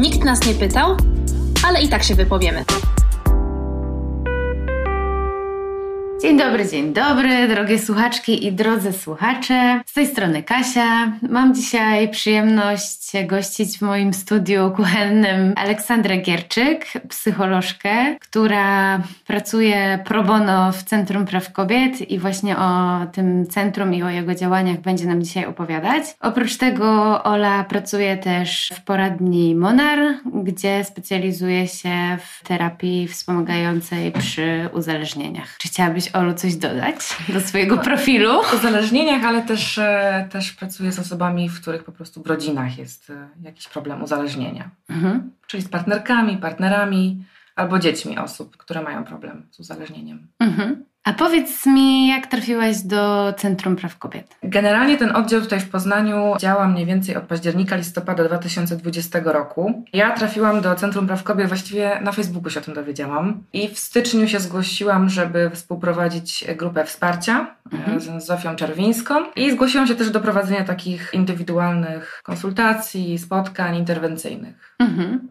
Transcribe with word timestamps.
Nikt 0.00 0.24
nas 0.24 0.46
nie 0.46 0.54
pytał, 0.54 0.96
ale 1.66 1.82
i 1.82 1.88
tak 1.88 2.02
się 2.02 2.14
wypowiemy. 2.14 2.64
Dzień 6.22 6.38
dobry, 6.38 6.68
dzień 6.68 6.92
dobry, 6.92 7.48
drogie 7.48 7.78
słuchaczki 7.78 8.46
i 8.46 8.52
drodzy 8.52 8.92
słuchacze. 8.92 9.80
Z 9.86 9.92
tej 9.92 10.06
strony 10.06 10.42
Kasia. 10.42 11.12
Mam 11.30 11.54
dzisiaj 11.54 12.08
przyjemność 12.08 13.12
gościć 13.26 13.78
w 13.78 13.82
moim 13.82 14.14
studiu 14.14 14.70
kuchennym 14.76 15.52
Aleksandrę 15.56 16.16
Gierczyk, 16.16 16.86
psycholożkę, 17.08 18.16
która 18.20 19.00
pracuje 19.26 19.98
pro 20.04 20.24
bono 20.24 20.72
w 20.72 20.82
Centrum 20.82 21.26
Praw 21.26 21.52
Kobiet 21.52 22.10
i 22.10 22.18
właśnie 22.18 22.56
o 22.56 23.00
tym 23.12 23.46
centrum 23.46 23.94
i 23.94 24.02
o 24.02 24.10
jego 24.10 24.34
działaniach 24.34 24.80
będzie 24.80 25.06
nam 25.06 25.22
dzisiaj 25.22 25.46
opowiadać. 25.46 26.04
Oprócz 26.20 26.56
tego 26.56 27.22
Ola 27.22 27.64
pracuje 27.64 28.16
też 28.16 28.72
w 28.76 28.80
poradni 28.80 29.54
Monar, 29.54 29.98
gdzie 30.34 30.84
specjalizuje 30.84 31.68
się 31.68 32.18
w 32.26 32.48
terapii 32.48 33.08
wspomagającej 33.08 34.12
przy 34.12 34.68
uzależnieniach. 34.72 35.56
Czy 35.58 35.68
chciałabyś 35.68 36.09
Olu, 36.12 36.34
coś 36.34 36.54
dodać 36.54 36.96
do 37.28 37.40
swojego 37.40 37.78
profilu? 37.78 38.30
O 38.30 38.56
uzależnieniach, 38.56 39.24
ale 39.24 39.42
też, 39.42 39.78
e, 39.78 40.28
też 40.32 40.52
pracuję 40.52 40.92
z 40.92 40.98
osobami, 40.98 41.48
w 41.48 41.60
których 41.60 41.84
po 41.84 41.92
prostu 41.92 42.22
w 42.22 42.26
rodzinach 42.26 42.78
jest 42.78 43.10
e, 43.10 43.28
jakiś 43.42 43.68
problem 43.68 44.02
uzależnienia. 44.02 44.70
Mhm. 44.88 45.30
Czyli 45.46 45.62
z 45.62 45.68
partnerkami, 45.68 46.36
partnerami 46.36 47.24
albo 47.56 47.78
dziećmi 47.78 48.18
osób, 48.18 48.56
które 48.56 48.82
mają 48.82 49.04
problem 49.04 49.46
z 49.50 49.60
uzależnieniem. 49.60 50.26
Mhm. 50.38 50.84
A 51.04 51.12
powiedz 51.12 51.66
mi, 51.66 52.08
jak 52.08 52.26
trafiłaś 52.26 52.78
do 52.78 53.34
Centrum 53.38 53.76
Praw 53.76 53.98
Kobiet? 53.98 54.36
Generalnie 54.42 54.96
ten 54.96 55.16
oddział 55.16 55.40
tutaj 55.40 55.60
w 55.60 55.68
Poznaniu 55.68 56.34
działa 56.38 56.68
mniej 56.68 56.86
więcej 56.86 57.16
od 57.16 57.24
października, 57.24 57.76
listopada 57.76 58.24
2020 58.24 59.20
roku. 59.24 59.84
Ja 59.92 60.10
trafiłam 60.12 60.60
do 60.60 60.74
Centrum 60.74 61.06
Praw 61.06 61.22
Kobiet 61.22 61.48
właściwie 61.48 62.00
na 62.00 62.12
Facebooku 62.12 62.50
się 62.50 62.60
o 62.60 62.62
tym 62.62 62.74
dowiedziałam 62.74 63.42
i 63.52 63.68
w 63.68 63.78
styczniu 63.78 64.28
się 64.28 64.40
zgłosiłam, 64.40 65.08
żeby 65.08 65.50
współprowadzić 65.50 66.44
grupę 66.56 66.84
wsparcia 66.84 67.56
mhm. 67.72 68.00
z 68.00 68.26
Zofią 68.26 68.56
Czerwińską 68.56 69.14
i 69.36 69.50
zgłosiłam 69.50 69.86
się 69.86 69.94
też 69.94 70.10
do 70.10 70.20
prowadzenia 70.20 70.64
takich 70.64 71.10
indywidualnych 71.12 72.20
konsultacji, 72.24 73.18
spotkań 73.18 73.76
interwencyjnych. 73.76 74.76
Mhm. 74.78 75.28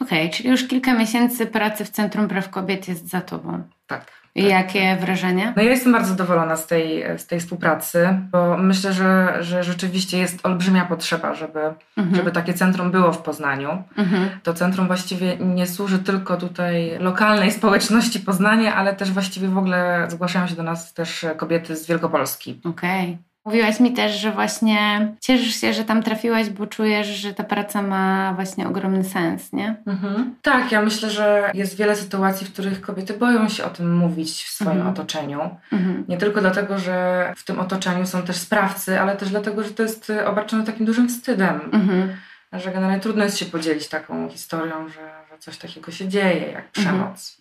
Okej, 0.00 0.18
okay, 0.26 0.36
czyli 0.36 0.48
już 0.48 0.66
kilka 0.66 0.94
miesięcy 0.94 1.46
pracy 1.46 1.84
w 1.84 1.90
Centrum 1.90 2.28
Praw 2.28 2.50
Kobiet 2.50 2.88
jest 2.88 3.08
za 3.08 3.20
tobą. 3.20 3.62
Tak. 3.86 4.18
I 4.34 4.44
jakie 4.44 4.96
wrażenia? 5.00 5.52
No 5.56 5.62
ja 5.62 5.70
jestem 5.70 5.92
bardzo 5.92 6.08
zadowolona 6.08 6.56
z 6.56 6.66
tej, 6.66 7.04
z 7.18 7.26
tej 7.26 7.40
współpracy, 7.40 8.08
bo 8.32 8.56
myślę, 8.58 8.92
że, 8.92 9.36
że 9.40 9.64
rzeczywiście 9.64 10.18
jest 10.18 10.46
olbrzymia 10.46 10.84
potrzeba, 10.84 11.34
żeby, 11.34 11.60
mhm. 11.96 12.16
żeby 12.16 12.32
takie 12.32 12.54
centrum 12.54 12.90
było 12.90 13.12
w 13.12 13.22
Poznaniu. 13.22 13.82
Mhm. 13.96 14.28
To 14.42 14.54
centrum 14.54 14.86
właściwie 14.86 15.36
nie 15.36 15.66
służy 15.66 15.98
tylko 15.98 16.36
tutaj 16.36 16.98
lokalnej 17.00 17.50
społeczności 17.50 18.20
Poznania, 18.20 18.74
ale 18.74 18.96
też 18.96 19.10
właściwie 19.10 19.48
w 19.48 19.58
ogóle 19.58 20.06
zgłaszają 20.08 20.46
się 20.46 20.54
do 20.54 20.62
nas 20.62 20.94
też 20.94 21.26
kobiety 21.36 21.76
z 21.76 21.86
Wielkopolski. 21.86 22.60
Okej. 22.64 23.04
Okay. 23.04 23.27
Mówiłaś 23.48 23.80
mi 23.80 23.92
też, 23.92 24.20
że 24.20 24.32
właśnie 24.32 25.08
cieszysz 25.20 25.60
się, 25.60 25.72
że 25.72 25.84
tam 25.84 26.02
trafiłaś, 26.02 26.50
bo 26.50 26.66
czujesz, 26.66 27.06
że 27.06 27.34
ta 27.34 27.44
praca 27.44 27.82
ma 27.82 28.32
właśnie 28.34 28.68
ogromny 28.68 29.04
sens, 29.04 29.52
nie? 29.52 29.76
Mhm. 29.86 30.34
Tak, 30.42 30.72
ja 30.72 30.82
myślę, 30.82 31.10
że 31.10 31.50
jest 31.54 31.76
wiele 31.76 31.96
sytuacji, 31.96 32.46
w 32.46 32.52
których 32.52 32.80
kobiety 32.80 33.14
boją 33.14 33.48
się 33.48 33.64
o 33.64 33.70
tym 33.70 33.96
mówić 33.96 34.44
w 34.44 34.50
swoim 34.50 34.76
mhm. 34.76 34.90
otoczeniu. 34.90 35.40
Mhm. 35.72 36.04
Nie 36.08 36.16
tylko 36.16 36.40
dlatego, 36.40 36.78
że 36.78 37.32
w 37.36 37.44
tym 37.44 37.60
otoczeniu 37.60 38.06
są 38.06 38.22
też 38.22 38.36
sprawcy, 38.36 39.00
ale 39.00 39.16
też 39.16 39.28
dlatego, 39.30 39.62
że 39.62 39.70
to 39.70 39.82
jest 39.82 40.12
obarczone 40.26 40.64
takim 40.64 40.86
dużym 40.86 41.08
wstydem. 41.08 41.60
Mhm. 41.72 42.16
Że 42.52 42.72
generalnie 42.72 43.00
trudno 43.00 43.24
jest 43.24 43.38
się 43.38 43.46
podzielić 43.46 43.88
taką 43.88 44.28
historią, 44.28 44.88
że 44.88 45.00
coś 45.38 45.58
takiego 45.58 45.92
się 45.92 46.08
dzieje, 46.08 46.52
jak 46.52 46.64
mhm. 46.66 46.70
przemoc. 46.72 47.38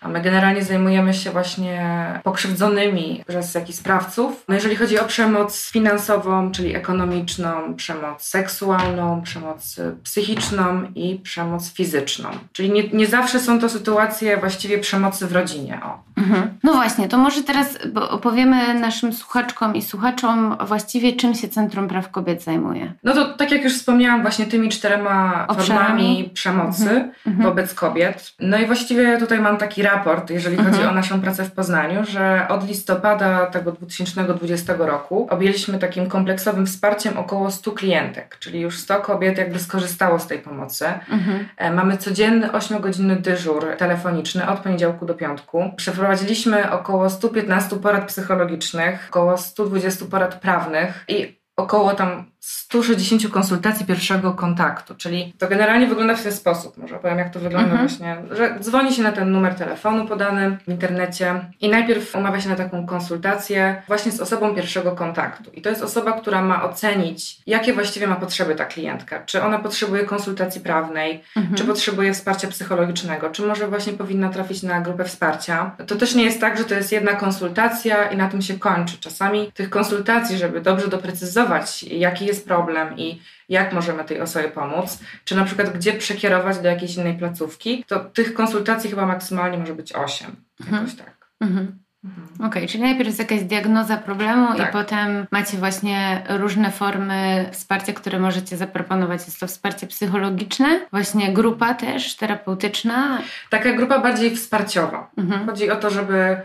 A 0.00 0.08
my 0.08 0.20
generalnie 0.20 0.64
zajmujemy 0.64 1.14
się 1.14 1.30
właśnie 1.30 1.80
pokrzywdzonymi 2.22 3.24
przez 3.28 3.54
jakichś 3.54 3.78
sprawców. 3.78 4.44
No 4.48 4.54
jeżeli 4.54 4.76
chodzi 4.76 4.98
o 4.98 5.04
przemoc 5.04 5.70
finansową, 5.70 6.52
czyli 6.52 6.76
ekonomiczną, 6.76 7.74
przemoc 7.76 8.22
seksualną, 8.22 9.22
przemoc 9.22 9.80
psychiczną 10.02 10.82
i 10.94 11.18
przemoc 11.18 11.72
fizyczną. 11.72 12.28
Czyli 12.52 12.70
nie, 12.70 12.88
nie 12.88 13.06
zawsze 13.06 13.40
są 13.40 13.60
to 13.60 13.68
sytuacje 13.68 14.36
właściwie 14.36 14.78
przemocy 14.78 15.26
w 15.26 15.32
rodzinie. 15.32 15.80
O. 15.84 16.20
Mm-hmm. 16.20 16.46
No 16.62 16.72
właśnie, 16.72 17.08
to 17.08 17.18
może 17.18 17.42
teraz 17.42 17.78
opowiemy 17.94 18.74
naszym 18.74 19.12
słuchaczkom 19.12 19.76
i 19.76 19.82
słuchaczom 19.82 20.56
właściwie 20.66 21.12
czym 21.12 21.34
się 21.34 21.48
Centrum 21.48 21.88
Praw 21.88 22.10
Kobiet 22.10 22.42
zajmuje. 22.42 22.92
No 23.04 23.14
to 23.14 23.34
tak 23.34 23.50
jak 23.50 23.64
już 23.64 23.74
wspomniałam 23.74 24.22
właśnie 24.22 24.46
tymi 24.46 24.68
czterema 24.68 25.46
Obszarami. 25.48 25.66
formami 25.68 26.30
przemocy. 26.34 26.84
Mm-hmm 26.84 27.26
mhm. 27.26 27.42
wobec 27.42 27.74
kobiet. 27.74 28.32
No 28.40 28.58
i 28.58 28.66
właściwie 28.66 29.18
tutaj 29.18 29.40
mam 29.40 29.56
taki 29.56 29.82
raport, 29.86 30.30
jeżeli 30.30 30.56
chodzi 30.56 30.68
mhm. 30.68 30.88
o 30.88 30.92
naszą 30.92 31.20
pracę 31.20 31.44
w 31.44 31.52
Poznaniu, 31.52 32.04
że 32.04 32.46
od 32.48 32.68
listopada 32.68 33.46
tego 33.46 33.72
2020 33.72 34.74
roku 34.78 35.26
objęliśmy 35.30 35.78
takim 35.78 36.06
kompleksowym 36.06 36.66
wsparciem 36.66 37.18
około 37.18 37.50
100 37.50 37.72
klientek, 37.72 38.36
czyli 38.38 38.60
już 38.60 38.78
100 38.78 39.00
kobiet 39.00 39.38
jakby 39.38 39.58
skorzystało 39.58 40.18
z 40.18 40.26
tej 40.26 40.38
pomocy. 40.38 40.86
Mhm. 41.10 41.48
E, 41.56 41.70
mamy 41.70 41.96
codzienny 41.96 42.48
8-godzinny 42.48 43.16
dyżur 43.20 43.66
telefoniczny 43.78 44.48
od 44.48 44.58
poniedziałku 44.58 45.06
do 45.06 45.14
piątku. 45.14 45.70
Przeprowadziliśmy 45.76 46.70
około 46.70 47.10
115 47.10 47.76
porad 47.76 48.04
psychologicznych, 48.04 49.06
około 49.10 49.38
120 49.38 50.04
porad 50.10 50.34
prawnych 50.34 51.04
i 51.08 51.40
około 51.56 51.94
tam 51.94 52.30
160 52.48 53.28
konsultacji 53.28 53.86
pierwszego 53.86 54.32
kontaktu, 54.32 54.94
czyli 54.94 55.34
to 55.38 55.48
generalnie 55.48 55.86
wygląda 55.86 56.14
w 56.14 56.22
ten 56.22 56.32
sposób, 56.32 56.76
może 56.76 56.98
powiem 56.98 57.18
jak 57.18 57.30
to 57.30 57.40
wygląda 57.40 57.70
mhm. 57.70 57.88
właśnie, 57.88 58.16
że 58.30 58.56
dzwoni 58.60 58.92
się 58.92 59.02
na 59.02 59.12
ten 59.12 59.30
numer 59.30 59.54
telefonu 59.54 60.08
podany 60.08 60.58
w 60.66 60.70
internecie 60.70 61.40
i 61.60 61.68
najpierw 61.68 62.14
umawia 62.14 62.40
się 62.40 62.48
na 62.48 62.56
taką 62.56 62.86
konsultację 62.86 63.82
właśnie 63.88 64.12
z 64.12 64.20
osobą 64.20 64.54
pierwszego 64.54 64.92
kontaktu 64.92 65.50
i 65.50 65.62
to 65.62 65.70
jest 65.70 65.82
osoba, 65.82 66.12
która 66.12 66.42
ma 66.42 66.62
ocenić, 66.62 67.36
jakie 67.46 67.72
właściwie 67.72 68.06
ma 68.06 68.16
potrzeby 68.16 68.54
ta 68.54 68.64
klientka, 68.64 69.22
czy 69.24 69.42
ona 69.42 69.58
potrzebuje 69.58 70.04
konsultacji 70.04 70.60
prawnej, 70.60 71.22
mhm. 71.36 71.54
czy 71.54 71.64
potrzebuje 71.64 72.14
wsparcia 72.14 72.48
psychologicznego, 72.48 73.30
czy 73.30 73.42
może 73.42 73.68
właśnie 73.68 73.92
powinna 73.92 74.28
trafić 74.28 74.62
na 74.62 74.80
grupę 74.80 75.04
wsparcia. 75.04 75.76
To 75.86 75.96
też 75.96 76.14
nie 76.14 76.24
jest 76.24 76.40
tak, 76.40 76.58
że 76.58 76.64
to 76.64 76.74
jest 76.74 76.92
jedna 76.92 77.12
konsultacja 77.12 78.10
i 78.10 78.16
na 78.16 78.28
tym 78.28 78.42
się 78.42 78.58
kończy. 78.58 78.98
Czasami 79.00 79.52
tych 79.52 79.70
konsultacji, 79.70 80.38
żeby 80.38 80.60
dobrze 80.60 80.88
doprecyzować, 80.88 81.82
jaki 81.82 82.26
jest 82.26 82.35
jest 82.36 82.48
problem 82.48 82.98
i 82.98 83.22
jak 83.48 83.72
możemy 83.72 84.04
tej 84.04 84.20
osobie 84.20 84.48
pomóc, 84.48 84.98
czy 85.24 85.36
na 85.36 85.44
przykład 85.44 85.76
gdzie 85.76 85.92
przekierować 85.92 86.58
do 86.58 86.68
jakiejś 86.68 86.96
innej 86.96 87.14
placówki, 87.14 87.84
to 87.86 88.00
tych 88.00 88.34
konsultacji 88.34 88.90
chyba 88.90 89.06
maksymalnie 89.06 89.58
może 89.58 89.74
być 89.74 89.92
8. 89.92 90.36
Mhm. 90.60 90.82
Jakoś 90.82 90.98
tak. 90.98 91.28
Mhm. 91.40 91.78
Mhm. 92.04 92.26
Okej, 92.34 92.46
okay, 92.48 92.68
czyli 92.68 92.82
najpierw 92.82 93.06
jest 93.06 93.18
jakaś 93.18 93.44
diagnoza 93.44 93.96
problemu 93.96 94.54
tak. 94.54 94.68
i 94.68 94.72
potem 94.72 95.26
macie 95.30 95.56
właśnie 95.56 96.22
różne 96.28 96.70
formy 96.70 97.48
wsparcia, 97.52 97.92
które 97.92 98.18
możecie 98.18 98.56
zaproponować. 98.56 99.26
Jest 99.26 99.40
to 99.40 99.46
wsparcie 99.46 99.86
psychologiczne, 99.86 100.80
właśnie 100.90 101.32
grupa 101.32 101.74
też 101.74 102.16
terapeutyczna. 102.16 103.18
Taka 103.50 103.72
grupa 103.72 103.98
bardziej 103.98 104.36
wsparciowa. 104.36 105.10
Mhm. 105.16 105.46
Chodzi 105.46 105.70
o 105.70 105.76
to, 105.76 105.90
żeby 105.90 106.36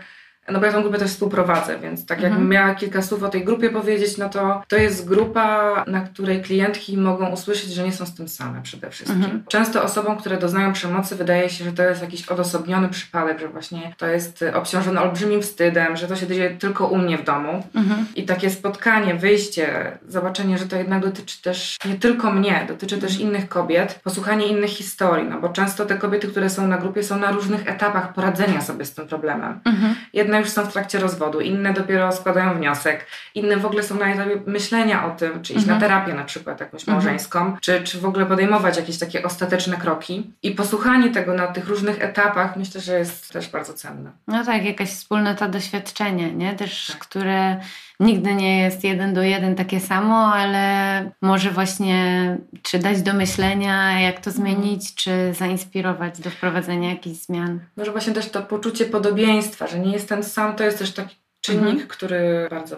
no 0.48 0.60
bo 0.60 0.66
ja 0.66 0.72
tą 0.72 0.82
grupę 0.82 0.98
też 0.98 1.10
współprowadzę, 1.10 1.78
więc 1.78 2.06
tak 2.06 2.18
mhm. 2.18 2.32
jakbym 2.32 2.50
miała 2.50 2.74
kilka 2.74 3.02
słów 3.02 3.22
o 3.22 3.28
tej 3.28 3.44
grupie 3.44 3.70
powiedzieć, 3.70 4.18
no 4.18 4.28
to 4.28 4.62
to 4.68 4.76
jest 4.76 5.08
grupa, 5.08 5.84
na 5.86 6.00
której 6.00 6.42
klientki 6.42 6.98
mogą 6.98 7.28
usłyszeć, 7.28 7.70
że 7.72 7.84
nie 7.84 7.92
są 7.92 8.06
z 8.06 8.14
tym 8.14 8.28
same 8.28 8.62
przede 8.62 8.90
wszystkim. 8.90 9.22
Mhm. 9.24 9.44
Często 9.48 9.82
osobom, 9.82 10.16
które 10.16 10.38
doznają 10.38 10.72
przemocy 10.72 11.16
wydaje 11.16 11.50
się, 11.50 11.64
że 11.64 11.72
to 11.72 11.82
jest 11.82 12.02
jakiś 12.02 12.28
odosobniony 12.28 12.88
przypadek, 12.88 13.38
że 13.38 13.48
właśnie 13.48 13.94
to 13.98 14.06
jest 14.06 14.44
obciążone 14.54 15.00
olbrzymim 15.00 15.42
wstydem, 15.42 15.96
że 15.96 16.08
to 16.08 16.16
się 16.16 16.26
dzieje 16.26 16.50
tylko 16.50 16.86
u 16.86 16.98
mnie 16.98 17.18
w 17.18 17.24
domu. 17.24 17.62
Mhm. 17.74 18.06
I 18.16 18.22
takie 18.24 18.50
spotkanie, 18.50 19.14
wyjście, 19.14 19.98
zobaczenie, 20.08 20.58
że 20.58 20.66
to 20.66 20.76
jednak 20.76 21.02
dotyczy 21.02 21.42
też 21.42 21.76
nie 21.84 21.94
tylko 21.94 22.32
mnie, 22.32 22.64
dotyczy 22.68 22.98
też 22.98 23.12
mhm. 23.12 23.30
innych 23.30 23.48
kobiet, 23.48 24.00
posłuchanie 24.04 24.46
innych 24.46 24.70
historii, 24.70 25.28
no 25.28 25.40
bo 25.40 25.48
często 25.48 25.86
te 25.86 25.96
kobiety, 25.96 26.28
które 26.28 26.50
są 26.50 26.66
na 26.66 26.78
grupie 26.78 27.02
są 27.02 27.18
na 27.18 27.30
różnych 27.32 27.68
etapach 27.68 28.12
poradzenia 28.12 28.60
sobie 28.60 28.84
z 28.84 28.94
tym 28.94 29.06
problemem. 29.06 29.60
Mhm. 29.64 29.94
Jedne 30.32 30.44
już 30.44 30.50
są 30.50 30.64
w 30.64 30.72
trakcie 30.72 30.98
rozwodu, 30.98 31.40
inne 31.40 31.72
dopiero 31.72 32.12
składają 32.12 32.54
wniosek, 32.54 33.06
inne 33.34 33.56
w 33.56 33.66
ogóle 33.66 33.82
są 33.82 33.94
na 33.94 34.12
etapie 34.14 34.42
myślenia 34.46 35.06
o 35.06 35.10
tym, 35.10 35.42
czy 35.42 35.52
iść 35.52 35.62
mhm. 35.62 35.80
na 35.80 35.86
terapię 35.86 36.14
na 36.14 36.24
przykład 36.24 36.60
jakąś 36.60 36.80
mhm. 36.80 36.96
małżeńską, 36.96 37.56
czy, 37.60 37.82
czy 37.82 38.00
w 38.00 38.04
ogóle 38.04 38.26
podejmować 38.26 38.76
jakieś 38.76 38.98
takie 38.98 39.22
ostateczne 39.22 39.76
kroki. 39.76 40.30
I 40.42 40.50
posłuchanie 40.50 41.10
tego 41.10 41.34
na 41.34 41.46
tych 41.46 41.68
różnych 41.68 42.02
etapach 42.02 42.56
myślę, 42.56 42.80
że 42.80 42.98
jest 42.98 43.32
też 43.32 43.48
bardzo 43.48 43.74
cenne. 43.74 44.10
No 44.28 44.44
tak, 44.44 44.64
jakaś 44.64 44.88
wspólnota 44.88 45.48
doświadczenia, 45.48 46.28
nie? 46.28 46.54
Też, 46.54 46.86
tak. 46.86 46.98
które 46.98 47.60
nigdy 48.00 48.34
nie 48.34 48.58
jest 48.58 48.84
jeden 48.84 49.14
do 49.14 49.22
jeden 49.22 49.54
takie 49.54 49.80
samo, 49.80 50.34
ale 50.34 51.10
może 51.22 51.50
właśnie 51.50 52.36
czy 52.62 52.78
dać 52.78 53.02
do 53.02 53.14
myślenia, 53.14 54.00
jak 54.00 54.20
to 54.20 54.30
zmienić, 54.30 54.94
czy 54.94 55.34
zainspirować 55.34 56.20
do 56.20 56.30
wprowadzenia 56.30 56.90
jakichś 56.90 57.18
zmian. 57.18 57.60
Może 57.76 57.92
właśnie 57.92 58.12
też 58.12 58.30
to 58.30 58.42
poczucie 58.42 58.84
podobieństwa, 58.84 59.66
że 59.66 59.78
nie 59.78 59.92
jestem 59.92 60.22
sam, 60.22 60.56
to 60.56 60.64
jest 60.64 60.78
też 60.78 60.92
taki 60.92 61.16
czynnik, 61.40 61.68
mhm. 61.68 61.88
który 61.88 62.46
bardzo 62.50 62.76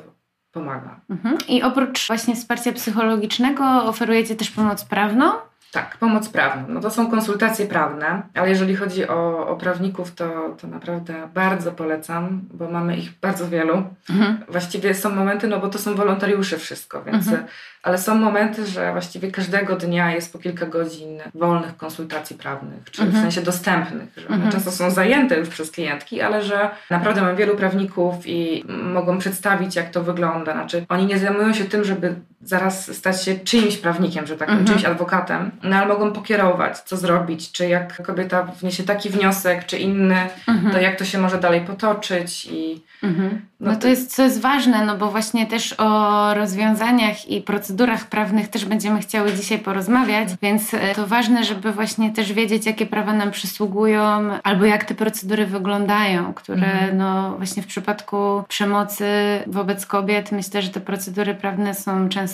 pomaga. 0.53 1.01
Mhm. 1.11 1.39
I 1.49 1.63
oprócz 1.63 2.07
właśnie 2.07 2.35
wsparcia 2.37 2.73
psychologicznego 2.73 3.85
oferujecie 3.85 4.37
też 4.37 4.51
pomoc 4.51 4.85
prawną? 4.85 5.33
Tak, 5.75 5.97
pomoc 5.97 6.29
prawna. 6.29 6.65
No 6.69 6.81
to 6.81 6.91
są 6.91 7.11
konsultacje 7.11 7.67
prawne, 7.67 8.23
ale 8.35 8.49
jeżeli 8.49 8.77
chodzi 8.77 9.09
o, 9.09 9.49
o 9.49 9.57
prawników, 9.57 10.15
to, 10.15 10.57
to 10.61 10.67
naprawdę 10.67 11.29
bardzo 11.35 11.73
polecam, 11.73 12.41
bo 12.53 12.71
mamy 12.71 12.97
ich 12.97 13.13
bardzo 13.21 13.49
wielu. 13.49 13.83
Mhm. 14.11 14.39
Właściwie 14.49 14.95
są 14.95 15.11
momenty, 15.11 15.49
no 15.49 15.61
bo 15.61 15.69
to 15.69 15.79
są 15.79 15.95
wolontariusze 15.95 16.59
wszystko, 16.59 17.03
więc 17.03 17.27
mhm. 17.27 17.47
ale 17.83 17.99
są 17.99 18.15
momenty, 18.15 18.67
że 18.67 18.93
właściwie 18.93 19.31
każdego 19.31 19.77
dnia 19.77 20.15
jest 20.15 20.33
po 20.33 20.39
kilka 20.39 20.67
godzin 20.67 21.21
wolnych 21.35 21.77
konsultacji 21.77 22.37
prawnych, 22.37 22.91
czy 22.91 23.03
mhm. 23.03 23.21
w 23.21 23.23
sensie 23.23 23.43
dostępnych, 23.43 24.09
że 24.17 24.27
one 24.27 24.37
mhm. 24.37 24.53
często 24.53 24.71
są 24.71 24.91
zajęte 24.91 25.39
już 25.39 25.49
przez 25.49 25.71
klientki, 25.71 26.21
ale 26.21 26.43
że 26.43 26.71
naprawdę 26.91 27.23
mam 27.23 27.37
wielu 27.37 27.57
prawników 27.57 28.15
i 28.27 28.65
mogą 28.69 29.19
przedstawić, 29.19 29.77
jak 29.77 29.91
to 29.91 30.03
wygląda. 30.03 30.53
Znaczy, 30.53 30.87
oni 30.89 31.07
nie 31.07 31.19
zajmują 31.19 31.53
się 31.53 31.65
tym, 31.65 31.85
żeby 31.85 32.15
zaraz 32.45 32.97
stać 32.97 33.25
się 33.25 33.35
czyimś 33.35 33.77
prawnikiem, 33.77 34.27
że 34.27 34.37
tak 34.37 34.49
powiem, 34.49 34.61
mhm. 34.61 34.79
czyimś 34.79 34.93
adwokatem, 34.93 35.51
no 35.63 35.77
ale 35.77 35.87
mogą 35.87 36.13
pokierować, 36.13 36.79
co 36.79 36.97
zrobić, 36.97 37.53
czy 37.53 37.69
jak 37.69 38.03
kobieta 38.03 38.43
wniesie 38.43 38.83
taki 38.83 39.11
wniosek, 39.11 39.67
czy 39.67 39.79
inny, 39.79 40.17
mhm. 40.49 40.73
to 40.73 40.81
jak 40.81 40.99
to 40.99 41.05
się 41.05 41.19
może 41.19 41.39
dalej 41.39 41.61
potoczyć 41.61 42.47
i 42.47 42.83
mhm. 43.03 43.43
no, 43.61 43.71
no 43.71 43.77
to 43.77 43.89
jest, 43.89 44.15
co 44.15 44.23
jest 44.23 44.41
ważne, 44.41 44.85
no 44.87 44.97
bo 44.97 45.11
właśnie 45.11 45.47
też 45.47 45.75
o 45.79 46.35
rozwiązaniach 46.35 47.29
i 47.29 47.41
procedurach 47.41 48.07
prawnych 48.07 48.49
też 48.49 48.65
będziemy 48.65 49.01
chciały 49.01 49.33
dzisiaj 49.33 49.59
porozmawiać, 49.59 50.29
więc 50.43 50.75
e, 50.75 50.95
to 50.95 51.07
ważne, 51.07 51.45
żeby 51.45 51.73
właśnie 51.73 52.13
też 52.13 52.33
wiedzieć, 52.33 52.67
jakie 52.67 52.87
prawa 52.87 53.13
nam 53.13 53.31
przysługują, 53.31 54.31
albo 54.43 54.65
jak 54.65 54.85
te 54.85 54.95
procedury 54.95 55.47
wyglądają, 55.47 56.35
które 56.35 56.73
mhm. 56.73 56.97
no 56.97 57.37
właśnie 57.37 57.63
w 57.63 57.67
przypadku 57.67 58.45
przemocy 58.49 59.05
wobec 59.47 59.87
kobiet 59.87 60.33
myślę, 60.33 60.63
że 60.63 60.69
te 60.69 60.81
procedury 60.81 61.35
prawne 61.35 61.75
są 61.75 62.09
często 62.09 62.34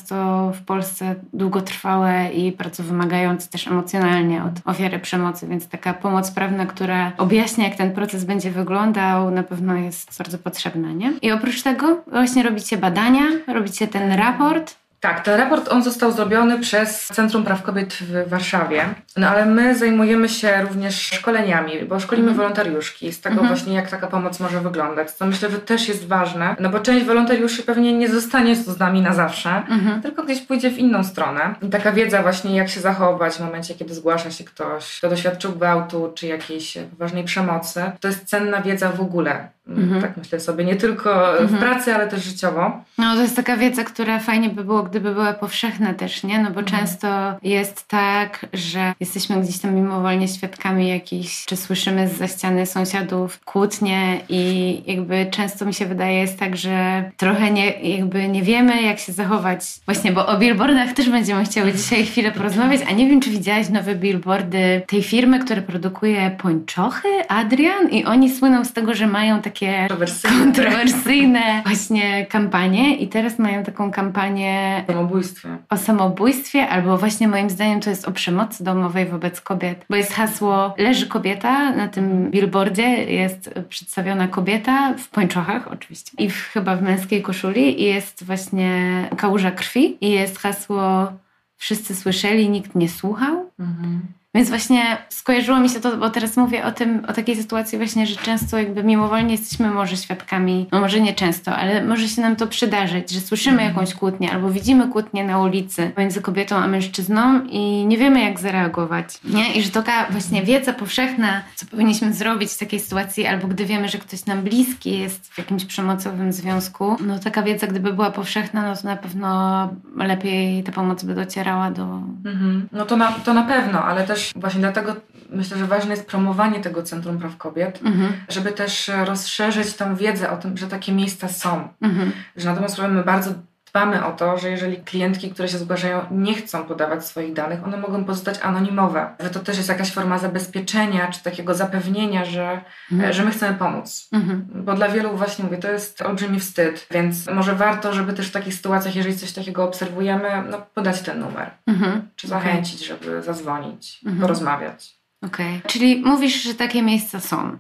w 0.55 0.65
Polsce 0.67 1.15
długotrwałe 1.33 2.33
i 2.33 2.53
bardzo 2.53 2.83
wymagające 2.83 3.49
też 3.49 3.67
emocjonalnie 3.67 4.45
od 4.45 4.53
ofiary 4.65 4.99
przemocy, 4.99 5.47
więc 5.47 5.69
taka 5.69 5.95
pomoc 5.95 6.31
prawna, 6.31 6.67
która 6.67 7.13
objaśnia, 7.19 7.65
jak 7.65 7.77
ten 7.77 7.93
proces 7.93 8.25
będzie 8.25 8.51
wyglądał, 8.51 9.31
na 9.31 9.43
pewno 9.43 9.75
jest 9.75 10.19
bardzo 10.19 10.39
potrzebna, 10.39 10.93
nie? 10.93 11.13
I 11.23 11.33
oprócz 11.33 11.63
tego 11.63 12.03
właśnie 12.07 12.43
robicie 12.43 12.79
badania, 12.79 13.25
robicie 13.47 13.89
ten 13.89 14.13
raport, 14.13 14.80
tak, 15.01 15.21
ten 15.21 15.41
raport 15.41 15.69
on 15.69 15.83
został 15.83 16.13
zrobiony 16.13 16.59
przez 16.59 17.07
Centrum 17.07 17.45
Praw 17.45 17.63
Kobiet 17.63 17.95
w 17.95 18.29
Warszawie, 18.29 18.85
no 19.17 19.29
ale 19.29 19.47
my 19.47 19.79
zajmujemy 19.79 20.29
się 20.29 20.63
również 20.63 21.01
szkoleniami, 21.01 21.73
bo 21.89 22.01
szkolimy 22.01 22.27
mm. 22.27 22.37
wolontariuszki 22.37 23.13
z 23.13 23.21
tego 23.21 23.33
mm 23.33 23.45
-hmm. 23.45 23.49
właśnie, 23.49 23.75
jak 23.75 23.91
taka 23.91 24.07
pomoc 24.07 24.41
może 24.41 24.61
wyglądać, 24.61 25.11
co 25.11 25.27
myślę, 25.27 25.51
że 25.51 25.59
też 25.59 25.89
jest 25.89 26.07
ważne, 26.07 26.57
no 26.61 26.69
bo 26.71 26.81
część 26.81 27.07
wolontariuszy 27.07 27.63
pewnie 27.63 27.93
nie 27.93 28.09
zostanie 28.09 28.57
z 28.57 28.79
nami 28.79 29.03
na 29.03 29.13
zawsze, 29.13 29.51
mm 29.51 29.81
-hmm. 29.81 30.03
tylko 30.03 30.23
gdzieś 30.23 30.41
pójdzie 30.41 30.71
w 30.71 30.79
inną 30.79 31.05
stronę. 31.05 31.55
I 31.63 31.69
taka 31.69 31.93
wiedza 31.93 32.23
właśnie, 32.23 32.57
jak 32.57 32.69
się 32.69 32.81
zachować 32.81 33.35
w 33.35 33.41
momencie, 33.41 33.75
kiedy 33.75 33.95
zgłasza 33.95 34.31
się 34.31 34.45
ktoś, 34.45 34.99
kto 34.99 35.09
doświadczył 35.09 35.53
gwałtu 35.53 36.13
czy 36.15 36.27
jakiejś 36.27 36.79
ważnej 36.99 37.25
przemocy, 37.25 37.83
to 38.01 38.09
jest 38.09 38.25
cenna 38.25 38.63
wiedza 38.63 38.93
w 38.93 39.01
ogóle. 39.01 39.49
Mhm. 39.69 40.03
Tak 40.03 40.17
myślę 40.17 40.41
sobie, 40.41 40.65
nie 40.65 40.77
tylko 40.77 41.33
w 41.39 41.41
mhm. 41.41 41.61
pracy, 41.61 41.95
ale 41.95 42.09
też 42.09 42.25
życiowo. 42.25 42.85
No 42.99 43.15
to 43.15 43.23
jest 43.23 43.37
taka 43.37 43.57
wiedza, 43.57 43.85
która 43.85 44.19
fajnie 44.19 44.51
by 44.51 44.65
było, 44.65 44.83
gdyby 44.91 45.15
była 45.15 45.33
powszechna 45.33 45.95
też, 45.95 46.23
nie? 46.23 46.39
No 46.39 46.51
bo 46.51 46.61
mhm. 46.61 46.67
często 46.67 47.09
jest 47.43 47.89
tak, 47.89 48.47
że 48.53 48.93
jesteśmy 49.01 49.43
gdzieś 49.43 49.59
tam 49.59 49.75
mimowolnie 49.75 50.29
świadkami 50.29 50.89
jakichś, 50.89 51.45
czy 51.45 51.57
słyszymy 51.57 52.09
z 52.09 52.21
za 52.21 52.29
ściany 52.29 52.67
sąsiadów 52.67 53.41
kłótnie 53.45 54.21
i 54.29 54.83
jakby 54.87 55.27
często 55.31 55.67
mi 55.67 55.75
się 55.75 55.87
wydaje 55.87 56.19
jest 56.19 56.39
tak, 56.39 56.57
że 56.57 57.11
trochę 57.17 57.51
nie, 57.51 57.71
jakby 57.71 58.29
nie 58.29 58.43
wiemy, 58.43 58.83
jak 58.83 58.99
się 58.99 59.13
zachować. 59.13 59.61
Właśnie, 59.87 60.13
bo 60.13 60.27
o 60.27 60.39
billboardach 60.39 60.93
też 60.93 61.11
będziemy 61.11 61.45
chciały 61.45 61.73
dzisiaj 61.73 62.07
chwilę 62.07 62.33
porozmawiać, 62.33 62.81
a 62.89 62.93
nie 62.93 63.09
wiem, 63.09 63.21
czy 63.21 63.31
widziałaś 63.31 63.69
nowe 63.69 63.95
billboardy 63.95 64.83
tej 64.87 65.03
firmy, 65.03 65.39
która 65.39 65.63
produkuje 65.63 66.31
pończochy, 66.43 67.09
Adrian 67.29 67.89
i 67.91 68.05
oni 68.05 68.31
słyną 68.31 68.65
z 68.65 68.73
tego, 68.73 68.95
że 68.95 69.07
mają 69.07 69.43
takie 69.43 69.73
kontrowersyjne. 69.89 70.39
kontrowersyjne 70.45 71.63
właśnie 71.67 72.27
kampanie 72.27 72.97
i 72.97 73.09
teraz 73.09 73.39
mają 73.39 73.65
taką 73.65 73.91
kampanię 73.91 74.80
samobójstwie. 74.87 75.59
o 75.71 75.77
samobójstwie 75.77 76.69
albo 76.69 76.99
właśnie 76.99 77.29
moim 77.29 77.51
zdaniem 77.51 77.81
to 77.81 77.91
jest 77.91 78.09
o 78.09 78.13
przemocy 78.13 78.65
domowej 78.65 79.07
wobec 79.07 79.41
kobiet, 79.41 79.85
bo 79.91 79.97
jest 79.97 80.13
hasło 80.13 80.75
leży 80.79 81.07
kobieta, 81.07 81.73
na 81.73 81.89
tym 81.89 82.31
billboardzie 82.31 83.05
jest 83.05 83.51
przedstawiona 83.69 84.29
kobieta 84.29 84.95
w 84.99 85.09
pończochach 85.09 85.69
oczywiście 85.69 86.13
i 86.19 86.31
w, 86.31 86.37
chyba 86.53 86.77
w 86.77 86.83
męskiej 86.83 87.23
koszuli 87.23 87.83
i 87.83 87.85
jest 87.85 88.25
właśnie 88.25 89.09
kałuża 89.17 89.51
krwi 89.51 90.05
i 90.05 90.11
jest 90.11 90.39
hasło 90.39 91.13
wszyscy 91.57 91.95
słyszeli, 91.95 92.51
nikt 92.51 92.75
nie 92.75 92.89
słuchał. 92.89 93.51
Mhm. 93.59 94.01
Więc 94.35 94.49
właśnie 94.49 94.97
skojarzyło 95.09 95.61
mi 95.61 95.69
się 95.69 95.81
to, 95.81 95.97
bo 95.97 96.11
teraz 96.11 96.37
mówię 96.37 96.65
o 96.65 96.73
tym, 96.73 97.05
o 97.09 97.13
takiej 97.13 97.37
sytuacji 97.37 97.79
właśnie, 97.79 98.07
że 98.07 98.17
często 98.17 98.59
jakby 98.59 98.85
mimowolnie 98.85 99.33
jesteśmy 99.33 99.71
może 99.71 99.97
świadkami, 99.97 100.67
no 100.73 100.81
może 100.81 101.01
nie 101.01 101.15
często, 101.15 101.57
ale 101.57 101.85
może 101.85 102.09
się 102.09 102.23
nam 102.23 102.37
to 102.37 102.47
przydarzyć, 102.47 103.11
że 103.11 103.21
słyszymy 103.21 103.63
mhm. 103.63 103.71
jakąś 103.71 103.95
kłótnię 103.95 104.33
albo 104.33 104.51
widzimy 104.51 104.89
kłótnię 104.89 105.25
na 105.25 105.39
ulicy 105.39 105.93
między 105.99 106.21
kobietą 106.23 106.57
a 106.57 106.67
mężczyzną 106.67 107.45
i 107.45 107.87
nie 107.87 107.99
wiemy 107.99 108.21
jak 108.21 108.41
zareagować, 108.41 109.21
nie? 109.25 109.55
I 109.55 109.63
że 109.63 109.71
taka 109.71 110.07
właśnie 110.11 110.43
wiedza 110.43 110.73
powszechna, 110.73 111.43
co 111.55 111.67
powinniśmy 111.67 112.13
zrobić 112.13 112.51
w 112.51 112.59
takiej 112.59 112.81
sytuacji, 112.81 113.27
albo 113.27 113.49
gdy 113.49 113.67
wiemy, 113.67 113.89
że 113.89 113.99
ktoś 113.99 114.27
nam 114.27 114.43
bliski 114.43 114.99
jest 114.99 115.35
w 115.35 115.39
jakimś 115.39 115.65
przemocowym 115.65 116.33
związku, 116.33 116.97
no 117.01 117.19
taka 117.19 117.43
wiedza 117.43 117.67
gdyby 117.67 117.93
była 117.93 118.11
powszechna, 118.11 118.63
no 118.63 118.77
to 118.77 118.89
na 118.89 118.97
pewno 118.97 119.69
lepiej 119.97 120.63
ta 120.63 120.73
pomoc 120.73 121.05
by 121.05 121.15
docierała 121.15 121.71
do... 121.71 121.83
Mhm. 122.25 122.69
No 122.73 122.87
to 122.87 122.97
na, 122.97 123.13
to 123.13 123.35
na 123.35 123.43
pewno, 123.43 123.85
ale 123.85 124.07
też 124.07 124.20
też 124.21 124.33
właśnie 124.37 124.61
dlatego 124.61 124.97
myślę, 125.31 125.59
że 125.59 125.67
ważne 125.67 125.91
jest 125.91 126.07
promowanie 126.07 126.61
tego 126.61 126.83
Centrum 126.83 127.19
Praw 127.19 127.37
Kobiet, 127.37 127.81
mhm. 127.85 128.13
żeby 128.29 128.53
też 128.53 128.91
rozszerzyć 129.05 129.75
tą 129.75 129.97
wiedzę 129.97 130.31
o 130.31 130.37
tym, 130.37 130.57
że 130.57 130.67
takie 130.67 130.93
miejsca 130.93 131.29
są. 131.29 131.69
Mhm. 131.81 132.13
Że 132.37 132.49
na 132.49 132.55
dobrą 132.55 132.69
sprawę 132.69 132.95
my 132.95 133.05
bardzo 133.05 133.31
dbamy 133.71 134.05
o 134.07 134.13
to, 134.13 134.39
że 134.39 134.51
jeżeli 134.51 134.77
klientki, 134.77 135.31
które 135.31 135.49
się 135.49 135.59
zgłaszają, 135.59 136.01
nie 136.11 136.35
chcą 136.35 136.65
podawać 136.65 137.07
swoich 137.07 137.33
danych, 137.33 137.65
one 137.65 137.77
mogą 137.77 138.05
pozostać 138.05 138.39
anonimowe. 138.43 139.15
Że 139.21 139.31
to 139.31 139.41
też 139.41 139.57
jest 139.57 139.69
jakaś 139.69 139.93
forma 139.93 140.19
zabezpieczenia, 140.19 141.09
czy 141.09 141.23
takiego 141.23 141.55
zapewnienia, 141.55 142.25
że, 142.25 142.61
mhm. 142.93 143.13
że 143.13 143.25
my 143.25 143.31
chcemy 143.31 143.59
pomóc. 143.59 144.09
Mhm. 144.13 144.47
Bo 144.55 144.75
dla 144.75 144.89
wielu 144.89 145.17
właśnie 145.17 145.45
mówię, 145.45 145.59
to 145.59 145.71
jest 145.71 146.03
olbrzymi 146.03 146.41
wstyd, 146.41 146.87
więc 146.91 147.27
może 147.27 147.55
warto, 147.55 147.93
żeby 147.93 148.13
też 148.13 148.29
w 148.29 148.33
takich 148.33 148.55
sytuacjach, 148.55 148.97
jeżeli 148.97 149.17
coś 149.17 149.33
takiego 149.33 149.65
obserwujemy, 149.65 150.45
no 150.51 150.67
podać 150.75 151.01
ten 151.01 151.21
numer. 151.21 151.51
Mhm. 151.67 152.09
Czy 152.17 152.29
zachęcić, 152.29 152.87
żeby 152.87 153.23
zadzwonić, 153.23 154.01
mhm. 154.05 154.21
porozmawiać. 154.21 155.01
Okej. 155.23 155.57
Okay. 155.59 155.71
Czyli 155.71 156.03
mówisz, 156.05 156.43
że 156.43 156.55
takie 156.55 156.83
miejsca 156.83 157.21
są. 157.21 157.59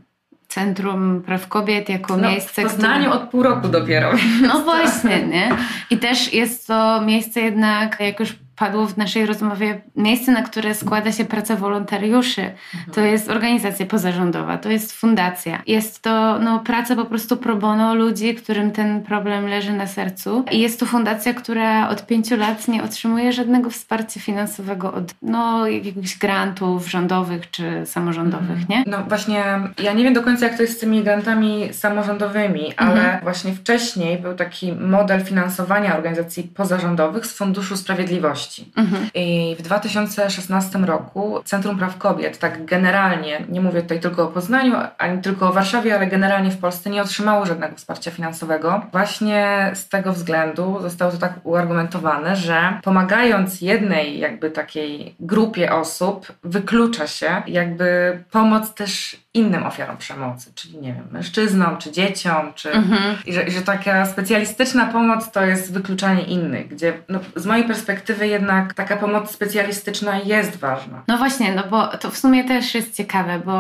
Centrum 0.50 1.22
Praw 1.26 1.48
Kobiet 1.48 1.88
jako 1.88 2.16
no, 2.16 2.28
miejsce. 2.28 2.62
W 2.62 2.64
Poznaniu 2.64 3.10
które... 3.10 3.22
od 3.22 3.30
pół 3.30 3.42
roku 3.42 3.68
dopiero. 3.68 4.12
No 4.42 4.60
właśnie, 4.60 5.26
nie? 5.26 5.50
I 5.90 5.98
też 5.98 6.32
jest 6.32 6.66
to 6.66 7.00
miejsce 7.00 7.40
jednak, 7.40 8.00
jak 8.00 8.20
już 8.20 8.34
padło 8.60 8.86
w 8.86 8.96
naszej 8.96 9.26
rozmowie, 9.26 9.80
miejsce, 9.96 10.32
na 10.32 10.42
które 10.42 10.74
składa 10.74 11.12
się 11.12 11.24
praca 11.24 11.56
wolontariuszy. 11.56 12.42
Mhm. 12.42 12.94
To 12.94 13.00
jest 13.00 13.30
organizacja 13.30 13.86
pozarządowa, 13.86 14.58
to 14.58 14.70
jest 14.70 14.92
fundacja. 14.92 15.62
Jest 15.66 16.02
to 16.02 16.38
no, 16.38 16.58
praca 16.58 16.96
po 16.96 17.04
prostu 17.04 17.36
pro 17.36 17.56
bono 17.56 17.94
ludzi, 17.94 18.34
którym 18.34 18.70
ten 18.70 19.02
problem 19.02 19.46
leży 19.46 19.72
na 19.72 19.86
sercu. 19.86 20.44
I 20.50 20.60
jest 20.60 20.80
to 20.80 20.86
fundacja, 20.86 21.34
która 21.34 21.88
od 21.88 22.06
pięciu 22.06 22.36
lat 22.36 22.68
nie 22.68 22.82
otrzymuje 22.82 23.32
żadnego 23.32 23.70
wsparcia 23.70 24.20
finansowego 24.20 24.92
od 24.92 25.14
no, 25.22 25.66
jakichś 25.66 26.18
grantów 26.18 26.90
rządowych 26.90 27.50
czy 27.50 27.86
samorządowych, 27.86 28.50
mhm. 28.50 28.66
nie? 28.68 28.84
No 28.86 28.98
właśnie, 29.08 29.44
ja 29.82 29.92
nie 29.92 30.04
wiem 30.04 30.14
do 30.14 30.22
końca, 30.22 30.46
jak 30.46 30.56
to 30.56 30.62
jest 30.62 30.76
z 30.76 30.80
tymi 30.80 31.02
grantami 31.02 31.68
samorządowymi, 31.72 32.72
ale 32.76 33.00
mhm. 33.00 33.22
właśnie 33.22 33.52
wcześniej 33.52 34.18
był 34.18 34.34
taki 34.34 34.72
model 34.72 35.24
finansowania 35.24 35.96
organizacji 35.96 36.42
pozarządowych 36.42 37.26
z 37.26 37.32
Funduszu 37.32 37.76
Sprawiedliwości. 37.76 38.49
Mhm. 38.76 39.08
I 39.14 39.56
w 39.58 39.62
2016 39.62 40.78
roku 40.78 41.40
Centrum 41.44 41.78
Praw 41.78 41.98
Kobiet, 41.98 42.38
tak 42.38 42.64
generalnie, 42.64 43.44
nie 43.48 43.60
mówię 43.60 43.82
tutaj 43.82 44.00
tylko 44.00 44.24
o 44.24 44.26
Poznaniu, 44.26 44.74
ani 44.98 45.22
tylko 45.22 45.48
o 45.48 45.52
Warszawie, 45.52 45.94
ale 45.94 46.06
generalnie 46.06 46.50
w 46.50 46.58
Polsce 46.58 46.90
nie 46.90 47.02
otrzymało 47.02 47.46
żadnego 47.46 47.76
wsparcia 47.76 48.10
finansowego. 48.10 48.82
Właśnie 48.92 49.70
z 49.74 49.88
tego 49.88 50.12
względu 50.12 50.78
zostało 50.80 51.12
to 51.12 51.18
tak 51.18 51.32
uargumentowane, 51.44 52.36
że 52.36 52.80
pomagając 52.82 53.60
jednej 53.60 54.18
jakby 54.18 54.50
takiej 54.50 55.14
grupie 55.20 55.72
osób, 55.72 56.32
wyklucza 56.44 57.06
się 57.06 57.42
jakby 57.46 58.18
pomoc 58.30 58.74
też 58.74 59.16
innym 59.34 59.66
ofiarom 59.66 59.96
przemocy, 59.96 60.52
czyli 60.54 60.78
nie 60.78 60.92
wiem, 60.92 61.08
mężczyznom, 61.10 61.76
czy 61.76 61.92
dzieciom, 61.92 62.52
czy 62.54 62.72
mhm. 62.72 63.16
i, 63.26 63.32
że, 63.32 63.42
i 63.42 63.50
że 63.50 63.62
taka 63.62 64.06
specjalistyczna 64.06 64.86
pomoc 64.86 65.30
to 65.30 65.44
jest 65.44 65.72
wykluczanie 65.72 66.22
innych, 66.22 66.68
gdzie 66.68 66.92
no, 67.08 67.20
z 67.36 67.46
mojej 67.46 67.64
perspektywy 67.64 68.26
jednak 68.26 68.74
taka 68.74 68.96
pomoc 68.96 69.30
specjalistyczna 69.30 70.18
jest 70.18 70.56
ważna. 70.56 71.02
No 71.08 71.18
właśnie, 71.18 71.54
no 71.54 71.62
bo 71.70 71.86
to 71.86 72.10
w 72.10 72.18
sumie 72.18 72.44
też 72.44 72.74
jest 72.74 72.96
ciekawe, 72.96 73.40
bo 73.44 73.52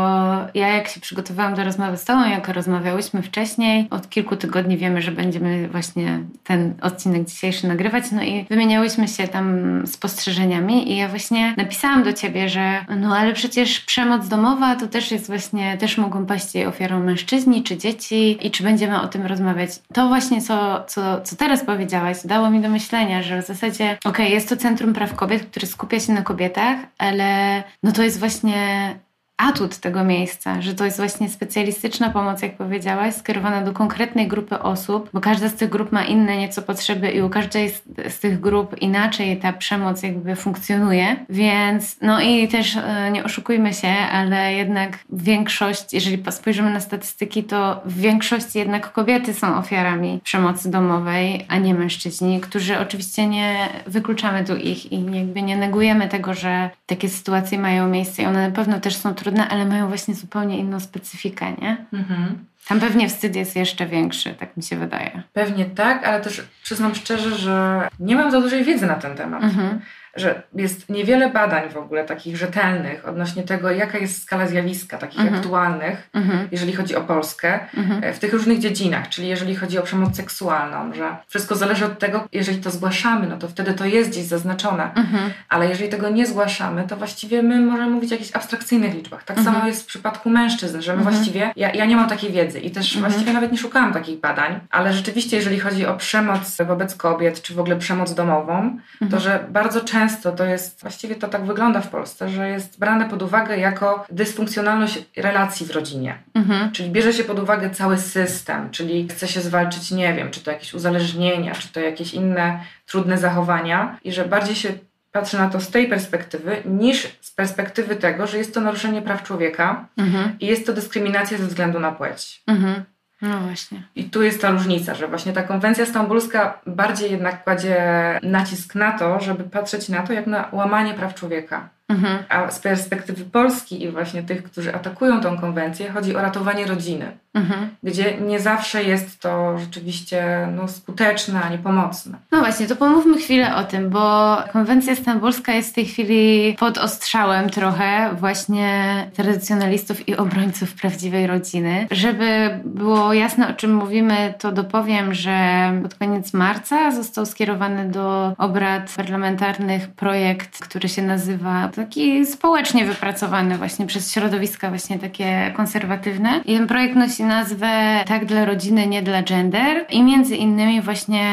ja 0.54 0.68
jak 0.68 0.88
się 0.88 1.00
przygotowałam 1.00 1.54
do 1.54 1.64
rozmowy 1.64 1.96
z 1.96 2.04
Tobą, 2.04 2.28
jak 2.30 2.48
rozmawiałyśmy 2.48 3.22
wcześniej, 3.22 3.88
od 3.90 4.08
kilku 4.08 4.36
tygodni 4.36 4.76
wiemy, 4.76 5.02
że 5.02 5.12
będziemy 5.12 5.68
właśnie 5.68 6.20
ten 6.44 6.74
odcinek 6.82 7.24
dzisiejszy 7.24 7.68
nagrywać, 7.68 8.04
no 8.12 8.22
i 8.22 8.46
wymieniałyśmy 8.50 9.08
się 9.08 9.28
tam 9.28 9.82
spostrzeżeniami 9.86 10.92
i 10.92 10.96
ja 10.96 11.08
właśnie 11.08 11.54
napisałam 11.56 12.02
do 12.02 12.12
Ciebie, 12.12 12.48
że 12.48 12.84
no 12.96 13.16
ale 13.16 13.32
przecież 13.32 13.80
przemoc 13.80 14.28
domowa 14.28 14.76
to 14.76 14.88
też 14.88 15.10
jest 15.10 15.26
właśnie, 15.26 15.59
też 15.78 15.98
mogą 15.98 16.26
paść 16.26 16.54
jej 16.54 16.66
ofiarą 16.66 17.00
mężczyźni 17.00 17.62
czy 17.62 17.76
dzieci 17.76 18.46
i 18.46 18.50
czy 18.50 18.62
będziemy 18.62 19.00
o 19.00 19.08
tym 19.08 19.26
rozmawiać. 19.26 19.70
To 19.92 20.08
właśnie, 20.08 20.42
co, 20.42 20.84
co, 20.84 21.20
co 21.20 21.36
teraz 21.36 21.64
powiedziałaś, 21.64 22.16
dało 22.24 22.50
mi 22.50 22.60
do 22.60 22.68
myślenia, 22.68 23.22
że 23.22 23.42
w 23.42 23.46
zasadzie, 23.46 23.98
okej, 24.04 24.24
okay, 24.24 24.28
jest 24.28 24.48
to 24.48 24.56
Centrum 24.56 24.92
Praw 24.92 25.14
Kobiet, 25.14 25.46
które 25.46 25.66
skupia 25.66 26.00
się 26.00 26.12
na 26.12 26.22
kobietach, 26.22 26.78
ale 26.98 27.62
no 27.82 27.92
to 27.92 28.02
jest 28.02 28.18
właśnie 28.18 28.94
atut 29.40 29.78
tego 29.78 30.04
miejsca, 30.04 30.62
że 30.62 30.74
to 30.74 30.84
jest 30.84 30.96
właśnie 30.96 31.28
specjalistyczna 31.28 32.10
pomoc, 32.10 32.42
jak 32.42 32.56
powiedziałaś, 32.56 33.14
skierowana 33.14 33.62
do 33.62 33.72
konkretnej 33.72 34.28
grupy 34.28 34.58
osób, 34.58 35.10
bo 35.12 35.20
każda 35.20 35.48
z 35.48 35.54
tych 35.54 35.70
grup 35.70 35.92
ma 35.92 36.04
inne 36.04 36.36
nieco 36.36 36.62
potrzeby 36.62 37.10
i 37.10 37.22
u 37.22 37.30
każdej 37.30 37.70
z, 37.70 37.82
z 38.08 38.18
tych 38.18 38.40
grup 38.40 38.76
inaczej 38.82 39.36
ta 39.36 39.52
przemoc 39.52 40.02
jakby 40.02 40.36
funkcjonuje, 40.36 41.16
więc 41.28 41.96
no 42.02 42.20
i 42.20 42.48
też 42.48 42.76
e, 42.76 43.10
nie 43.12 43.24
oszukujmy 43.24 43.74
się, 43.74 43.88
ale 43.88 44.54
jednak 44.54 44.98
większość, 45.12 45.92
jeżeli 45.92 46.22
spojrzymy 46.30 46.70
na 46.70 46.80
statystyki, 46.80 47.44
to 47.44 47.80
w 47.84 48.00
większości 48.00 48.58
jednak 48.58 48.92
kobiety 48.92 49.34
są 49.34 49.56
ofiarami 49.56 50.20
przemocy 50.24 50.70
domowej, 50.70 51.46
a 51.48 51.58
nie 51.58 51.74
mężczyźni, 51.74 52.40
którzy 52.40 52.78
oczywiście 52.78 53.26
nie 53.26 53.68
wykluczamy 53.86 54.44
tu 54.44 54.56
ich 54.56 54.92
i 54.92 55.04
jakby 55.04 55.42
nie 55.42 55.56
negujemy 55.56 56.08
tego, 56.08 56.34
że 56.34 56.70
takie 56.86 57.08
sytuacje 57.08 57.58
mają 57.58 57.88
miejsce 57.88 58.22
i 58.22 58.26
one 58.26 58.48
na 58.48 58.54
pewno 58.54 58.80
też 58.80 58.96
są 58.96 59.14
trudne 59.14 59.29
trudne, 59.30 59.48
ale 59.48 59.66
mają 59.66 59.88
właśnie 59.88 60.14
zupełnie 60.14 60.58
inną 60.58 60.80
specyfikę, 60.80 61.52
nie? 61.52 61.86
Mhm. 61.92 62.44
Tam 62.68 62.80
pewnie 62.80 63.08
wstyd 63.08 63.36
jest 63.36 63.56
jeszcze 63.56 63.86
większy, 63.86 64.34
tak 64.34 64.56
mi 64.56 64.62
się 64.62 64.76
wydaje. 64.76 65.22
Pewnie 65.32 65.64
tak, 65.64 66.04
ale 66.04 66.20
też 66.20 66.42
przyznam 66.62 66.94
szczerze, 66.94 67.36
że 67.36 67.88
nie 68.00 68.16
mam 68.16 68.30
za 68.30 68.40
dużej 68.40 68.64
wiedzy 68.64 68.86
na 68.86 68.94
ten 68.94 69.16
temat. 69.16 69.42
Mhm 69.42 69.80
że 70.16 70.42
jest 70.54 70.88
niewiele 70.88 71.30
badań 71.30 71.68
w 71.68 71.76
ogóle 71.76 72.04
takich 72.04 72.36
rzetelnych 72.36 73.08
odnośnie 73.08 73.42
tego, 73.42 73.70
jaka 73.70 73.98
jest 73.98 74.22
skala 74.22 74.46
zjawiska, 74.46 74.98
takich 74.98 75.20
mhm. 75.20 75.36
aktualnych, 75.36 76.10
mhm. 76.14 76.48
jeżeli 76.52 76.72
chodzi 76.72 76.96
o 76.96 77.00
Polskę, 77.00 77.60
mhm. 77.76 78.04
E, 78.04 78.12
w 78.12 78.18
tych 78.18 78.32
różnych 78.32 78.58
dziedzinach, 78.58 79.08
czyli 79.08 79.28
jeżeli 79.28 79.56
chodzi 79.56 79.78
o 79.78 79.82
przemoc 79.82 80.16
seksualną, 80.16 80.94
że 80.94 81.16
wszystko 81.28 81.56
zależy 81.56 81.84
od 81.84 81.98
tego, 81.98 82.28
jeżeli 82.32 82.58
to 82.58 82.70
zgłaszamy, 82.70 83.26
no 83.26 83.36
to 83.36 83.48
wtedy 83.48 83.74
to 83.74 83.84
jest 83.84 84.10
gdzieś 84.10 84.24
zaznaczone, 84.24 84.94
mhm. 84.94 85.30
ale 85.48 85.68
jeżeli 85.68 85.88
tego 85.88 86.08
nie 86.08 86.26
zgłaszamy, 86.26 86.84
to 86.88 86.96
właściwie 86.96 87.42
my 87.42 87.60
możemy 87.60 87.90
mówić 87.90 88.12
o 88.12 88.14
jakichś 88.14 88.36
abstrakcyjnych 88.36 88.94
liczbach. 88.94 89.24
Tak 89.24 89.40
samo 89.40 89.66
jest 89.66 89.82
w 89.82 89.86
przypadku 89.86 90.30
mężczyzn, 90.30 90.80
że 90.80 90.96
my 90.96 91.02
właściwie, 91.02 91.52
ja, 91.56 91.72
ja 91.72 91.84
nie 91.84 91.96
mam 91.96 92.08
takiej 92.08 92.32
wiedzy 92.32 92.49
i 92.58 92.70
też 92.70 92.98
właściwie 92.98 93.32
nawet 93.32 93.52
nie 93.52 93.58
szukałam 93.58 93.92
takich 93.92 94.20
badań, 94.20 94.60
ale 94.70 94.92
rzeczywiście, 94.92 95.36
jeżeli 95.36 95.60
chodzi 95.60 95.86
o 95.86 95.96
przemoc 95.96 96.58
wobec 96.66 96.94
kobiet, 96.94 97.42
czy 97.42 97.54
w 97.54 97.60
ogóle 97.60 97.76
przemoc 97.76 98.14
domową, 98.14 98.78
to 99.10 99.20
że 99.20 99.44
bardzo 99.50 99.80
często 99.80 100.00
często 100.00 100.32
to 100.32 100.44
jest, 100.44 100.80
właściwie 100.80 101.14
to 101.14 101.28
tak 101.28 101.44
wygląda 101.44 101.80
w 101.80 101.88
Polsce, 101.88 102.28
że 102.28 102.48
jest 102.48 102.78
brane 102.78 103.08
pod 103.08 103.22
uwagę 103.22 103.58
jako 103.58 104.04
dysfunkcjonalność 104.10 104.98
relacji 105.16 105.66
w 105.66 105.70
rodzinie. 105.70 106.18
Mhm. 106.34 106.72
Czyli 106.72 106.90
bierze 106.90 107.12
się 107.12 107.24
pod 107.24 107.38
uwagę 107.38 107.70
cały 107.70 107.98
system, 107.98 108.70
czyli 108.70 109.08
chce 109.08 109.28
się 109.28 109.40
zwalczyć, 109.40 109.90
nie 109.90 110.14
wiem, 110.14 110.30
czy 110.30 110.40
to 110.40 110.50
jakieś 110.50 110.74
uzależnienia, 110.74 111.54
czy 111.54 111.68
to 111.68 111.80
jakieś 111.80 112.14
inne 112.14 112.60
trudne 112.86 113.18
zachowania 113.18 113.98
i 114.04 114.12
że 114.12 114.24
bardziej 114.24 114.54
się 114.54 114.68
patrzy 115.12 115.38
na 115.38 115.50
to 115.50 115.60
z 115.60 115.70
tej 115.70 115.88
perspektywy, 115.88 116.56
niż 116.64 117.18
z 117.20 117.30
perspektywy 117.30 117.96
tego, 117.96 118.26
że 118.26 118.38
jest 118.38 118.54
to 118.54 118.60
naruszenie 118.60 119.02
praw 119.02 119.22
człowieka 119.22 119.88
mhm. 119.96 120.36
i 120.40 120.46
jest 120.46 120.66
to 120.66 120.72
dyskryminacja 120.72 121.38
ze 121.38 121.46
względu 121.46 121.80
na 121.80 121.92
płeć. 121.92 122.42
Mhm. 122.46 122.84
No 123.22 123.40
właśnie. 123.40 123.82
I 123.94 124.04
tu 124.04 124.22
jest 124.22 124.42
ta 124.42 124.50
różnica, 124.50 124.94
że 124.94 125.08
właśnie 125.08 125.32
ta 125.32 125.42
konwencja 125.42 125.86
stambulska 125.86 126.60
bardziej 126.66 127.10
jednak 127.10 127.44
kładzie 127.44 127.78
nacisk 128.22 128.74
na 128.74 128.92
to, 128.92 129.20
żeby 129.20 129.44
patrzeć 129.44 129.88
na 129.88 130.02
to 130.02 130.12
jak 130.12 130.26
na 130.26 130.48
łamanie 130.52 130.94
praw 130.94 131.14
człowieka. 131.14 131.68
Mhm. 131.88 132.18
A 132.28 132.50
z 132.50 132.58
perspektywy 132.58 133.24
Polski 133.24 133.82
i 133.82 133.90
właśnie 133.90 134.22
tych, 134.22 134.42
którzy 134.42 134.74
atakują 134.74 135.20
tą 135.20 135.38
konwencję, 135.38 135.90
chodzi 135.90 136.16
o 136.16 136.22
ratowanie 136.22 136.66
rodziny, 136.66 137.16
mhm. 137.34 137.68
gdzie 137.82 138.20
nie 138.20 138.40
zawsze 138.40 138.84
jest 138.84 139.20
to 139.20 139.58
rzeczywiście 139.58 140.48
no, 140.56 140.68
skuteczne 140.68 141.42
ani 141.42 141.58
pomocne. 141.58 142.18
No 142.32 142.38
właśnie, 142.38 142.66
to 142.66 142.76
pomówmy 142.76 143.18
chwilę 143.18 143.56
o 143.56 143.64
tym, 143.64 143.90
bo 143.90 144.36
konwencja 144.52 144.96
stambulska 144.96 145.52
jest 145.52 145.70
w 145.70 145.74
tej 145.74 145.86
chwili 145.86 146.56
pod 146.58 146.78
ostrzałem 146.78 147.50
trochę 147.50 148.10
właśnie 148.18 148.70
tradycjonalistów 149.14 150.08
i 150.08 150.16
obrońców 150.16 150.74
prawdziwej 150.74 151.26
rodziny. 151.26 151.86
Żeby 151.90 152.60
było 152.64 153.12
jasne, 153.12 153.48
o 153.48 153.52
czym 153.52 153.74
mówimy, 153.74 154.34
to 154.38 154.52
dopowiem, 154.52 155.14
że 155.14 155.70
pod 155.82 155.94
koniec 155.94 156.32
marca 156.32 156.90
został 156.90 157.26
skierowany 157.26 157.88
do 157.88 158.34
obrad 158.38 158.94
parlamentarnych 158.96 159.88
projekt, 159.88 160.58
który 160.58 160.88
się 160.88 161.02
nazywa 161.02 161.68
taki 161.68 162.26
społecznie 162.26 162.84
wypracowany 162.84 163.58
właśnie 163.58 163.86
przez 163.86 164.12
środowiska 164.12 164.68
właśnie 164.68 164.98
takie 164.98 165.52
konserwatywne. 165.56 166.40
I 166.44 166.56
ten 166.56 166.66
projekt 166.66 166.96
nosi 166.96 167.19
nazwę 167.24 168.04
Tak 168.06 168.24
dla 168.24 168.44
rodziny, 168.44 168.86
nie 168.86 169.02
dla 169.02 169.22
gender 169.22 169.86
i 169.90 170.02
między 170.02 170.36
innymi 170.36 170.80
właśnie 170.80 171.30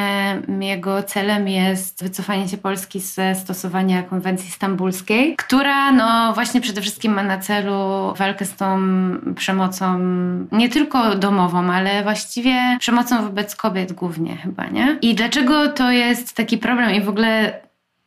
jego 0.59 1.03
celem 1.03 1.47
jest 1.47 2.03
wycofanie 2.03 2.47
się 2.47 2.57
Polski 2.57 2.99
ze 2.99 3.35
stosowania 3.35 4.03
konwencji 4.03 4.51
stambulskiej, 4.51 5.35
która 5.35 5.91
no 5.91 6.33
właśnie 6.33 6.61
przede 6.61 6.81
wszystkim 6.81 7.13
ma 7.13 7.23
na 7.23 7.37
celu 7.37 8.13
walkę 8.17 8.45
z 8.45 8.55
tą 8.55 8.79
przemocą 9.35 9.99
nie 10.51 10.69
tylko 10.69 11.15
domową, 11.15 11.71
ale 11.71 12.03
właściwie 12.03 12.77
przemocą 12.79 13.23
wobec 13.23 13.55
kobiet 13.55 13.93
głównie 13.93 14.37
chyba, 14.37 14.65
nie? 14.65 14.97
I 15.01 15.15
dlaczego 15.15 15.67
to 15.67 15.91
jest 15.91 16.35
taki 16.35 16.57
problem 16.57 16.91
i 16.91 17.01
w 17.01 17.09
ogóle 17.09 17.59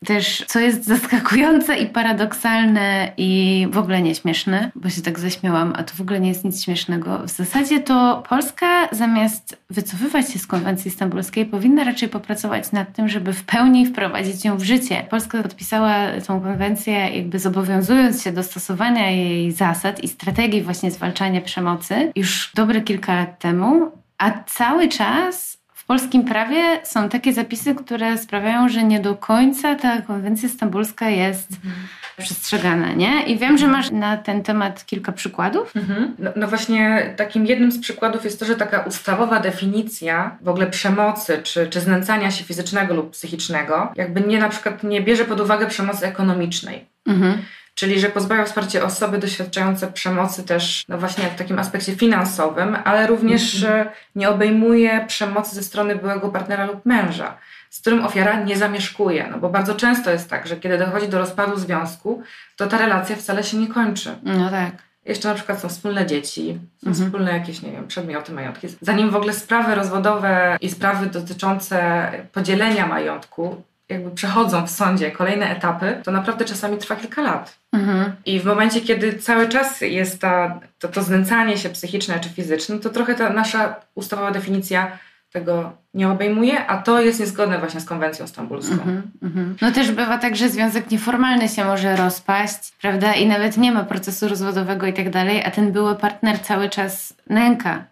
też, 0.05 0.45
co 0.49 0.61
jest 0.61 0.85
zaskakujące 0.85 1.77
i 1.79 1.87
paradoksalne 1.87 3.13
i 3.17 3.67
w 3.71 3.79
ogóle 3.79 4.03
nieśmieszne, 4.03 4.71
bo 4.75 4.91
się 4.91 5.03
tak 5.03 5.19
zaśmiałam, 5.19 5.73
a 5.77 5.83
to 5.83 5.95
w 5.95 6.01
ogóle 6.01 6.21
nie 6.21 6.29
jest 6.29 6.45
nic 6.45 6.65
śmiesznego. 6.65 7.19
W 7.19 7.31
zasadzie 7.31 7.81
to 7.81 8.23
Polska 8.29 8.89
zamiast 8.93 9.57
wycofywać 9.71 10.33
się 10.33 10.39
z 10.39 10.47
konwencji 10.47 10.91
stambulskiej, 10.91 11.47
powinna 11.47 11.85
raczej 11.85 12.09
popracować 12.09 12.73
nad 12.73 12.93
tym, 12.93 13.09
żeby 13.09 13.33
w 13.33 13.45
pełni 13.45 13.87
wprowadzić 13.87 14.45
ją 14.45 14.57
w 14.57 14.63
życie. 14.63 15.07
Polska 15.11 15.43
podpisała 15.43 15.95
tą 16.27 16.41
konwencję, 16.41 16.93
jakby 16.93 17.39
zobowiązując 17.39 18.23
się 18.23 18.33
do 18.33 18.43
stosowania 18.43 19.11
jej 19.11 19.53
zasad 19.53 20.05
i 20.05 20.09
strategii 20.09 20.63
właśnie 20.63 20.91
zwalczania 20.91 21.41
przemocy 21.41 22.13
już 22.17 22.53
dobre 22.55 22.81
kilka 22.81 23.15
lat 23.15 23.39
temu, 23.39 23.91
a 24.19 24.45
cały 24.45 24.89
czas 24.89 25.60
polskim 25.91 26.25
prawie 26.25 26.81
są 26.85 27.09
takie 27.09 27.33
zapisy, 27.33 27.75
które 27.75 28.19
sprawiają, 28.19 28.69
że 28.69 28.85
nie 28.85 29.01
do 29.01 29.15
końca 29.15 29.75
ta 29.75 30.03
konwencja 30.03 30.49
stambulska 30.49 31.09
jest 31.09 31.53
mhm. 31.53 31.75
przestrzegana, 32.19 32.93
nie? 32.93 33.23
I 33.23 33.39
wiem, 33.39 33.59
że 33.59 33.67
masz 33.67 33.91
na 33.91 34.17
ten 34.17 34.43
temat 34.43 34.87
kilka 34.87 35.13
przykładów. 35.13 35.77
Mhm. 35.77 36.15
No, 36.19 36.31
no, 36.37 36.49
właśnie 36.49 37.15
takim 37.17 37.47
jednym 37.47 37.73
z 37.73 37.81
przykładów 37.81 38.25
jest 38.25 38.41
to, 38.41 38.47
że 38.47 38.57
taka 38.57 38.81
ustawowa 38.81 39.41
definicja 39.41 40.37
w 40.41 40.49
ogóle 40.49 40.67
przemocy, 40.67 41.41
czy, 41.43 41.67
czy 41.67 41.81
znęcania 41.81 42.31
się 42.31 42.45
fizycznego 42.45 42.95
lub 42.95 43.11
psychicznego, 43.11 43.93
jakby 43.97 44.21
nie 44.21 44.39
na 44.39 44.49
przykład 44.49 44.83
nie 44.83 45.01
bierze 45.01 45.25
pod 45.25 45.41
uwagę 45.41 45.67
przemocy 45.67 46.07
ekonomicznej. 46.07 46.85
Mhm. 47.07 47.39
Czyli, 47.75 48.01
że 48.01 48.09
pozbawia 48.09 48.45
wsparcie 48.45 48.85
osoby 48.85 49.19
doświadczające 49.19 49.93
przemocy 49.93 50.43
też, 50.43 50.85
no 50.89 50.99
właśnie 50.99 51.25
w 51.25 51.35
takim 51.35 51.59
aspekcie 51.59 51.97
finansowym, 51.97 52.77
ale 52.85 53.07
również 53.07 53.65
mm 53.65 53.87
-hmm. 53.87 53.91
nie 54.17 54.31
obejmuje 54.31 55.05
przemocy 55.07 55.55
ze 55.55 55.63
strony 55.63 55.97
byłego 55.97 56.29
partnera 56.29 56.67
lub 56.67 56.87
męża, 56.87 57.37
z 57.71 57.81
którym 57.81 58.05
ofiara 58.05 58.41
nie 58.41 58.57
zamieszkuje. 58.57 59.29
No 59.31 59.39
bo 59.39 59.49
bardzo 59.49 59.75
często 59.75 60.11
jest 60.11 60.31
tak, 60.31 60.47
że 60.47 60.57
kiedy 60.57 60.79
dochodzi 60.79 61.09
do 61.09 61.19
rozpadu 61.19 61.57
związku, 61.57 62.23
to 62.57 62.67
ta 62.67 62.79
relacja 62.79 63.17
wcale 63.17 63.45
się 63.45 63.57
nie 63.57 63.69
kończy. 63.69 64.17
No 64.23 64.51
tak. 64.51 64.91
Jeszcze 65.05 65.29
na 65.29 65.35
przykład 65.35 65.61
są 65.61 65.69
wspólne 65.69 66.07
dzieci, 66.07 66.59
są 66.83 66.89
mhm. 66.89 67.07
wspólne 67.07 67.33
jakieś, 67.33 67.63
nie 67.63 67.73
wiem, 67.73 67.87
przedmioty, 67.87 68.33
majątki. 68.33 68.69
Zanim 68.81 69.11
w 69.11 69.17
ogóle 69.17 69.33
sprawy 69.33 69.75
rozwodowe 69.75 70.57
i 70.61 70.71
sprawy 70.71 71.07
dotyczące 71.07 72.11
podzielenia 72.33 72.87
majątku 72.87 73.63
jakby 73.91 74.11
przechodzą 74.11 74.67
w 74.67 74.71
sądzie 74.71 75.11
kolejne 75.11 75.51
etapy, 75.57 76.01
to 76.05 76.11
naprawdę 76.11 76.45
czasami 76.45 76.79
trwa 76.79 76.97
kilka 76.97 77.23
lat. 77.23 77.59
Mhm. 77.73 78.13
I 78.27 78.41
w 78.41 78.45
momencie, 78.45 78.81
kiedy 78.81 79.13
cały 79.13 79.49
czas 79.49 79.81
jest 79.81 80.21
ta, 80.21 80.61
to, 80.79 80.89
to 80.89 81.03
znęcanie 81.03 81.59
się 81.59 81.71
psychiczne 81.71 82.21
czy 82.21 82.29
fizyczne, 82.29 82.79
to 82.79 82.91
trochę 82.91 83.15
ta 83.15 83.31
nasza 83.31 83.75
ustawowa 83.95 84.31
definicja 84.31 84.99
tego 85.33 85.73
nie 85.95 86.09
obejmuje, 86.09 86.67
a 86.67 86.83
to 86.83 87.01
jest 87.01 87.21
niezgodne 87.21 87.59
właśnie 87.59 87.81
z 87.81 87.85
konwencją 87.85 88.27
stambulską. 88.27 88.83
Mm 88.83 89.03
-hmm, 89.23 89.55
No 89.63 89.73
też 89.73 89.93
bywa 89.93 90.19
tak, 90.19 90.37
że 90.37 90.49
związek 90.49 90.91
nieformalny 90.91 91.49
się 91.49 91.65
może 91.65 91.97
rozpaść, 91.97 92.73
prawda? 92.81 93.15
I 93.15 93.27
nawet 93.27 93.57
nie 93.57 93.73
ma 93.73 93.85
procesu 93.85 94.29
rozwodowego 94.29 94.87
i 94.87 94.93
tak 94.93 95.11
dalej, 95.11 95.45
a 95.45 95.51
ten 95.51 95.73
były 95.73 95.97
partner 95.97 96.41
cały 96.41 96.69
czas 96.69 97.15
nęka 97.27 97.85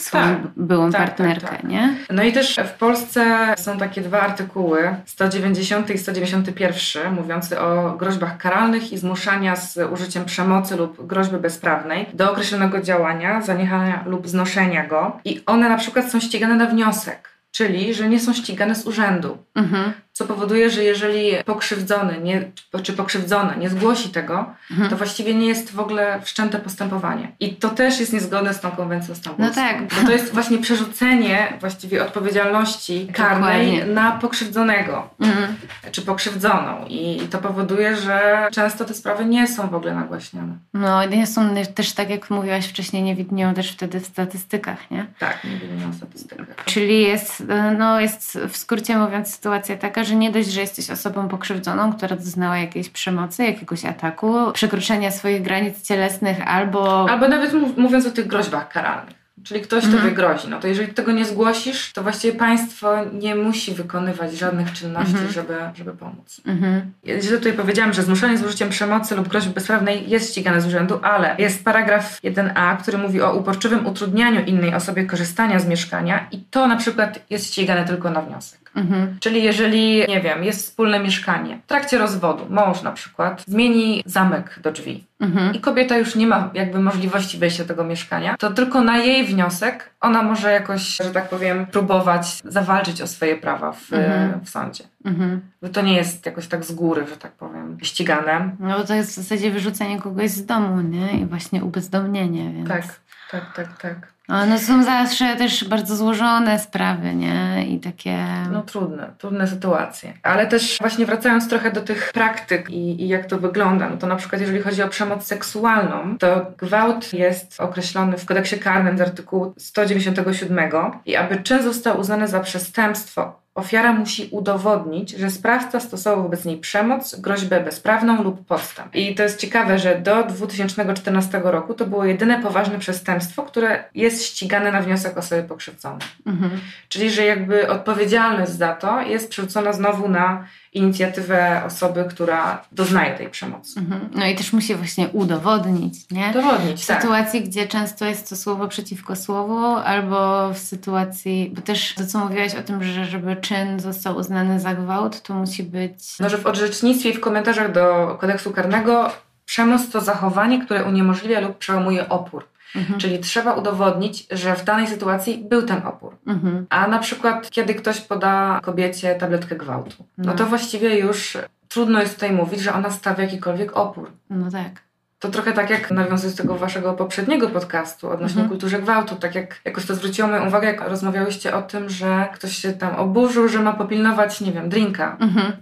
swoją 0.00 0.24
tak, 0.24 0.38
byłą 0.56 0.90
tak, 0.90 1.00
tak 1.00 1.08
partnerkę, 1.08 1.48
tak, 1.48 1.64
nie? 1.64 1.96
No 2.10 2.22
i 2.22 2.32
też 2.32 2.60
w 2.66 2.78
Polsce 2.78 3.54
są 3.58 3.78
takie 3.78 4.00
dwa 4.00 4.20
artykuły, 4.20 4.94
190 5.06 5.90
i 5.90 5.98
191, 5.98 7.14
mówiące 7.14 7.60
o 7.60 7.96
groźbach 7.96 8.38
karalnych 8.38 8.92
i 8.92 8.98
zmuszania 8.98 9.56
z 9.56 9.78
użyciem 9.92 10.24
przemocy 10.24 10.76
lub 10.76 11.06
groźby 11.06 11.36
bezprawnej 11.36 12.06
do 12.14 12.32
określonego 12.32 12.80
działania, 12.80 13.42
zaniechania 13.42 14.04
lub 14.06 14.28
znoszenia 14.28 14.86
go. 14.86 15.20
I 15.24 15.40
one 15.46 15.68
na 15.68 15.76
przykład 15.76 16.10
są 16.10 16.20
ścigane 16.20 16.56
na 16.56 16.66
wniosek 16.66 17.30
czyli 17.52 17.94
że 17.94 18.08
nie 18.08 18.20
są 18.20 18.32
ścigane 18.32 18.74
z 18.74 18.86
urzędu. 18.86 19.38
Mhm. 19.54 19.92
Co 20.20 20.26
powoduje, 20.26 20.70
że 20.70 20.84
jeżeli 20.84 21.32
pokrzywdzony 21.44 22.20
nie, 22.22 22.50
czy 22.82 22.92
pokrzywdzona 22.92 23.54
nie 23.54 23.70
zgłosi 23.70 24.08
tego, 24.08 24.46
mhm. 24.70 24.90
to 24.90 24.96
właściwie 24.96 25.34
nie 25.34 25.46
jest 25.46 25.72
w 25.72 25.80
ogóle 25.80 26.20
wszczęte 26.22 26.58
postępowanie. 26.58 27.32
I 27.40 27.56
to 27.56 27.68
też 27.68 28.00
jest 28.00 28.12
niezgodne 28.12 28.54
z 28.54 28.60
tą 28.60 28.70
konwencją 28.70 29.14
stambulską. 29.14 29.62
No 29.62 29.68
tak. 29.68 29.94
Bo 29.94 30.06
to 30.06 30.12
jest 30.12 30.34
właśnie 30.34 30.58
przerzucenie 30.58 31.52
właściwie 31.60 32.02
odpowiedzialności 32.02 33.08
karnej 33.12 33.66
Dokładnie. 33.70 33.94
na 33.94 34.12
pokrzywdzonego 34.12 35.10
mhm. 35.20 35.56
czy 35.92 36.02
pokrzywdzoną. 36.02 36.86
I 36.88 37.20
to 37.30 37.38
powoduje, 37.38 37.96
że 37.96 38.48
często 38.52 38.84
te 38.84 38.94
sprawy 38.94 39.24
nie 39.24 39.48
są 39.48 39.68
w 39.68 39.74
ogóle 39.74 39.94
nagłaśniane. 39.94 40.52
No, 40.74 41.04
nie 41.04 41.26
są 41.26 41.54
też, 41.74 41.92
tak 41.92 42.10
jak 42.10 42.30
mówiłaś 42.30 42.66
wcześniej, 42.66 43.02
nie 43.02 43.16
widnieją 43.16 43.54
też 43.54 43.72
wtedy 43.72 44.00
w 44.00 44.06
statystykach, 44.06 44.90
nie? 44.90 45.06
Tak, 45.18 45.44
nie 45.44 45.56
widnieją 45.56 45.90
w 45.90 45.94
statystykach. 45.94 46.64
Czyli 46.64 47.02
jest, 47.02 47.42
no, 47.78 48.00
jest 48.00 48.38
w 48.48 48.56
skrócie 48.56 48.98
mówiąc 48.98 49.34
sytuacja 49.34 49.76
taka, 49.76 50.04
że 50.04 50.09
nie 50.16 50.30
dość, 50.30 50.48
że 50.48 50.60
jesteś 50.60 50.90
osobą 50.90 51.28
pokrzywdzoną, 51.28 51.92
która 51.92 52.16
doznała 52.16 52.58
jakiejś 52.58 52.88
przemocy, 52.88 53.44
jakiegoś 53.44 53.84
ataku, 53.84 54.52
przekroczenia 54.52 55.10
swoich 55.10 55.42
granic 55.42 55.82
cielesnych 55.82 56.48
albo... 56.48 57.10
Albo 57.10 57.28
nawet 57.28 57.52
mówiąc 57.76 58.06
o 58.06 58.10
tych 58.10 58.26
groźbach 58.26 58.68
karalnych. 58.68 59.20
Czyli 59.42 59.60
ktoś 59.60 59.84
mhm. 59.84 60.02
tobie 60.02 60.14
grozi. 60.14 60.48
No 60.48 60.60
to 60.60 60.68
jeżeli 60.68 60.92
tego 60.94 61.12
nie 61.12 61.24
zgłosisz, 61.24 61.92
to 61.92 62.02
właściwie 62.02 62.38
państwo 62.38 62.96
nie 63.12 63.34
musi 63.34 63.74
wykonywać 63.74 64.38
żadnych 64.38 64.72
czynności, 64.72 65.12
mhm. 65.12 65.32
żeby, 65.32 65.54
żeby 65.74 65.92
pomóc. 65.92 66.40
Mhm. 66.46 66.92
Ja 67.04 67.14
tutaj 67.20 67.52
powiedziałam, 67.52 67.92
że 67.92 68.02
zmuszenie 68.02 68.38
z 68.38 68.42
użyciem 68.42 68.68
przemocy 68.68 69.16
lub 69.16 69.28
groźby 69.28 69.54
bezprawnej 69.54 70.10
jest 70.10 70.30
ścigane 70.30 70.60
z 70.60 70.66
urzędu, 70.66 70.98
ale 71.02 71.34
jest 71.38 71.64
paragraf 71.64 72.20
1a, 72.22 72.76
który 72.76 72.98
mówi 72.98 73.22
o 73.22 73.34
uporczywym 73.34 73.86
utrudnianiu 73.86 74.44
innej 74.44 74.74
osobie 74.74 75.04
korzystania 75.04 75.58
z 75.58 75.66
mieszkania 75.66 76.26
i 76.32 76.40
to 76.50 76.66
na 76.66 76.76
przykład 76.76 77.20
jest 77.30 77.46
ścigane 77.46 77.84
tylko 77.84 78.10
na 78.10 78.22
wniosek. 78.22 78.69
Mhm. 78.74 79.16
Czyli 79.20 79.42
jeżeli, 79.42 80.04
nie 80.08 80.20
wiem, 80.20 80.44
jest 80.44 80.66
wspólne 80.66 81.00
mieszkanie, 81.00 81.58
w 81.64 81.66
trakcie 81.66 81.98
rozwodu 81.98 82.46
mąż 82.50 82.82
na 82.82 82.92
przykład 82.92 83.44
zmieni 83.46 84.02
zamek 84.06 84.58
do 84.62 84.72
drzwi 84.72 85.04
mhm. 85.20 85.54
i 85.54 85.60
kobieta 85.60 85.98
już 85.98 86.14
nie 86.14 86.26
ma 86.26 86.50
jakby 86.54 86.80
możliwości 86.80 87.38
wejścia 87.38 87.64
do 87.64 87.68
tego 87.68 87.84
mieszkania, 87.84 88.36
to 88.38 88.50
tylko 88.50 88.80
na 88.80 88.98
jej 88.98 89.24
wniosek 89.24 89.90
ona 90.00 90.22
może 90.22 90.52
jakoś, 90.52 90.82
że 90.82 91.10
tak 91.10 91.28
powiem, 91.28 91.66
próbować 91.66 92.40
zawalczyć 92.44 93.02
o 93.02 93.06
swoje 93.06 93.36
prawa 93.36 93.72
w, 93.72 93.92
mhm. 93.92 94.40
w 94.44 94.50
sądzie. 94.50 94.84
Mhm. 95.04 95.40
Bo 95.62 95.68
to 95.68 95.82
nie 95.82 95.96
jest 95.96 96.26
jakoś 96.26 96.46
tak 96.46 96.64
z 96.64 96.72
góry, 96.72 97.06
że 97.06 97.16
tak 97.16 97.32
powiem, 97.32 97.78
ścigane. 97.82 98.56
No 98.58 98.78
bo 98.78 98.84
to 98.84 98.94
jest 98.94 99.10
w 99.10 99.14
zasadzie 99.14 99.50
wyrzucenie 99.50 100.00
kogoś 100.00 100.30
z 100.30 100.46
domu, 100.46 100.80
nie? 100.80 101.20
I 101.20 101.26
właśnie 101.26 101.64
ubezdomnienie, 101.64 102.52
więc... 102.52 102.68
Tak, 102.68 102.84
tak, 103.30 103.54
tak, 103.54 103.80
tak. 103.80 104.12
No 104.30 104.58
są 104.58 104.82
zawsze 104.84 105.36
też 105.36 105.68
bardzo 105.68 105.96
złożone 105.96 106.58
sprawy, 106.58 107.14
nie? 107.14 107.66
I 107.68 107.80
takie... 107.80 108.26
No 108.52 108.62
trudne, 108.62 109.10
trudne 109.18 109.46
sytuacje. 109.46 110.12
Ale 110.22 110.46
też 110.46 110.78
właśnie 110.80 111.06
wracając 111.06 111.48
trochę 111.48 111.72
do 111.72 111.80
tych 111.80 112.12
praktyk 112.12 112.70
i, 112.70 113.02
i 113.02 113.08
jak 113.08 113.26
to 113.26 113.38
wygląda, 113.38 113.88
no 113.88 113.96
to 113.96 114.06
na 114.06 114.16
przykład 114.16 114.40
jeżeli 114.40 114.60
chodzi 114.60 114.82
o 114.82 114.88
przemoc 114.88 115.26
seksualną, 115.26 116.18
to 116.18 116.46
gwałt 116.58 117.12
jest 117.12 117.60
określony 117.60 118.18
w 118.18 118.26
kodeksie 118.26 118.58
karnym 118.58 118.98
z 118.98 119.00
artykułu 119.00 119.54
197 119.58 120.70
i 121.06 121.16
aby 121.16 121.36
czyn 121.36 121.62
został 121.62 122.00
uznany 122.00 122.28
za 122.28 122.40
przestępstwo 122.40 123.40
Ofiara 123.60 123.92
musi 123.92 124.28
udowodnić, 124.30 125.10
że 125.10 125.30
sprawca 125.30 125.80
stosował 125.80 126.22
wobec 126.22 126.44
niej 126.44 126.58
przemoc, 126.58 127.20
groźbę 127.20 127.60
bezprawną 127.60 128.22
lub 128.22 128.46
podstęp. 128.46 128.94
I 128.94 129.14
to 129.14 129.22
jest 129.22 129.40
ciekawe, 129.40 129.78
że 129.78 130.00
do 130.00 130.24
2014 130.24 131.40
roku 131.44 131.74
to 131.74 131.86
było 131.86 132.04
jedyne 132.04 132.42
poważne 132.42 132.78
przestępstwo, 132.78 133.42
które 133.42 133.84
jest 133.94 134.24
ścigane 134.24 134.72
na 134.72 134.80
wniosek 134.82 135.18
osoby 135.18 135.42
pokrzywdzonej. 135.42 136.08
Mhm. 136.26 136.50
Czyli, 136.88 137.10
że 137.10 137.24
jakby 137.24 137.68
odpowiedzialność 137.68 138.52
za 138.52 138.74
to 138.74 139.00
jest 139.00 139.30
przerzucona 139.30 139.72
znowu 139.72 140.08
na 140.08 140.44
inicjatywę 140.72 141.62
osoby, 141.66 142.04
która 142.10 142.64
doznaje 142.72 143.16
tej 143.16 143.30
przemocy. 143.30 143.80
Mhm. 143.80 144.08
No 144.14 144.26
i 144.26 144.34
też 144.34 144.52
musi 144.52 144.74
właśnie 144.74 145.08
udowodnić, 145.08 146.10
nie? 146.10 146.28
Udowodnić, 146.30 146.84
W 146.84 146.86
tak. 146.86 147.02
sytuacji, 147.02 147.40
gdzie 147.40 147.66
często 147.68 148.04
jest 148.04 148.28
to 148.28 148.36
słowo 148.36 148.68
przeciwko 148.68 149.16
słowu, 149.16 149.66
albo 149.66 150.50
w 150.54 150.58
sytuacji, 150.58 151.52
bo 151.54 151.62
też 151.62 151.94
to, 151.94 152.06
co 152.06 152.18
mówiłaś 152.18 152.54
o 152.54 152.62
tym, 152.62 152.84
że 152.84 153.04
żeby 153.04 153.36
czyn 153.36 153.80
został 153.80 154.16
uznany 154.16 154.60
za 154.60 154.74
gwałt, 154.74 155.22
to 155.22 155.34
musi 155.34 155.62
być... 155.62 156.18
No, 156.20 156.28
że 156.28 156.38
w 156.38 156.46
orzecznictwie 156.46 157.10
i 157.10 157.14
w 157.14 157.20
komentarzach 157.20 157.72
do 157.72 158.16
kodeksu 158.20 158.50
karnego 158.50 159.10
przemoc 159.44 159.90
to 159.90 160.00
zachowanie, 160.00 160.64
które 160.64 160.84
uniemożliwia 160.84 161.40
lub 161.40 161.58
przełamuje 161.58 162.08
opór. 162.08 162.44
Mhm. 162.76 163.00
Czyli 163.00 163.18
trzeba 163.18 163.54
udowodnić, 163.54 164.26
że 164.30 164.56
w 164.56 164.64
danej 164.64 164.86
sytuacji 164.86 165.44
był 165.48 165.62
ten 165.62 165.86
opór. 165.86 166.16
Mhm. 166.26 166.66
A 166.70 166.88
na 166.88 166.98
przykład, 166.98 167.50
kiedy 167.50 167.74
ktoś 167.74 168.00
poda 168.00 168.60
kobiecie 168.62 169.14
tabletkę 169.14 169.56
gwałtu, 169.56 170.04
no, 170.18 170.24
no 170.26 170.32
to 170.32 170.46
właściwie 170.46 170.98
już 170.98 171.38
trudno 171.68 172.00
jest 172.00 172.14
tutaj 172.14 172.32
mówić, 172.32 172.60
że 172.60 172.74
ona 172.74 172.90
stawia 172.90 173.24
jakikolwiek 173.24 173.76
opór. 173.76 174.10
No 174.30 174.50
tak. 174.50 174.82
To 175.18 175.28
trochę 175.28 175.52
tak 175.52 175.70
jak 175.70 175.90
nawiązując 175.90 176.36
do 176.36 176.42
tego 176.42 176.56
waszego 176.56 176.92
poprzedniego 176.92 177.48
podcastu 177.48 178.10
odnośnie 178.10 178.42
mhm. 178.42 178.48
kulturze 178.48 178.82
gwałtu, 178.82 179.16
tak 179.16 179.34
jak 179.34 179.60
jakoś 179.64 179.86
to 179.86 179.94
zwróciło 179.94 180.28
moją 180.28 180.46
uwagę, 180.46 180.68
jak 180.68 180.88
rozmawiałyście 180.88 181.54
o 181.54 181.62
tym, 181.62 181.88
że 181.88 182.28
ktoś 182.34 182.56
się 182.56 182.72
tam 182.72 182.96
oburzył, 182.96 183.48
że 183.48 183.58
ma 183.58 183.72
popilnować, 183.72 184.40
nie 184.40 184.52
wiem, 184.52 184.68
drinka. 184.68 185.16
Mhm. 185.20 185.52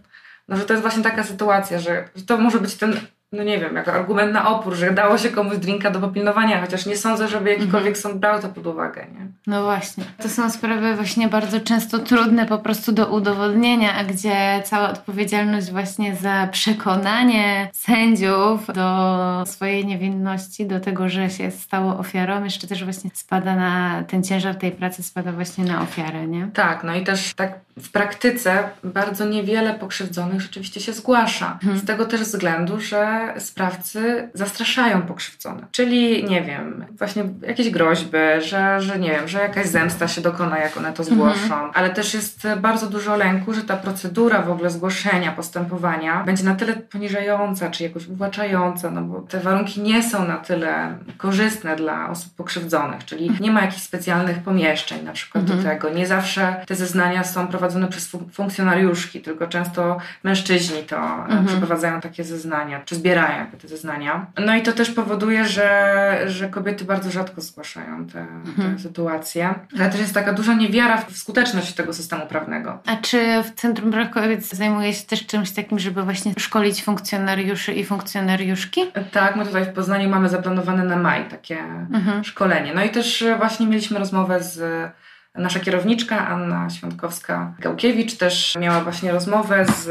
No, 0.48 0.56
że 0.56 0.64
to 0.64 0.72
jest 0.72 0.82
właśnie 0.82 1.02
taka 1.02 1.24
sytuacja, 1.24 1.78
że 1.78 2.08
to 2.26 2.38
może 2.38 2.60
być 2.60 2.74
ten 2.74 3.00
no 3.32 3.42
nie 3.42 3.58
wiem, 3.58 3.76
jako 3.76 3.92
argument 3.92 4.32
na 4.32 4.48
opór, 4.48 4.74
że 4.74 4.90
dało 4.90 5.18
się 5.18 5.28
komuś 5.30 5.56
drinka 5.56 5.90
do 5.90 6.00
popilnowania, 6.00 6.60
chociaż 6.60 6.86
nie 6.86 6.96
sądzę, 6.96 7.28
żeby 7.28 7.50
jakikolwiek 7.50 7.96
mhm. 7.96 7.96
sąd 7.96 8.16
brał 8.16 8.42
to 8.42 8.48
pod 8.48 8.66
uwagę, 8.66 9.06
nie? 9.14 9.26
No 9.46 9.62
właśnie. 9.62 10.04
To 10.22 10.28
są 10.28 10.50
sprawy 10.50 10.94
właśnie 10.94 11.28
bardzo 11.28 11.60
często 11.60 11.98
trudne 11.98 12.46
po 12.46 12.58
prostu 12.58 12.92
do 12.92 13.06
udowodnienia, 13.06 13.94
a 13.94 14.04
gdzie 14.04 14.62
cała 14.64 14.90
odpowiedzialność 14.90 15.70
właśnie 15.70 16.16
za 16.16 16.48
przekonanie 16.52 17.70
sędziów 17.72 18.66
do 18.66 19.42
swojej 19.46 19.86
niewinności, 19.86 20.66
do 20.66 20.80
tego, 20.80 21.08
że 21.08 21.30
się 21.30 21.50
stało 21.50 21.98
ofiarą, 21.98 22.44
jeszcze 22.44 22.66
też 22.66 22.84
właśnie 22.84 23.10
spada 23.14 23.56
na, 23.56 24.02
ten 24.02 24.22
ciężar 24.22 24.54
tej 24.54 24.72
pracy 24.72 25.02
spada 25.02 25.32
właśnie 25.32 25.64
na 25.64 25.82
ofiarę, 25.82 26.26
nie? 26.26 26.48
Tak, 26.54 26.84
no 26.84 26.94
i 26.94 27.04
też 27.04 27.34
tak 27.34 27.67
w 27.82 27.90
praktyce 27.90 28.64
bardzo 28.84 29.24
niewiele 29.24 29.74
pokrzywdzonych 29.74 30.40
rzeczywiście 30.40 30.80
się 30.80 30.92
zgłasza. 30.92 31.58
Hmm. 31.62 31.80
Z 31.80 31.84
tego 31.84 32.04
też 32.06 32.20
względu, 32.20 32.80
że 32.80 33.34
sprawcy 33.38 34.28
zastraszają 34.34 35.02
pokrzywdzone. 35.02 35.66
Czyli, 35.70 36.24
nie 36.24 36.42
wiem, 36.42 36.84
właśnie 36.98 37.24
jakieś 37.46 37.70
groźby, 37.70 38.18
że, 38.40 38.80
że 38.80 38.98
nie 38.98 39.10
wiem, 39.10 39.28
że 39.28 39.38
jakaś 39.38 39.66
zemsta 39.66 40.08
się 40.08 40.20
dokona, 40.20 40.58
jak 40.58 40.76
one 40.76 40.92
to 40.92 41.04
zgłoszą. 41.04 41.48
Hmm. 41.48 41.70
Ale 41.74 41.90
też 41.90 42.14
jest 42.14 42.48
bardzo 42.60 42.86
dużo 42.86 43.16
lęku, 43.16 43.54
że 43.54 43.62
ta 43.62 43.76
procedura 43.76 44.42
w 44.42 44.50
ogóle 44.50 44.70
zgłoszenia 44.70 45.32
postępowania 45.32 46.24
będzie 46.24 46.44
na 46.44 46.54
tyle 46.54 46.72
poniżająca, 46.74 47.70
czy 47.70 47.82
jakoś 47.82 48.06
uwłaczająca, 48.06 48.90
no 48.90 49.02
bo 49.02 49.20
te 49.20 49.40
warunki 49.40 49.80
nie 49.80 50.02
są 50.02 50.28
na 50.28 50.36
tyle 50.36 50.98
korzystne 51.16 51.76
dla 51.76 52.10
osób 52.10 52.34
pokrzywdzonych, 52.34 53.04
czyli 53.04 53.30
nie 53.40 53.50
ma 53.50 53.60
jakichś 53.60 53.82
specjalnych 53.82 54.38
pomieszczeń 54.38 55.04
na 55.04 55.12
przykład 55.12 55.44
do 55.44 55.62
tego. 55.62 55.90
Nie 55.90 56.06
zawsze 56.06 56.56
te 56.66 56.74
zeznania 56.74 57.24
są 57.24 57.46
prowadzone 57.46 57.67
prowadzone 57.68 57.88
przez 57.88 58.08
funkcjonariuszki, 58.32 59.20
tylko 59.20 59.46
często 59.46 59.98
mężczyźni 60.24 60.82
to 60.82 60.96
e, 60.96 61.22
mhm. 61.22 61.46
przeprowadzają 61.46 62.00
takie 62.00 62.24
zeznania, 62.24 62.80
czy 62.84 62.94
zbierają 62.94 63.46
te 63.46 63.68
zeznania. 63.68 64.26
No 64.46 64.56
i 64.56 64.62
to 64.62 64.72
też 64.72 64.90
powoduje, 64.90 65.44
że, 65.44 66.20
że 66.26 66.48
kobiety 66.48 66.84
bardzo 66.84 67.10
rzadko 67.10 67.40
zgłaszają 67.40 68.06
te, 68.06 68.20
mhm. 68.20 68.76
te 68.76 68.82
sytuacje. 68.82 69.54
Ale 69.78 69.90
też 69.90 70.00
jest 70.00 70.14
taka 70.14 70.32
duża 70.32 70.54
niewiara 70.54 70.96
w 70.96 71.16
skuteczność 71.16 71.72
tego 71.72 71.92
systemu 71.92 72.26
prawnego. 72.26 72.78
A 72.86 72.96
czy 72.96 73.42
w 73.42 73.54
Centrum 73.54 73.90
Praw 73.90 74.10
Kobiet 74.10 74.44
zajmuje 74.46 74.94
się 74.94 75.06
też 75.06 75.26
czymś 75.26 75.50
takim, 75.50 75.78
żeby 75.78 76.02
właśnie 76.02 76.32
szkolić 76.38 76.84
funkcjonariuszy 76.84 77.72
i 77.72 77.84
funkcjonariuszki? 77.84 78.80
Tak, 79.12 79.36
my 79.36 79.46
tutaj 79.46 79.64
w 79.64 79.68
Poznaniu 79.72 80.08
mamy 80.08 80.28
zaplanowane 80.28 80.84
na 80.84 80.96
maj 80.96 81.28
takie 81.28 81.58
mhm. 81.58 82.24
szkolenie. 82.24 82.74
No 82.74 82.84
i 82.84 82.90
też 82.90 83.24
właśnie 83.38 83.66
mieliśmy 83.66 83.98
rozmowę 83.98 84.42
z 84.42 84.90
Nasza 85.34 85.60
kierowniczka 85.60 86.28
Anna 86.28 86.68
Świątkowska-Gałkiewicz 86.70 88.16
też 88.16 88.56
miała 88.60 88.80
właśnie 88.80 89.12
rozmowę 89.12 89.64
z, 89.64 89.86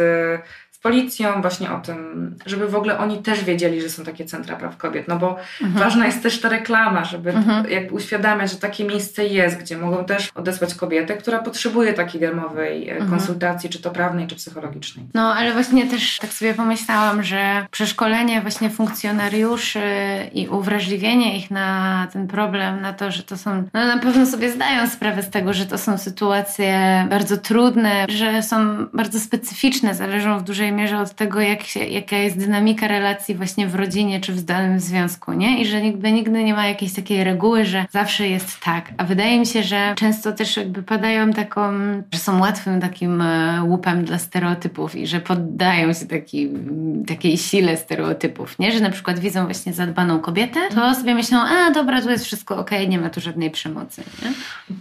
policją, 0.88 1.42
właśnie 1.42 1.72
o 1.72 1.80
tym, 1.80 1.98
żeby 2.46 2.68
w 2.68 2.76
ogóle 2.76 2.98
oni 2.98 3.18
też 3.18 3.44
wiedzieli, 3.44 3.82
że 3.82 3.90
są 3.90 4.04
takie 4.04 4.26
centra 4.26 4.56
praw 4.56 4.78
kobiet, 4.78 5.08
no 5.08 5.18
bo 5.20 5.38
mhm. 5.62 5.86
ważna 5.86 6.06
jest 6.06 6.24
też 6.24 6.42
ta 6.42 6.50
reklama, 6.50 7.06
żeby 7.06 7.30
mhm. 7.30 7.70
jakby 7.70 7.96
uświadamiać, 7.96 8.52
że 8.52 8.58
takie 8.58 8.84
miejsce 8.84 9.26
jest, 9.26 9.58
gdzie 9.58 9.78
mogą 9.78 10.06
też 10.06 10.32
odesłać 10.36 10.76
kobietę, 10.76 11.18
która 11.18 11.40
potrzebuje 11.40 11.94
takiej 11.94 12.22
darmowej 12.22 12.90
e, 12.90 12.92
mhm. 12.92 13.12
konsultacji, 13.12 13.70
czy 13.70 13.82
to 13.82 13.92
prawnej, 13.92 14.28
czy 14.28 14.36
psychologicznej. 14.36 15.06
No, 15.14 15.34
ale 15.34 15.54
właśnie 15.54 15.88
też 15.88 16.18
tak 16.18 16.34
sobie 16.34 16.54
pomyślałam, 16.54 17.24
że 17.24 17.68
przeszkolenie 17.72 18.42
właśnie 18.42 18.70
funkcjonariuszy 18.70 19.80
i 20.34 20.48
uwrażliwienie 20.48 21.38
ich 21.38 21.52
na 21.52 22.08
ten 22.14 22.28
problem, 22.28 22.82
na 22.82 22.94
to, 22.94 23.12
że 23.12 23.24
to 23.24 23.38
są, 23.38 23.64
no 23.74 23.86
na 23.86 23.98
pewno 23.98 24.26
sobie 24.26 24.52
zdają 24.52 24.90
sprawę 24.90 25.24
z 25.24 25.30
tego, 25.30 25.54
że 25.54 25.66
to 25.66 25.78
są 25.78 25.98
sytuacje 25.98 27.06
bardzo 27.10 27.38
trudne, 27.38 28.06
że 28.10 28.44
są 28.44 28.86
bardzo 28.94 29.20
specyficzne, 29.20 29.96
zależą 29.96 30.40
w 30.40 30.44
dużej 30.44 30.72
mierze 30.78 31.00
od 31.00 31.14
tego, 31.14 31.40
jak 31.42 31.64
się, 31.64 31.80
jaka 31.80 32.16
jest 32.16 32.38
dynamika 32.38 32.88
relacji 32.88 33.36
właśnie 33.36 33.68
w 33.68 33.76
rodzinie 33.76 34.20
czy 34.20 34.34
w 34.34 34.42
danym 34.42 34.80
związku, 34.80 35.34
nie? 35.34 35.62
I 35.62 35.66
że 35.66 35.82
nigdy, 35.82 36.12
nigdy 36.12 36.44
nie 36.44 36.54
ma 36.54 36.68
jakiejś 36.68 36.94
takiej 36.94 37.24
reguły, 37.24 37.66
że 37.66 37.86
zawsze 37.92 38.28
jest 38.28 38.60
tak. 38.60 38.86
A 38.98 39.04
wydaje 39.04 39.40
mi 39.40 39.46
się, 39.46 39.64
że 39.64 39.94
często 39.96 40.32
też 40.32 40.58
jakby 40.58 40.84
padają 40.84 41.34
taką, 41.34 41.72
że 42.12 42.20
są 42.20 42.40
łatwym 42.40 42.82
takim 42.82 43.22
e, 43.22 43.64
łupem 43.64 44.06
dla 44.06 44.18
stereotypów 44.18 44.96
i 44.96 45.08
że 45.08 45.20
poddają 45.20 45.94
się 45.94 46.06
taki, 46.06 46.50
takiej 47.08 47.38
sile 47.38 47.78
stereotypów, 47.78 48.60
nie? 48.60 48.72
Że 48.72 48.80
na 48.80 48.90
przykład 48.90 49.20
widzą 49.20 49.46
właśnie 49.46 49.74
zadbaną 49.74 50.20
kobietę, 50.20 50.60
to 50.76 50.96
sobie 50.96 51.16
myślą, 51.16 51.40
a 51.40 51.72
dobra, 51.72 52.02
tu 52.02 52.10
jest 52.10 52.26
wszystko 52.26 52.58
ok, 52.58 52.72
nie 52.88 53.00
ma 53.00 53.10
tu 53.10 53.22
żadnej 53.22 53.52
przemocy, 53.52 54.04
nie? 54.22 54.32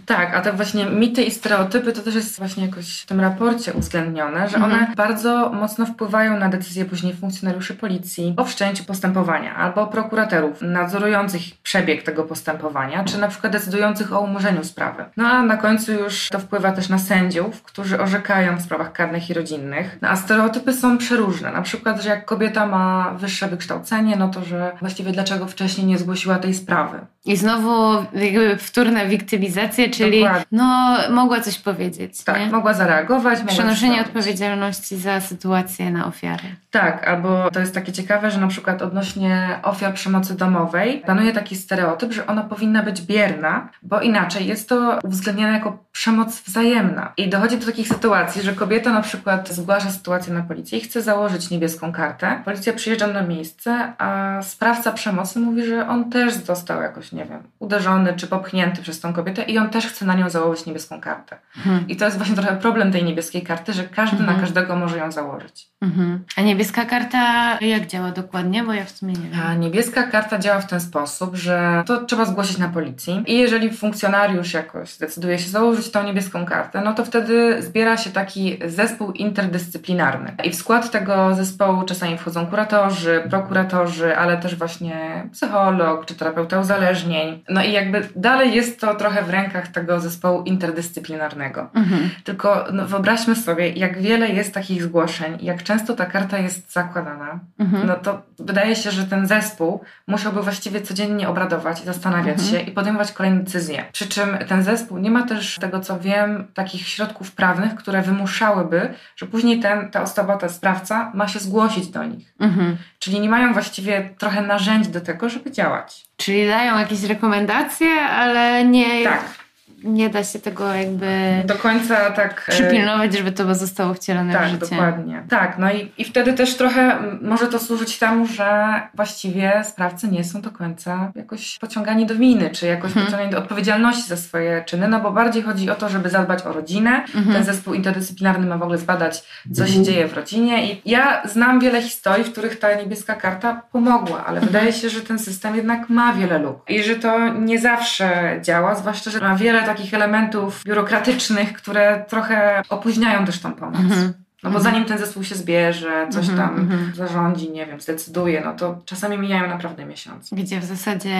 Tak, 0.05 0.35
a 0.35 0.41
te 0.41 0.53
właśnie 0.53 0.85
mity 0.85 1.23
i 1.23 1.31
stereotypy 1.31 1.93
to 1.93 2.01
też 2.01 2.15
jest 2.15 2.37
właśnie 2.37 2.65
jakoś 2.65 3.01
w 3.01 3.05
tym 3.05 3.19
raporcie 3.19 3.73
uwzględnione, 3.73 4.49
że 4.49 4.55
mhm. 4.55 4.73
one 4.73 4.95
bardzo 4.95 5.51
mocno 5.53 5.76
wpływają 5.85 6.39
na 6.39 6.49
decyzje 6.49 6.85
później 6.85 7.13
funkcjonariuszy 7.13 7.75
policji 7.75 8.33
o 8.37 8.45
wszczęciu 8.45 8.83
postępowania 8.83 9.55
albo 9.55 9.87
prokuratorów 9.87 10.61
nadzorujących 10.61 11.41
przebieg 11.63 12.03
tego 12.03 12.23
postępowania, 12.23 13.03
czy 13.03 13.17
na 13.17 13.27
przykład 13.27 13.53
decydujących 13.53 14.13
o 14.13 14.19
umorzeniu 14.19 14.63
sprawy. 14.63 15.05
No 15.17 15.27
a 15.27 15.43
na 15.43 15.57
końcu 15.57 15.91
już 15.91 16.29
to 16.29 16.39
wpływa 16.39 16.71
też 16.71 16.89
na 16.89 16.99
sędziów, 16.99 17.63
którzy 17.63 18.01
orzekają 18.01 18.57
w 18.57 18.61
sprawach 18.61 18.91
karnych 18.91 19.29
i 19.29 19.33
rodzinnych. 19.33 19.97
No, 20.01 20.09
a 20.09 20.15
stereotypy 20.15 20.73
są 20.73 20.97
przeróżne. 20.97 21.51
Na 21.51 21.61
przykład, 21.61 22.01
że 22.01 22.09
jak 22.09 22.25
kobieta 22.25 22.65
ma 22.65 23.15
wyższe 23.17 23.47
wykształcenie, 23.47 24.15
no 24.15 24.27
to 24.27 24.43
że 24.43 24.71
właściwie 24.79 25.11
dlaczego 25.11 25.47
wcześniej 25.47 25.87
nie 25.87 25.97
zgłosiła 25.97 26.35
tej 26.35 26.53
sprawy. 26.53 26.99
I 27.27 27.37
znowu 27.37 28.05
jakby 28.13 28.57
wtórna 28.57 29.05
wiktymizacja, 29.05 29.89
czyli 29.89 30.19
Dokładnie. 30.19 30.45
no 30.51 30.97
mogła 31.09 31.41
coś 31.41 31.59
powiedzieć. 31.59 32.23
Tak, 32.23 32.39
nie? 32.39 32.51
mogła 32.51 32.73
zareagować. 32.73 33.39
Przenoszenie 33.47 34.01
odpowiedzialności 34.01 34.97
za 34.97 35.21
sytuację 35.21 35.91
na 35.91 36.07
ofiary. 36.07 36.43
Tak, 36.71 37.07
albo 37.07 37.51
to 37.51 37.59
jest 37.59 37.73
takie 37.73 37.91
ciekawe, 37.91 38.31
że 38.31 38.39
na 38.39 38.47
przykład 38.47 38.81
odnośnie 38.81 39.59
ofiar 39.63 39.93
przemocy 39.93 40.37
domowej 40.37 41.01
panuje 41.05 41.33
taki 41.33 41.55
stereotyp, 41.55 42.13
że 42.13 42.27
ona 42.27 42.43
powinna 42.43 42.83
być 42.83 43.01
bierna, 43.01 43.69
bo 43.83 44.01
inaczej 44.01 44.47
jest 44.47 44.69
to 44.69 44.99
uwzględniane 45.03 45.53
jako 45.53 45.83
przemoc 45.91 46.41
wzajemna. 46.41 47.13
I 47.17 47.29
dochodzi 47.29 47.57
do 47.57 47.65
takich 47.65 47.87
sytuacji, 47.87 48.41
że 48.41 48.53
kobieta 48.53 48.93
na 48.93 49.01
przykład 49.01 49.49
zgłasza 49.49 49.91
sytuację 49.91 50.33
na 50.33 50.41
policję 50.41 50.77
i 50.77 50.81
chce 50.81 51.01
założyć 51.01 51.49
niebieską 51.49 51.91
kartę. 51.91 52.41
Policja 52.45 52.73
przyjeżdża 52.73 53.07
na 53.07 53.21
miejsce, 53.21 53.93
a 53.97 54.39
sprawca 54.41 54.91
przemocy 54.91 55.39
mówi, 55.39 55.65
że 55.65 55.87
on 55.87 56.09
też 56.09 56.33
został 56.33 56.81
jakoś, 56.81 57.11
nie 57.17 57.25
wiem, 57.25 57.43
uderzony 57.59 58.13
czy 58.13 58.27
popchnięty 58.27 58.81
przez 58.81 58.99
tą 58.99 59.13
kobietę 59.13 59.43
i 59.43 59.57
on 59.57 59.69
też 59.69 59.87
chce 59.87 60.05
na 60.05 60.13
nią 60.13 60.29
założyć 60.29 60.65
niebieską 60.65 61.01
kartę. 61.01 61.37
Mhm. 61.57 61.87
I 61.87 61.95
to 61.95 62.05
jest 62.05 62.17
właśnie 62.17 62.35
trochę 62.35 62.57
problem 62.57 62.91
tej 62.91 63.03
niebieskiej 63.03 63.41
karty, 63.41 63.73
że 63.73 63.83
każdy 63.83 64.17
mhm. 64.17 64.35
na 64.35 64.41
każdego 64.41 64.75
może 64.75 64.97
ją 64.97 65.11
założyć. 65.11 65.69
Mhm. 65.81 66.25
A 66.37 66.41
niebieska 66.41 66.85
karta 66.85 67.57
jak 67.61 67.87
działa 67.87 68.11
dokładnie? 68.11 68.63
Bo 68.63 68.73
ja 68.73 68.85
w 68.85 68.91
sumie 68.91 69.13
nie 69.13 69.29
wiem. 69.29 69.39
A 69.45 69.53
niebieska 69.53 70.03
karta 70.03 70.39
działa 70.39 70.59
w 70.59 70.67
ten 70.67 70.81
sposób, 70.81 71.35
że 71.35 71.83
to 71.85 72.05
trzeba 72.05 72.25
zgłosić 72.25 72.57
na 72.57 72.69
policji 72.69 73.23
i 73.27 73.37
jeżeli 73.37 73.69
funkcjonariusz 73.73 74.53
jakoś 74.53 74.93
zdecyduje 74.93 75.39
się 75.39 75.49
założyć 75.49 75.91
tą 75.91 76.03
niebieską 76.03 76.45
kartę, 76.45 76.81
no 76.81 76.93
to 76.93 77.05
wtedy 77.05 77.61
zbiera 77.61 77.97
się 77.97 78.09
taki 78.09 78.59
zespół 78.65 79.11
interdyscyplinarny. 79.11 80.35
I 80.43 80.49
w 80.49 80.55
skład 80.55 80.91
tego 80.91 81.35
zespołu 81.35 81.83
czasami 81.83 82.17
wchodzą 82.17 82.47
kuratorzy, 82.47 83.23
prokuratorzy, 83.29 84.17
ale 84.17 84.37
też 84.37 84.55
właśnie 84.55 85.29
psycholog 85.31 86.05
czy 86.05 86.15
terapeuta 86.15 86.59
uzależnień. 87.07 87.43
No 87.49 87.63
i 87.63 87.71
jakby 87.71 88.09
dalej 88.15 88.53
jest 88.53 88.79
to 88.79 88.95
trochę 88.95 89.23
w 89.23 89.29
rękach 89.29 89.67
tego 89.67 89.99
zespołu 89.99 90.43
interdyscyplinarnego. 90.43 91.69
Mhm. 91.73 92.09
Tylko 92.23 92.65
no, 92.73 92.87
wyobraźmy 92.87 93.35
sobie, 93.35 93.69
jak 93.69 94.01
wiele 94.01 94.29
jest 94.29 94.53
takich 94.53 94.83
zgłoszeń, 94.83 95.37
jak 95.41 95.63
często 95.63 95.93
ta 95.93 96.05
karta 96.05 96.37
jest 96.37 96.71
zakładana, 96.71 97.39
mhm. 97.59 97.87
no 97.87 97.95
to 97.95 98.21
wydaje 98.39 98.75
się, 98.75 98.91
że 98.91 99.03
ten 99.03 99.27
zespół 99.27 99.81
musiałby 100.07 100.41
właściwie 100.41 100.81
codziennie 100.81 101.29
obradować 101.29 101.81
i 101.81 101.85
zastanawiać 101.85 102.39
mhm. 102.39 102.49
się 102.49 102.59
i 102.59 102.71
podejmować 102.71 103.11
kolejne 103.11 103.39
decyzje. 103.39 103.83
Przy 103.91 104.07
czym 104.07 104.37
ten 104.47 104.63
zespół 104.63 104.97
nie 104.97 105.11
ma 105.11 105.23
też, 105.23 105.55
tego 105.55 105.79
co 105.79 105.99
wiem, 105.99 106.47
takich 106.53 106.87
środków 106.87 107.31
prawnych, 107.31 107.75
które 107.75 108.01
wymuszałyby, 108.01 108.93
że 109.15 109.25
później 109.25 109.59
ten, 109.59 109.91
ta 109.91 110.01
osoba, 110.01 110.37
ta 110.37 110.49
sprawca 110.49 111.11
ma 111.13 111.27
się 111.27 111.39
zgłosić 111.39 111.87
do 111.87 112.03
nich. 112.03 112.33
Mhm. 112.39 112.77
Czyli 112.99 113.19
nie 113.19 113.29
mają 113.29 113.53
właściwie 113.53 114.09
trochę 114.17 114.41
narzędzi 114.41 114.89
do 114.89 115.01
tego, 115.01 115.29
żeby 115.29 115.51
działać. 115.51 116.06
Czyli 116.17 116.47
dają 116.47 116.79
jakieś 116.79 117.03
rekomendacje, 117.03 118.01
ale 118.01 118.65
nie. 118.65 119.03
Tak 119.03 119.46
nie 119.83 120.09
da 120.09 120.23
się 120.23 120.39
tego 120.39 120.73
jakby 120.73 121.07
do 121.45 121.55
końca 121.55 122.11
tak 122.11 122.45
e, 122.47 122.51
przypilnować, 122.51 123.17
żeby 123.17 123.31
to 123.31 123.55
zostało 123.55 123.93
wcielone 123.93 124.33
tak, 124.33 124.47
w 124.47 124.51
życie. 124.51 124.59
Tak, 124.59 124.69
dokładnie. 124.69 125.23
Tak, 125.29 125.57
no 125.57 125.71
i, 125.71 125.91
i 125.97 126.03
wtedy 126.03 126.33
też 126.33 126.55
trochę 126.55 126.97
może 127.21 127.47
to 127.47 127.59
służyć 127.59 127.99
temu, 127.99 128.25
że 128.25 128.81
właściwie 128.93 129.63
sprawcy 129.63 130.07
nie 130.07 130.23
są 130.23 130.41
do 130.41 130.51
końca 130.51 131.11
jakoś 131.15 131.59
pociągani 131.59 132.05
do 132.05 132.15
winy, 132.15 132.49
czy 132.49 132.67
jakoś 132.67 132.93
hmm. 132.93 133.05
pociągani 133.05 133.31
do 133.31 133.37
odpowiedzialności 133.37 134.09
za 134.09 134.17
swoje 134.17 134.63
czyny, 134.65 134.87
no 134.87 134.99
bo 134.99 135.11
bardziej 135.11 135.43
chodzi 135.43 135.69
o 135.69 135.75
to, 135.75 135.89
żeby 135.89 136.09
zadbać 136.09 136.45
o 136.45 136.53
rodzinę. 136.53 137.05
Hmm. 137.13 137.33
Ten 137.33 137.43
zespół 137.43 137.73
interdyscyplinarny 137.73 138.47
ma 138.47 138.57
w 138.57 138.61
ogóle 138.63 138.77
zbadać, 138.77 139.23
co 139.53 139.63
hmm. 139.63 139.73
się 139.73 139.83
dzieje 139.83 140.07
w 140.07 140.13
rodzinie 140.13 140.71
i 140.71 140.81
ja 140.85 141.21
znam 141.25 141.59
wiele 141.59 141.81
historii, 141.81 142.23
w 142.23 142.31
których 142.31 142.59
ta 142.59 142.75
niebieska 142.75 143.15
karta 143.15 143.61
pomogła, 143.71 144.25
ale 144.25 144.39
mhm. 144.39 144.45
wydaje 144.45 144.73
się, 144.73 144.89
że 144.89 145.01
ten 145.01 145.19
system 145.19 145.55
jednak 145.55 145.89
ma 145.89 146.13
wiele 146.13 146.39
luk 146.39 146.69
i 146.69 146.83
że 146.83 146.95
to 146.95 147.33
nie 147.33 147.59
zawsze 147.59 148.39
działa, 148.41 148.75
zwłaszcza, 148.75 149.11
że 149.11 149.19
ma 149.19 149.35
wiele 149.35 149.66
takich 149.67 149.93
elementów 149.93 150.63
biurokratycznych, 150.63 151.53
które 151.53 152.05
trochę 152.07 152.61
opóźniają 152.69 153.25
też 153.25 153.39
tą 153.39 153.53
pomoc. 153.53 153.79
Mhm. 153.79 154.13
No 154.43 154.51
bo 154.51 154.57
mhm. 154.57 154.63
zanim 154.63 154.87
ten 154.87 154.97
zespół 154.97 155.23
się 155.23 155.35
zbierze, 155.35 156.07
coś 156.11 156.29
mhm, 156.29 156.49
tam 156.49 156.59
mhm. 156.59 156.95
zarządzi, 156.95 157.51
nie 157.51 157.65
wiem, 157.65 157.81
zdecyduje, 157.81 158.41
no 158.45 158.53
to 158.53 158.81
czasami 158.85 159.17
mijają 159.17 159.47
naprawdę 159.47 159.85
miesiące. 159.85 160.35
Gdzie 160.35 160.59
w 160.59 160.65
zasadzie 160.65 161.15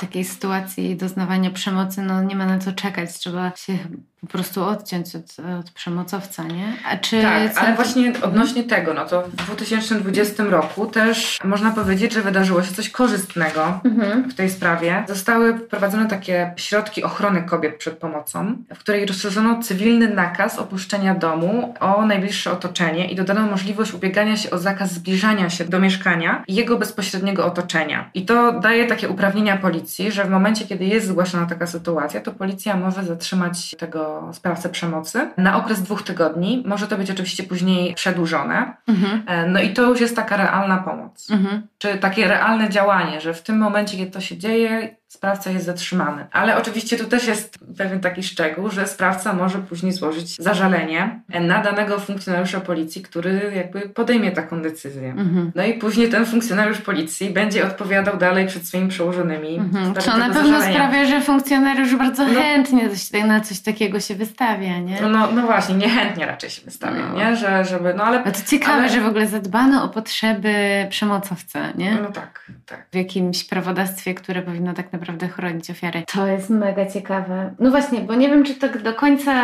takiej 0.00 0.24
sytuacji 0.24 0.96
doznawania 0.96 1.50
przemocy, 1.50 2.02
no 2.02 2.22
nie 2.22 2.36
ma 2.36 2.46
na 2.46 2.58
co 2.58 2.72
czekać, 2.72 3.18
trzeba 3.18 3.52
się 3.56 3.72
po 4.20 4.26
prostu 4.26 4.64
odciąć 4.64 5.16
od, 5.16 5.36
od 5.60 5.70
przemocowca, 5.70 6.42
nie? 6.42 6.72
A 6.90 6.96
czy 6.96 7.22
tak, 7.22 7.58
ale 7.58 7.76
właśnie 7.76 8.12
odnośnie 8.22 8.64
tego, 8.64 8.94
no 8.94 9.06
to 9.06 9.22
w 9.22 9.36
2020 9.36 10.44
roku 10.44 10.86
też 10.86 11.38
można 11.44 11.70
powiedzieć, 11.70 12.12
że 12.12 12.22
wydarzyło 12.22 12.62
się 12.62 12.74
coś 12.74 12.90
korzystnego 12.90 13.80
mhm. 13.84 14.30
w 14.30 14.34
tej 14.34 14.50
sprawie. 14.50 15.04
Zostały 15.08 15.58
wprowadzone 15.58 16.06
takie 16.06 16.52
środki 16.56 17.02
ochrony 17.04 17.42
kobiet 17.42 17.76
przed 17.76 17.98
pomocą, 17.98 18.56
w 18.74 18.78
której 18.78 19.06
rozszerzono 19.06 19.62
cywilny 19.62 20.14
nakaz 20.14 20.58
opuszczenia 20.58 21.14
domu 21.14 21.74
o 21.80 22.06
najbliższe 22.06 22.52
otoczenie 22.52 23.10
i 23.10 23.16
dodano 23.16 23.46
możliwość 23.46 23.94
ubiegania 23.94 24.36
się 24.36 24.50
o 24.50 24.58
zakaz 24.58 24.92
zbliżania 24.92 25.50
się 25.50 25.64
do 25.64 25.80
mieszkania 25.80 26.44
i 26.48 26.54
jego 26.54 26.78
bezpośredniego 26.78 27.46
otoczenia. 27.46 28.10
I 28.14 28.24
to 28.26 28.60
daje 28.60 28.86
takie 28.86 29.08
uprawnienia 29.08 29.56
policji, 29.56 30.12
że 30.12 30.24
w 30.24 30.30
momencie, 30.30 30.66
kiedy 30.66 30.84
jest 30.84 31.06
zgłaszana 31.06 31.46
taka 31.46 31.66
sytuacja, 31.66 32.20
to 32.20 32.32
policja 32.32 32.76
może 32.76 33.04
zatrzymać 33.04 33.74
tego 33.78 34.09
sprawcę 34.32 34.68
przemocy 34.68 35.30
na 35.36 35.56
okres 35.56 35.82
dwóch 35.82 36.02
tygodni. 36.02 36.62
Może 36.66 36.86
to 36.86 36.96
być 36.96 37.10
oczywiście 37.10 37.42
później 37.42 37.94
przedłużone. 37.94 38.76
Mhm. 38.88 39.22
E, 39.26 39.46
no 39.46 39.60
i 39.60 39.72
to 39.72 39.82
już 39.82 40.00
jest 40.00 40.16
taka 40.16 40.36
realna 40.36 40.78
pomoc. 40.78 41.30
Mhm. 41.30 41.62
Czy 41.78 41.98
takie 41.98 42.28
realne 42.28 42.70
działanie, 42.70 43.20
że 43.20 43.34
w 43.34 43.42
tym 43.42 43.58
momencie, 43.58 43.96
kiedy 43.96 44.10
to 44.10 44.20
się 44.20 44.36
dzieje, 44.36 44.96
sprawca 45.10 45.50
jest 45.50 45.66
zatrzymany. 45.66 46.26
Ale 46.32 46.56
oczywiście 46.56 46.96
tu 46.96 47.04
też 47.04 47.26
jest 47.26 47.58
pewien 47.78 48.00
taki 48.00 48.22
szczegół, 48.22 48.70
że 48.70 48.86
sprawca 48.86 49.32
może 49.32 49.58
później 49.58 49.92
złożyć 49.92 50.36
zażalenie 50.36 51.20
na 51.40 51.62
danego 51.62 51.98
funkcjonariusza 51.98 52.60
policji, 52.60 53.02
który 53.02 53.52
jakby 53.56 53.80
podejmie 53.80 54.32
taką 54.32 54.62
decyzję. 54.62 55.10
Mhm. 55.10 55.52
No 55.54 55.64
i 55.64 55.74
później 55.74 56.08
ten 56.08 56.26
funkcjonariusz 56.26 56.78
policji 56.78 57.30
będzie 57.30 57.66
odpowiadał 57.66 58.16
dalej 58.16 58.46
przed 58.46 58.66
swoimi 58.66 58.88
przełożonymi. 58.88 59.56
Mhm. 59.56 59.94
Co 59.94 60.16
na 60.16 60.26
pewno 60.26 60.42
zażalenia. 60.42 60.72
sprawia, 60.72 61.04
że 61.04 61.20
funkcjonariusz 61.20 61.96
bardzo 61.96 62.26
no, 62.26 62.40
chętnie 62.40 62.88
na 63.26 63.40
coś 63.40 63.60
takiego 63.60 64.00
się 64.00 64.14
wystawia, 64.14 64.78
nie? 64.78 65.00
No, 65.00 65.32
no 65.32 65.42
właśnie, 65.42 65.74
niechętnie 65.74 66.26
raczej 66.26 66.50
się 66.50 66.62
wystawia, 66.62 67.08
no. 67.08 67.14
nie? 67.14 67.36
Że, 67.36 67.64
żeby, 67.64 67.94
no 67.94 68.04
ale... 68.04 68.24
No 68.24 68.32
to 68.32 68.40
ciekawe, 68.46 68.72
ale... 68.72 68.88
że 68.88 69.00
w 69.00 69.06
ogóle 69.06 69.26
zadbano 69.26 69.84
o 69.84 69.88
potrzeby 69.88 70.54
przemocowca, 70.90 71.70
nie? 71.70 71.98
No 72.02 72.12
tak, 72.12 72.50
tak. 72.66 72.86
W 72.92 72.96
jakimś 72.96 73.44
prawodawstwie, 73.44 74.14
które 74.14 74.42
powinno 74.42 74.74
tak 74.74 74.84
naprawdę 74.84 74.99
naprawdę 75.00 75.28
chronić 75.28 75.70
ofiary. 75.70 76.02
To 76.12 76.26
jest 76.26 76.50
mega 76.50 76.86
ciekawe. 76.86 77.54
No 77.58 77.70
właśnie, 77.70 78.00
bo 78.00 78.14
nie 78.14 78.28
wiem, 78.28 78.44
czy 78.44 78.54
tak 78.54 78.82
do 78.82 78.94
końca 78.94 79.34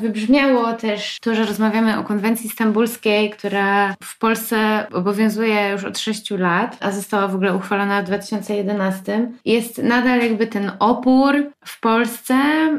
wybrzmiało 0.00 0.72
też 0.72 1.16
to, 1.20 1.34
że 1.34 1.44
rozmawiamy 1.44 1.98
o 1.98 2.04
konwencji 2.04 2.50
stambulskiej, 2.50 3.30
która 3.30 3.94
w 4.02 4.18
Polsce 4.18 4.86
obowiązuje 4.92 5.68
już 5.68 5.84
od 5.84 5.98
6 5.98 6.30
lat, 6.30 6.76
a 6.80 6.90
została 6.90 7.28
w 7.28 7.34
ogóle 7.34 7.56
uchwalona 7.56 8.02
w 8.02 8.04
2011. 8.04 9.30
Jest 9.44 9.78
nadal 9.78 10.20
jakby 10.20 10.46
ten 10.46 10.72
opór 10.78 11.34
w 11.64 11.80
Polsce 11.80 12.34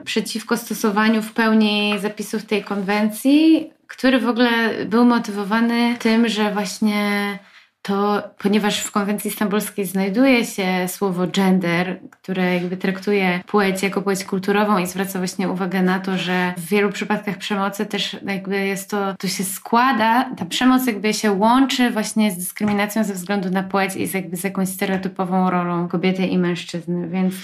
przeciwko 0.05 0.57
stosowaniu 0.57 1.21
w 1.21 1.33
pełni 1.33 1.93
zapisów 1.99 2.45
tej 2.45 2.63
konwencji, 2.63 3.71
który 3.87 4.19
w 4.19 4.27
ogóle 4.27 4.49
był 4.85 5.05
motywowany 5.05 5.95
tym, 5.99 6.27
że 6.27 6.51
właśnie 6.51 7.39
to 7.81 8.23
ponieważ 8.37 8.79
w 8.79 8.91
konwencji 8.91 9.31
stambulskiej 9.31 9.85
znajduje 9.85 10.45
się 10.45 10.87
słowo 10.87 11.27
gender, 11.27 11.99
które 12.11 12.53
jakby 12.55 12.77
traktuje 12.77 13.41
płeć 13.47 13.83
jako 13.83 14.01
płeć 14.01 14.23
kulturową 14.23 14.77
i 14.77 14.87
zwraca 14.87 15.19
właśnie 15.19 15.49
uwagę 15.49 15.81
na 15.81 15.99
to, 15.99 16.17
że 16.17 16.53
w 16.57 16.69
wielu 16.69 16.89
przypadkach 16.89 17.37
przemocy 17.37 17.85
też 17.85 18.17
jakby 18.25 18.65
jest 18.65 18.89
to, 18.89 19.15
to 19.19 19.27
się 19.27 19.43
składa, 19.43 20.29
ta 20.37 20.45
przemoc 20.45 20.87
jakby 20.87 21.13
się 21.13 21.31
łączy 21.31 21.91
właśnie 21.91 22.31
z 22.31 22.37
dyskryminacją 22.37 23.03
ze 23.03 23.13
względu 23.13 23.49
na 23.49 23.63
płeć 23.63 23.95
i 23.95 24.07
z 24.07 24.13
jakby 24.13 24.37
z 24.37 24.43
jakąś 24.43 24.69
stereotypową 24.69 25.49
rolą 25.49 25.87
kobiety 25.87 26.25
i 26.25 26.37
mężczyzny, 26.37 27.09
więc 27.09 27.35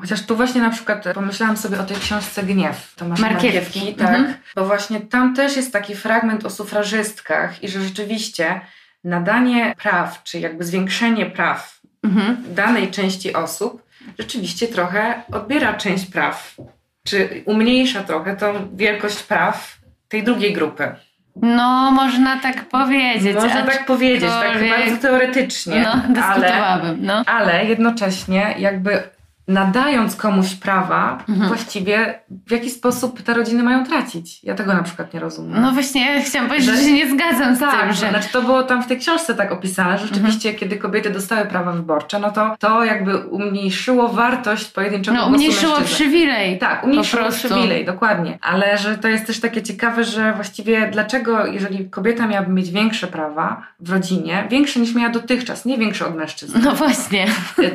Chociaż 0.00 0.22
tu 0.22 0.36
właśnie 0.36 0.60
na 0.60 0.70
przykład 0.70 1.04
pomyślałam 1.14 1.56
sobie 1.56 1.80
o 1.80 1.84
tej 1.84 1.96
książce 1.96 2.42
Gniew 2.42 2.94
Tomasza 2.96 3.22
Markiewki, 3.22 3.78
Markiewki 3.78 3.94
tak, 3.94 4.08
mhm. 4.08 4.34
bo 4.54 4.64
właśnie 4.64 5.00
tam 5.00 5.34
też 5.34 5.56
jest 5.56 5.72
taki 5.72 5.94
fragment 5.94 6.44
o 6.44 6.50
sufrażystkach 6.50 7.62
i 7.62 7.68
że 7.68 7.80
rzeczywiście 7.80 8.60
nadanie 9.06 9.74
praw, 9.82 10.22
czy 10.22 10.40
jakby 10.40 10.64
zwiększenie 10.64 11.26
praw 11.26 11.80
mhm. 12.04 12.36
danej 12.48 12.90
części 12.90 13.32
osób 13.32 13.86
rzeczywiście 14.18 14.68
trochę 14.68 15.22
odbiera 15.32 15.74
część 15.74 16.06
praw, 16.06 16.56
czy 17.04 17.42
umniejsza 17.44 18.02
trochę 18.02 18.36
tą 18.36 18.76
wielkość 18.76 19.22
praw 19.22 19.76
tej 20.08 20.22
drugiej 20.22 20.52
grupy. 20.52 20.94
No, 21.42 21.90
można 21.90 22.40
tak 22.40 22.68
powiedzieć. 22.68 23.34
Można 23.34 23.62
tak 23.62 23.86
powiedzieć, 23.86 24.30
tak 24.30 24.68
bardzo 24.68 25.02
teoretycznie. 25.02 25.82
No, 25.82 26.22
ale, 26.24 26.96
no. 27.00 27.22
ale 27.26 27.64
jednocześnie 27.64 28.54
jakby 28.58 29.02
nadając 29.48 30.16
komuś 30.16 30.54
prawa, 30.54 31.24
mhm. 31.28 31.48
właściwie 31.48 32.20
w 32.46 32.50
jaki 32.50 32.70
sposób 32.70 33.22
te 33.22 33.34
rodziny 33.34 33.62
mają 33.62 33.84
tracić. 33.84 34.44
Ja 34.44 34.54
tego 34.54 34.74
na 34.74 34.82
przykład 34.82 35.14
nie 35.14 35.20
rozumiem. 35.20 35.62
No 35.62 35.72
właśnie, 35.72 36.14
ja 36.14 36.22
chciałam 36.22 36.48
powiedzieć, 36.48 36.70
że, 36.70 36.76
że 36.76 36.82
się 36.82 36.92
nie 36.92 37.10
zgadzam 37.10 37.56
z 37.56 37.58
tak, 37.58 37.80
tym. 37.80 37.92
Że... 37.92 38.10
Znaczy 38.10 38.28
to 38.32 38.42
było 38.42 38.62
tam 38.62 38.82
w 38.82 38.86
tej 38.86 38.98
książce 38.98 39.34
tak 39.34 39.52
opisane, 39.52 39.98
że 39.98 40.06
rzeczywiście 40.06 40.48
mhm. 40.48 40.60
kiedy 40.60 40.76
kobiety 40.76 41.10
dostały 41.10 41.46
prawa 41.46 41.72
wyborcze, 41.72 42.18
no 42.18 42.30
to 42.30 42.56
to 42.58 42.84
jakby 42.84 43.16
umniejszyło 43.18 44.08
wartość 44.08 44.64
pojedynczego 44.64 45.16
No 45.16 45.26
umniejszyło 45.26 45.80
przywilej. 45.80 46.58
Tak, 46.58 46.84
umniejszyło 46.84 47.30
przywilej, 47.30 47.84
dokładnie. 47.84 48.38
Ale 48.42 48.78
że 48.78 48.98
to 48.98 49.08
jest 49.08 49.26
też 49.26 49.40
takie 49.40 49.62
ciekawe, 49.62 50.04
że 50.04 50.32
właściwie 50.32 50.88
dlaczego, 50.92 51.46
jeżeli 51.46 51.90
kobieta 51.90 52.26
miałaby 52.26 52.52
mieć 52.52 52.70
większe 52.70 53.06
prawa 53.06 53.62
w 53.80 53.90
rodzinie, 53.90 54.46
większe 54.50 54.80
niż 54.80 54.94
miała 54.94 55.10
dotychczas, 55.10 55.64
nie 55.64 55.78
większe 55.78 56.06
od 56.06 56.16
mężczyzn. 56.16 56.58
No 56.64 56.74
właśnie. 56.74 57.26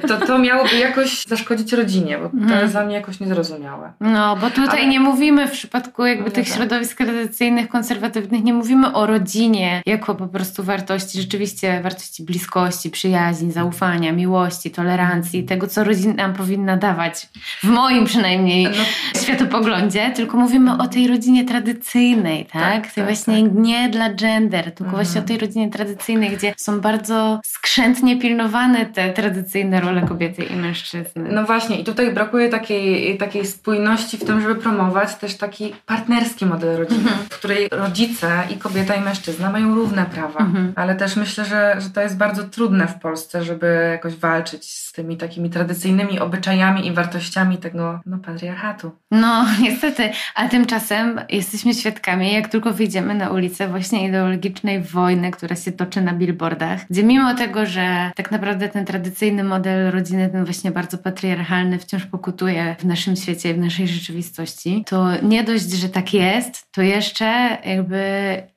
To, 0.07 0.17
to 0.17 0.39
miałoby 0.39 0.75
jakoś 0.75 1.25
zaszkodzić 1.25 1.60
rodzinie, 1.73 2.17
bo 2.17 2.29
to 2.29 2.37
mhm. 2.37 2.61
jest 2.61 2.73
dla 2.73 2.85
mnie 2.85 2.95
jakoś 2.95 3.19
niezrozumiałe. 3.19 3.93
No, 3.99 4.35
bo 4.35 4.49
tutaj 4.49 4.79
Ale... 4.79 4.87
nie 4.87 4.99
mówimy 4.99 5.47
w 5.47 5.51
przypadku 5.51 6.05
jakby 6.05 6.25
no, 6.25 6.31
tych 6.31 6.47
tak. 6.47 6.57
środowisk 6.57 6.97
tradycyjnych, 6.97 7.69
konserwatywnych, 7.69 8.43
nie 8.43 8.53
mówimy 8.53 8.93
o 8.93 9.05
rodzinie 9.05 9.81
jako 9.85 10.15
po 10.15 10.27
prostu 10.27 10.63
wartości, 10.63 11.21
rzeczywiście 11.21 11.81
wartości 11.83 12.23
bliskości, 12.23 12.89
przyjaźni, 12.89 13.51
zaufania, 13.51 14.13
miłości, 14.13 14.71
tolerancji, 14.71 15.43
tego, 15.43 15.67
co 15.67 15.83
rodzina 15.83 16.13
nam 16.13 16.33
powinna 16.33 16.77
dawać. 16.77 17.29
W 17.63 17.67
moim 17.67 18.05
przynajmniej 18.05 18.63
no. 18.63 19.21
światopoglądzie, 19.21 20.11
tylko 20.15 20.37
mówimy 20.37 20.77
o 20.77 20.87
tej 20.87 21.07
rodzinie 21.07 21.45
tradycyjnej, 21.45 22.45
tak? 22.45 22.61
tak 22.61 22.93
tej 22.93 23.03
tak, 23.03 23.05
właśnie 23.05 23.43
tak. 23.43 23.53
nie 23.53 23.89
dla 23.89 24.13
gender, 24.13 24.63
tylko 24.63 24.83
mhm. 24.83 25.05
właśnie 25.05 25.21
o 25.21 25.23
tej 25.23 25.37
rodzinie 25.37 25.69
tradycyjnej, 25.69 26.29
gdzie 26.29 26.53
są 26.57 26.81
bardzo 26.81 27.39
skrzętnie 27.43 28.19
pilnowane 28.19 28.85
te 28.85 29.13
tradycyjne 29.13 29.81
role 29.81 30.01
kobiety 30.01 30.43
i 30.43 30.55
mężczyzny. 30.55 31.29
No 31.31 31.43
właśnie, 31.51 31.79
i 31.79 31.83
tutaj 31.83 32.13
brakuje 32.13 32.49
takiej, 32.49 33.17
takiej 33.17 33.45
spójności 33.45 34.17
w 34.17 34.25
tym, 34.25 34.41
żeby 34.41 34.55
promować 34.55 35.15
też 35.15 35.37
taki 35.37 35.73
partnerski 35.85 36.45
model 36.45 36.77
rodziny, 36.77 36.99
mhm. 36.99 37.19
w 37.19 37.29
której 37.29 37.69
rodzice 37.71 38.43
i 38.49 38.57
kobieta 38.57 38.95
i 38.95 39.01
mężczyzna 39.01 39.49
mają 39.49 39.75
równe 39.75 40.05
prawa. 40.05 40.39
Mhm. 40.39 40.73
Ale 40.75 40.95
też 40.95 41.15
myślę, 41.15 41.45
że, 41.45 41.75
że 41.79 41.89
to 41.89 42.01
jest 42.01 42.17
bardzo 42.17 42.43
trudne 42.43 42.87
w 42.87 42.99
Polsce, 42.99 43.43
żeby 43.43 43.89
jakoś 43.91 44.15
walczyć 44.15 44.65
z 44.65 44.91
tymi 44.91 45.17
takimi 45.17 45.49
tradycyjnymi 45.49 46.19
obyczajami 46.19 46.87
i 46.87 46.91
wartościami 46.91 47.57
tego 47.57 47.99
no, 48.05 48.17
patriarchatu. 48.17 48.91
No, 49.11 49.45
niestety. 49.65 50.09
A 50.35 50.47
tymczasem 50.47 51.21
jesteśmy 51.29 51.73
świadkami, 51.73 52.33
jak 52.33 52.47
tylko 52.47 52.73
wyjdziemy 52.73 53.15
na 53.15 53.29
ulicę 53.29 53.67
właśnie 53.67 54.07
ideologicznej 54.07 54.81
wojny, 54.81 55.31
która 55.31 55.55
się 55.55 55.71
toczy 55.71 56.01
na 56.01 56.13
billboardach, 56.13 56.79
gdzie 56.89 57.03
mimo 57.03 57.35
tego, 57.35 57.65
że 57.65 58.11
tak 58.15 58.31
naprawdę 58.31 58.69
ten 58.69 58.85
tradycyjny 58.85 59.43
model 59.43 59.91
rodziny, 59.91 60.29
ten 60.29 60.45
właśnie 60.45 60.71
bardzo 60.71 60.97
patriarchalny, 60.97 61.40
patriarchalny 61.41 61.79
wciąż 61.79 62.05
pokutuje 62.05 62.75
w 62.79 62.85
naszym 62.85 63.15
świecie, 63.15 63.53
w 63.53 63.57
naszej 63.57 63.87
rzeczywistości, 63.87 64.83
to 64.87 65.21
nie 65.21 65.43
dość, 65.43 65.69
że 65.71 65.89
tak 65.89 66.13
jest, 66.13 66.71
to 66.71 66.81
jeszcze 66.81 67.57
jakby 67.65 68.03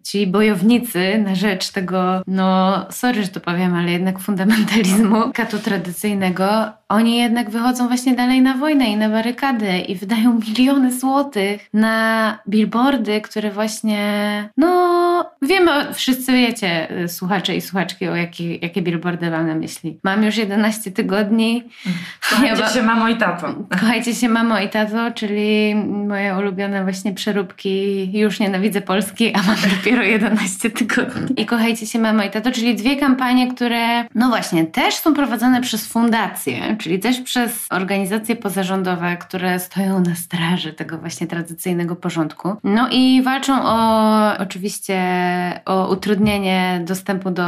ci 0.03 0.27
bojownicy 0.27 1.19
na 1.19 1.35
rzecz 1.35 1.71
tego, 1.71 2.23
no 2.27 2.77
sorry, 2.91 3.23
że 3.23 3.29
to 3.29 3.41
powiem, 3.41 3.75
ale 3.75 3.93
jednak 3.93 4.19
fundamentalizmu 4.19 5.33
katu 5.35 5.59
tradycyjnego, 5.59 6.45
oni 6.89 7.17
jednak 7.17 7.51
wychodzą 7.51 7.89
właśnie 7.89 8.15
dalej 8.15 8.43
na 8.43 8.55
wojnę 8.55 8.85
i 8.85 8.97
na 8.97 9.09
barykady 9.09 9.79
i 9.79 9.95
wydają 9.95 10.39
miliony 10.49 10.93
złotych 10.93 11.69
na 11.73 12.39
billboardy, 12.49 13.21
które 13.21 13.51
właśnie, 13.51 14.05
no 14.57 15.05
wiemy, 15.43 15.95
wszyscy 15.95 16.33
wiecie, 16.33 16.89
słuchacze 17.09 17.57
i 17.57 17.61
słuchaczki, 17.61 18.09
o 18.09 18.17
jakie, 18.17 18.57
jakie 18.57 18.83
billboardy 18.83 19.31
mam 19.31 19.47
na 19.47 19.55
myśli. 19.55 19.99
Mam 20.05 20.25
już 20.25 20.37
11 20.37 20.91
tygodni. 20.91 21.65
Kochajcie 22.31 22.67
się 22.67 22.83
mamo 22.83 23.09
i 23.09 23.17
tato. 23.17 23.55
Kochajcie 23.81 24.15
się 24.15 24.29
mamo 24.29 24.59
i 24.59 24.69
tato, 24.69 25.11
czyli 25.11 25.75
moje 26.09 26.37
ulubione 26.37 26.83
właśnie 26.83 27.13
przeróbki. 27.13 28.19
Już 28.19 28.41
nienawidzę 28.41 28.81
Polski, 28.81 29.35
a 29.35 29.43
mam 29.43 29.57
dopiero 29.77 30.03
11 30.17 30.71
tygodni. 30.71 31.43
I 31.43 31.47
kochajcie 31.47 31.87
się 31.87 31.99
mamo 31.99 32.23
i 32.23 32.31
tato, 32.31 32.53
czyli 32.53 32.75
dwie 32.75 32.97
kampanie, 32.97 33.55
które 33.55 34.05
no 34.15 34.29
właśnie 34.29 34.67
też 34.67 34.95
są 34.95 35.15
prowadzone 35.15 35.61
przez 35.61 35.87
fundacje, 35.87 36.74
czyli 36.77 36.99
też 36.99 37.21
przez 37.21 37.67
organizacje 37.71 38.37
pozarządowe, 38.37 39.17
które 39.17 39.59
stoją 39.59 40.01
na 40.01 40.15
straży 40.15 40.73
tego 40.73 40.99
właśnie 40.99 41.27
tradycyjnego 41.27 41.97
porządku. 41.97 42.57
No 42.65 42.89
i 42.91 43.23
walczą 43.23 43.55
o 43.63 44.39
oczywiście 44.39 44.95
o 45.65 45.93
utrudnienie 45.93 46.81
dostępu 46.87 47.31
do 47.31 47.45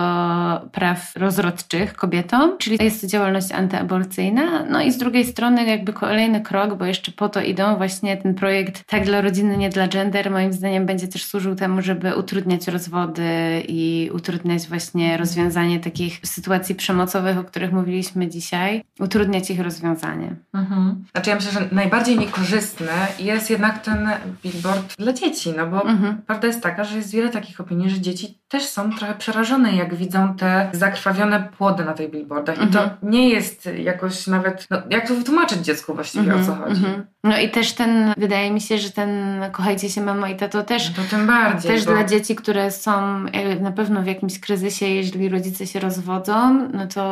praw 0.73 1.13
rozrodczych 1.17 1.95
kobietom, 1.95 2.59
czyli 2.59 2.79
jest 2.81 3.01
to 3.01 3.07
działalność 3.07 3.53
antyaborcyjna. 3.53 4.65
No 4.71 4.83
i 4.83 4.93
z 4.93 4.99
drugiej 4.99 5.25
strony 5.25 5.65
jakby 5.65 5.93
kolejny 5.93 6.41
krok, 6.41 6.75
bo 6.75 6.85
jeszcze 6.85 7.13
po 7.13 7.29
to 7.29 7.41
idą 7.41 7.77
właśnie 7.77 8.17
ten 8.17 8.35
projekt 8.35 8.85
Tak 8.87 9.05
dla 9.05 9.21
rodziny, 9.21 9.57
nie 9.57 9.71
dla 9.71 9.89
gender, 9.89 10.31
moim 10.31 10.53
zdaniem 10.53 10.87
będzie 10.87 11.09
też 11.09 11.25
służył 11.25 11.55
temu, 11.55 11.83
żeby 11.83 12.15
utrudniać 12.15 12.69
rozwody 12.69 13.63
i 13.69 14.11
utrudniać 14.15 14.69
właśnie 14.69 15.17
rozwiązanie 15.17 15.81
takich 15.81 16.21
sytuacji 16.25 16.75
przemocowych, 16.75 17.39
o 17.39 17.45
których 17.45 17.73
mówiliśmy 17.73 18.29
dzisiaj. 18.29 18.83
Utrudniać 19.01 19.16
utrudniać 19.17 19.51
ich 19.51 19.61
rozwiązanie. 19.61 20.37
Mhm. 20.53 21.05
Znaczy 21.13 21.31
ja 21.31 21.37
myślę, 21.37 21.53
że 21.53 21.69
najbardziej 21.73 22.19
niekorzystny 22.19 22.93
jest 23.19 23.51
jednak 23.51 23.83
ten 23.83 24.09
billboard 24.43 24.97
dla 24.99 25.13
dzieci, 25.13 25.55
no 25.57 25.67
bo 25.67 25.89
mhm. 25.89 26.23
prawda 26.27 26.47
jest 26.47 26.63
taka, 26.63 26.85
że 26.85 26.97
jest 26.97 27.11
wiele 27.11 27.29
takich 27.29 27.61
opinii, 27.61 27.91
że 27.91 28.01
dzieci 28.01 28.39
też 28.49 28.65
są 28.65 28.93
trochę 28.93 29.15
przerażone, 29.15 29.77
jak 29.77 29.95
widzą 29.95 30.35
te 30.35 30.71
zakrwawione 30.73 31.49
płody 31.59 31.85
na 31.85 31.93
tych 31.93 32.11
billboardach. 32.11 32.57
I 32.57 32.67
to 32.67 32.83
mhm. 32.83 32.91
nie 33.03 33.29
jest 33.29 33.67
jakoś 33.67 34.27
nawet, 34.27 34.67
no, 34.71 34.83
jak 34.91 35.09
to 35.09 35.15
wytłumaczyć 35.15 35.59
dziecku 35.59 35.95
właściwie, 35.95 36.35
o 36.35 36.45
co 36.45 36.53
mhm. 36.53 36.59
chodzi. 36.59 36.87
Mhm. 36.87 37.07
No 37.25 37.39
i 37.39 37.51
też 37.51 37.73
ten, 37.73 38.15
wydaje 38.17 38.51
mi 38.51 38.61
się, 38.61 38.79
że 38.79 38.91
ten 38.91 39.11
kochajcie 39.53 39.91
się 39.91 40.01
mamo 40.01 40.27
i 40.27 40.37
tato 40.37 40.63
też, 40.63 40.89
no 40.89 41.05
to 41.05 41.11
tym 41.11 41.27
bardziej, 41.27 41.73
też 41.73 41.85
bo... 41.85 41.93
dla 41.93 42.05
dzieci, 42.05 42.37
które 42.37 42.71
są 42.71 42.93
e, 43.33 43.61
na 43.61 43.73
pewno 43.73 44.03
w 44.03 44.07
jakimś 44.07 44.41
kryzysie, 44.41 44.87
jeżeli 44.87 45.29
rodzice 45.29 45.67
się 45.67 45.81
rozwodzą, 45.81 46.69
no 46.73 46.87
to... 46.87 47.03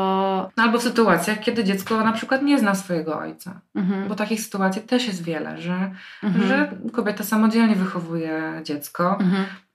No 0.56 0.62
albo 0.62 0.78
w 0.78 0.82
sytuacjach, 0.82 1.40
kiedy 1.40 1.64
dziecko 1.64 2.04
na 2.04 2.12
przykład 2.12 2.42
nie 2.42 2.58
zna 2.58 2.74
swojego 2.74 3.18
ojca. 3.18 3.60
Bo 4.08 4.14
takich 4.14 4.40
sytuacji 4.40 4.82
też 4.82 5.06
jest 5.06 5.24
wiele, 5.24 5.60
że, 5.60 5.90
że 6.48 6.70
kobieta 6.92 7.24
samodzielnie 7.24 7.76
wychowuje 7.76 8.60
dziecko. 8.64 9.18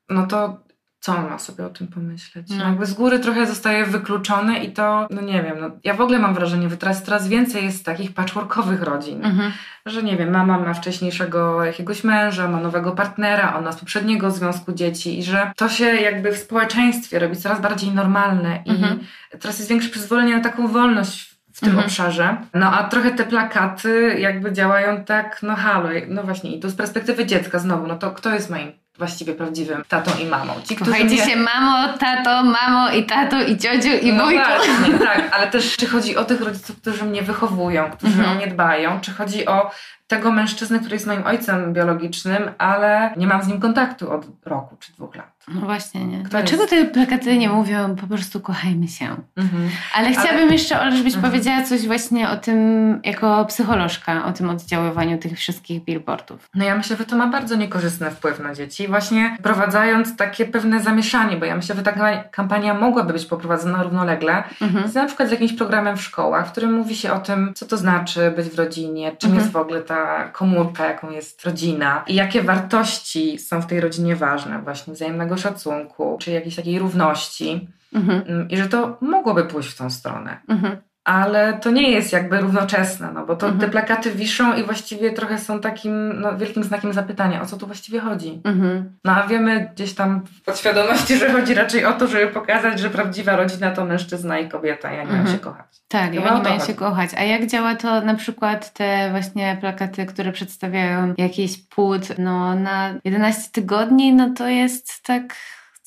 No 0.10 0.28
to 0.28 0.69
co 1.00 1.18
on 1.18 1.30
ma 1.30 1.40
sobie 1.40 1.66
o 1.66 1.70
tym 1.70 1.88
pomyśleć? 1.88 2.48
No. 2.50 2.64
Jakby 2.64 2.86
z 2.86 2.94
góry 2.94 3.20
trochę 3.20 3.48
zostaje 3.48 3.86
wykluczone 3.86 4.60
i 4.64 4.72
to, 4.72 5.08
no 5.10 5.22
nie 5.22 5.44
wiem, 5.44 5.58
no, 5.60 5.70
ja 5.84 5.94
w 5.94 6.02
ogóle 6.02 6.20
mam 6.20 6.34
wrażenie, 6.34 6.70
że 6.70 6.78
teraz 6.78 7.04
coraz 7.04 7.28
więcej 7.28 7.66
jest 7.66 7.86
takich 7.86 8.14
patchworkowych 8.14 8.82
rodzin, 8.82 9.26
mhm. 9.26 9.52
że 9.86 10.04
nie 10.04 10.18
wiem, 10.18 10.32
mama 10.32 10.60
ma 10.60 10.74
wcześniejszego 10.74 11.64
jakiegoś 11.64 12.04
męża, 12.04 12.48
ma 12.48 12.60
nowego 12.60 12.92
partnera, 12.92 13.58
ona 13.58 13.72
z 13.72 13.80
poprzedniego 13.80 14.32
związku 14.32 14.74
dzieci 14.74 15.20
i 15.20 15.24
że 15.24 15.52
to 15.56 15.70
się 15.70 15.86
jakby 15.86 16.32
w 16.32 16.38
społeczeństwie 16.38 17.20
robi 17.20 17.36
coraz 17.36 17.62
bardziej 17.62 17.92
normalne 17.92 18.62
i 18.66 18.70
mhm. 18.70 19.00
teraz 19.40 19.60
jest 19.60 19.70
większe 19.70 19.90
przyzwolenie 19.90 20.36
na 20.38 20.44
taką 20.44 20.68
wolność 20.68 21.30
w 21.30 21.40
w 21.60 21.62
tym 21.62 21.70
mhm. 21.70 21.86
obszarze. 21.86 22.38
No 22.54 22.72
a 22.72 22.84
trochę 22.84 23.12
te 23.12 23.26
plakaty 23.26 24.16
jakby 24.20 24.52
działają 24.54 25.04
tak, 25.04 25.40
no 25.44 25.56
halo, 25.56 25.90
no 26.08 26.24
właśnie 26.24 26.56
i 26.56 26.60
tu 26.60 26.70
z 26.70 26.76
perspektywy 26.76 27.26
dziecka 27.26 27.60
znowu, 27.60 27.88
no 27.88 27.96
to 27.96 28.12
kto 28.12 28.34
jest 28.34 28.50
moim 28.50 28.72
właściwie 29.00 29.34
prawdziwym 29.34 29.84
tatą 29.88 30.12
i 30.22 30.26
mamą. 30.26 30.54
Ci, 30.68 30.76
Kochajcie 30.76 31.06
mnie... 31.06 31.26
się 31.26 31.36
mamo, 31.36 31.98
tato, 31.98 32.44
mamo 32.44 32.92
i 32.92 33.06
tato 33.06 33.42
i 33.42 33.58
ciociu 33.58 33.90
i 34.02 34.14
no 34.14 34.24
wujku. 34.26 34.44
Właśnie, 34.46 35.00
tak, 35.00 35.30
ale 35.32 35.48
też 35.48 35.78
czy 35.78 35.88
chodzi 35.88 36.18
o 36.18 36.26
tych 36.26 36.42
rodziców, 36.42 36.82
którzy 36.82 37.06
mnie 37.06 37.22
wychowują, 37.22 37.92
którzy 37.92 38.14
mhm. 38.14 38.32
o 38.32 38.36
mnie 38.36 38.48
dbają, 38.48 39.02
czy 39.02 39.12
chodzi 39.12 39.46
o 39.46 39.72
tego 40.08 40.32
mężczyzny, 40.32 40.80
który 40.80 40.96
jest 40.96 41.08
moim 41.08 41.26
ojcem 41.26 41.74
biologicznym, 41.74 42.52
ale 42.58 43.14
nie 43.18 43.28
mam 43.28 43.44
z 43.44 43.48
nim 43.48 43.60
kontaktu 43.60 44.12
od 44.12 44.26
roku 44.46 44.76
czy 44.80 44.94
dwóch 44.94 45.16
lat. 45.16 45.39
No 45.56 45.62
właśnie, 45.62 46.06
nie. 46.06 46.20
Kto 46.20 46.30
Dlaczego 46.30 46.62
jest? 46.62 46.74
te 46.74 46.86
plakaty 46.86 47.38
nie 47.38 47.50
mówią 47.50 47.96
po 47.96 48.08
prostu 48.08 48.40
kochajmy 48.40 48.88
się? 48.88 49.06
Mhm. 49.38 49.70
Ale 49.96 50.12
chciałabym 50.12 50.44
ale... 50.44 50.54
jeszcze, 50.54 50.92
żebyś 50.92 51.16
mhm. 51.16 51.32
powiedziała 51.32 51.64
coś 51.64 51.88
właśnie 51.88 52.30
o 52.30 52.38
tym, 52.38 52.60
jako 53.04 53.46
psycholożka, 53.46 54.26
o 54.26 54.32
tym 54.32 54.50
oddziaływaniu 54.50 55.18
tych 55.18 55.38
wszystkich 55.38 55.84
billboardów. 55.84 56.50
No 56.56 56.66
ja 56.66 56.76
myślę, 56.76 56.98
że 56.98 57.06
to 57.06 57.16
ma 57.16 57.28
bardzo 57.28 57.56
niekorzystny 57.56 58.12
wpływ 58.12 58.40
na 58.40 58.56
dzieci, 58.56 58.88
właśnie 58.88 59.38
prowadzając 59.44 60.16
takie 60.16 60.46
pewne 60.46 60.84
zamieszanie, 60.84 61.38
bo 61.38 61.46
ja 61.46 61.56
myślę, 61.56 61.76
że 61.76 61.84
ta 61.84 62.24
kampania 62.24 62.74
mogłaby 62.74 63.14
być 63.14 63.26
poprowadzona 63.26 63.84
równolegle, 63.84 64.44
mhm. 64.62 64.92
na 64.94 65.06
przykład 65.06 65.30
z 65.30 65.32
jakimś 65.32 65.54
programem 65.54 65.98
w 65.98 66.02
szkołach, 66.02 66.48
w 66.48 66.52
którym 66.52 66.74
mówi 66.74 66.96
się 66.96 67.14
o 67.14 67.20
tym, 67.20 67.54
co 67.56 67.66
to 67.66 67.78
znaczy 67.78 68.34
być 68.36 68.50
w 68.50 68.58
rodzinie, 68.60 69.12
czym 69.18 69.30
mhm. 69.30 69.40
jest 69.40 69.52
w 69.54 69.58
ogóle 69.58 69.82
ta 69.82 70.30
komórka, 70.30 70.86
jaką 70.86 71.12
jest 71.12 71.46
rodzina 71.46 72.04
i 72.08 72.16
jakie 72.16 72.42
wartości 72.42 73.40
są 73.40 73.62
w 73.62 73.66
tej 73.66 73.80
rodzinie 73.80 74.16
ważne, 74.16 74.62
właśnie 74.62 74.94
wzajemnego 74.94 75.38
szacunku, 75.40 76.18
czy 76.20 76.32
jakiejś 76.32 76.56
takiej 76.56 76.80
równości. 76.80 77.68
Mhm. 77.94 78.24
Mm, 78.28 78.50
I 78.50 78.58
że 78.58 78.70
to 78.70 78.98
mogłoby 79.02 79.46
pójść 79.46 79.70
w 79.70 79.78
tą 79.78 79.90
stronę. 79.90 80.42
Mhm 80.48 80.89
ale 81.04 81.54
to 81.54 81.72
nie 81.72 81.92
jest 81.92 82.14
jakby 82.14 82.42
równoczesne, 82.42 83.12
no 83.14 83.26
bo 83.26 83.36
to 83.36 83.48
mhm. 83.48 83.62
te 83.62 83.70
plakaty 83.70 84.12
wiszą 84.12 84.56
i 84.56 84.64
właściwie 84.64 85.12
trochę 85.12 85.38
są 85.38 85.60
takim 85.60 86.22
no, 86.22 86.38
wielkim 86.38 86.64
znakiem 86.64 86.94
zapytania, 86.94 87.42
o 87.42 87.46
co 87.46 87.58
tu 87.58 87.66
właściwie 87.66 88.00
chodzi. 88.00 88.42
Mhm. 88.44 88.98
No 89.06 89.16
a 89.16 89.28
wiemy 89.28 89.70
gdzieś 89.74 89.96
tam 89.96 90.26
w 90.26 90.42
podświadomości, 90.42 91.18
że 91.20 91.32
chodzi 91.32 91.54
raczej 91.54 91.86
o 91.86 91.94
to, 91.94 92.08
żeby 92.08 92.28
pokazać, 92.28 92.80
że 92.80 92.90
prawdziwa 92.90 93.36
rodzina 93.36 93.72
to 93.72 93.86
mężczyzna 93.86 94.40
i 94.40 94.50
kobieta 94.50 94.92
i 94.92 94.94
oni 94.94 95.02
mhm. 95.02 95.24
mają 95.24 95.36
się 95.36 95.40
kochać. 95.40 95.82
Tak, 95.88 96.14
i 96.14 96.20
oni 96.20 96.42
mają 96.42 96.60
się 96.60 96.74
kochać. 96.74 97.10
A 97.18 97.24
jak 97.24 97.46
działa 97.48 97.76
to 97.76 98.02
na 98.02 98.16
przykład 98.16 98.74
te 98.74 99.08
właśnie 99.12 99.58
plakaty, 99.62 100.06
które 100.06 100.32
przedstawiają 100.32 101.14
jakiś 101.18 101.58
płód 101.58 102.02
no, 102.18 102.56
na 102.56 102.94
11 103.04 103.50
tygodni, 103.52 104.14
no 104.14 104.34
to 104.38 104.48
jest 104.48 105.04
tak 105.04 105.36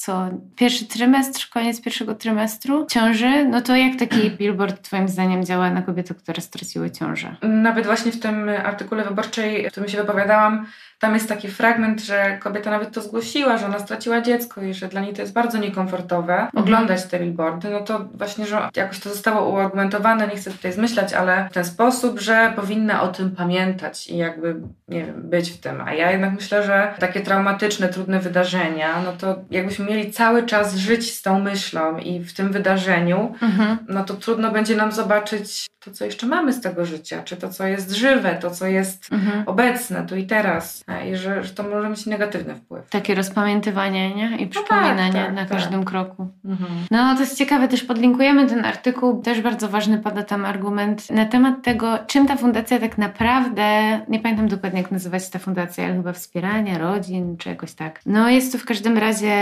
co, 0.03 0.29
pierwszy 0.57 0.85
trymestr, 0.85 1.49
koniec 1.49 1.81
pierwszego 1.81 2.15
trymestru 2.15 2.87
ciąży, 2.87 3.45
no 3.45 3.61
to 3.61 3.77
jak 3.77 3.99
taki 3.99 4.31
billboard 4.38 4.83
Twoim 4.83 5.09
zdaniem 5.09 5.45
działa 5.45 5.71
na 5.71 5.83
kobiety, 5.83 6.15
które 6.15 6.43
straciły 6.43 6.91
ciążę? 6.91 7.37
Nawet 7.43 7.87
właśnie 7.87 8.12
w 8.12 8.21
tym 8.21 8.49
artykule 8.49 9.05
wyborczej, 9.05 9.69
w 9.69 9.71
którym 9.71 9.88
się 9.88 9.99
wypowiadałam, 9.99 10.67
tam 11.03 11.15
jest 11.15 11.29
taki 11.29 11.49
fragment, 11.49 12.01
że 12.01 12.38
kobieta 12.41 12.71
nawet 12.71 12.95
to 12.95 13.03
zgłosiła, 13.03 13.59
że 13.59 13.67
ona 13.67 13.79
straciła 13.79 14.21
dziecko 14.21 14.62
i 14.62 14.75
że 14.75 14.88
dla 14.88 15.01
niej 15.01 15.15
to 15.15 15.23
jest 15.23 15.33
bardzo 15.33 15.59
niekomfortowe 15.59 16.35
mhm. 16.35 16.65
oglądać 16.65 17.05
te 17.07 17.19
billboardy. 17.19 17.71
No 17.71 17.81
to 17.81 18.09
właśnie, 18.15 18.47
że 18.47 18.69
jakoś 18.77 19.01
to 19.01 19.11
zostało 19.11 19.49
uargumentowane, 19.49 20.27
nie 20.27 20.37
chcę 20.37 20.51
tutaj 20.51 20.73
zmyślać, 20.73 21.12
ale 21.12 21.49
w 21.51 21.55
ten 21.55 21.65
sposób, 21.65 22.21
że 22.21 22.53
powinna 22.57 23.03
o 23.03 23.09
tym 23.09 23.31
pamiętać 23.31 24.07
i 24.07 24.17
jakby, 24.17 24.57
nie 24.88 25.05
wiem, 25.05 25.23
być 25.23 25.51
w 25.51 25.61
tym. 25.61 25.81
A 25.81 25.95
ja 25.95 26.11
jednak 26.11 26.33
myślę, 26.33 26.62
że 26.62 26.95
takie 26.99 27.21
traumatyczne, 27.21 27.88
trudne 27.88 28.21
wydarzenia, 28.21 29.03
no 29.05 29.12
to 29.12 29.37
jakbyśmy 29.51 29.85
mieli 29.85 30.12
cały 30.12 30.43
czas 30.43 30.75
żyć 30.75 31.15
z 31.15 31.23
tą 31.23 31.41
myślą 31.41 31.99
i 31.99 32.21
w 32.21 32.33
tym 32.33 32.53
wydarzeniu, 32.53 33.35
mhm. 33.43 33.79
no 33.88 34.05
to 34.05 34.15
trudno 34.15 34.51
będzie 34.51 34.77
nam 34.77 34.93
zobaczyć 34.93 35.67
to, 35.85 35.90
co 35.90 36.05
jeszcze 36.05 36.27
mamy 36.27 36.53
z 36.53 36.61
tego 36.61 36.85
życia, 36.85 37.23
czy 37.23 37.37
to, 37.37 37.49
co 37.49 37.66
jest 37.66 37.90
żywe, 37.90 38.35
to, 38.35 38.51
co 38.51 38.66
jest 38.66 39.12
mhm. 39.12 39.42
obecne 39.47 40.07
tu 40.07 40.16
i 40.16 40.27
teraz 40.27 40.85
i 41.12 41.16
że, 41.16 41.45
że 41.45 41.51
to 41.51 41.62
może 41.62 41.88
mieć 41.88 42.07
negatywny 42.07 42.55
wpływ. 42.55 42.88
Takie 42.90 43.14
rozpamiętywanie, 43.14 44.14
nie? 44.14 44.37
I 44.37 44.47
przypominanie 44.47 45.07
no 45.07 45.12
tak, 45.12 45.27
tak, 45.27 45.35
na 45.35 45.45
tak. 45.45 45.51
każdym 45.51 45.85
kroku. 45.85 46.29
Mhm. 46.45 46.71
No 46.90 47.14
to 47.14 47.21
jest 47.21 47.38
ciekawe, 47.38 47.68
też 47.68 47.83
podlinkujemy 47.83 48.47
ten 48.47 48.64
artykuł, 48.64 49.23
też 49.23 49.40
bardzo 49.40 49.68
ważny 49.68 49.99
pada 49.99 50.23
tam 50.23 50.45
argument 50.45 51.11
na 51.11 51.27
temat 51.27 51.62
tego, 51.62 51.99
czym 52.07 52.27
ta 52.27 52.37
fundacja 52.37 52.79
tak 52.79 52.99
naprawdę, 52.99 54.01
nie 54.09 54.21
pamiętam 54.21 54.49
dokładnie 54.49 54.81
jak 54.83 54.90
nazywać 54.90 55.31
ta 55.31 55.38
fundacja, 55.38 55.85
ale 55.85 55.95
chyba 55.95 56.12
wspierania 56.12 56.79
rodzin, 56.79 57.37
czy 57.37 57.49
jakoś 57.49 57.73
tak. 57.73 58.01
No 58.07 58.29
jest 58.29 58.53
to 58.53 58.59
w 58.59 58.64
każdym 58.64 58.99
razie 58.99 59.33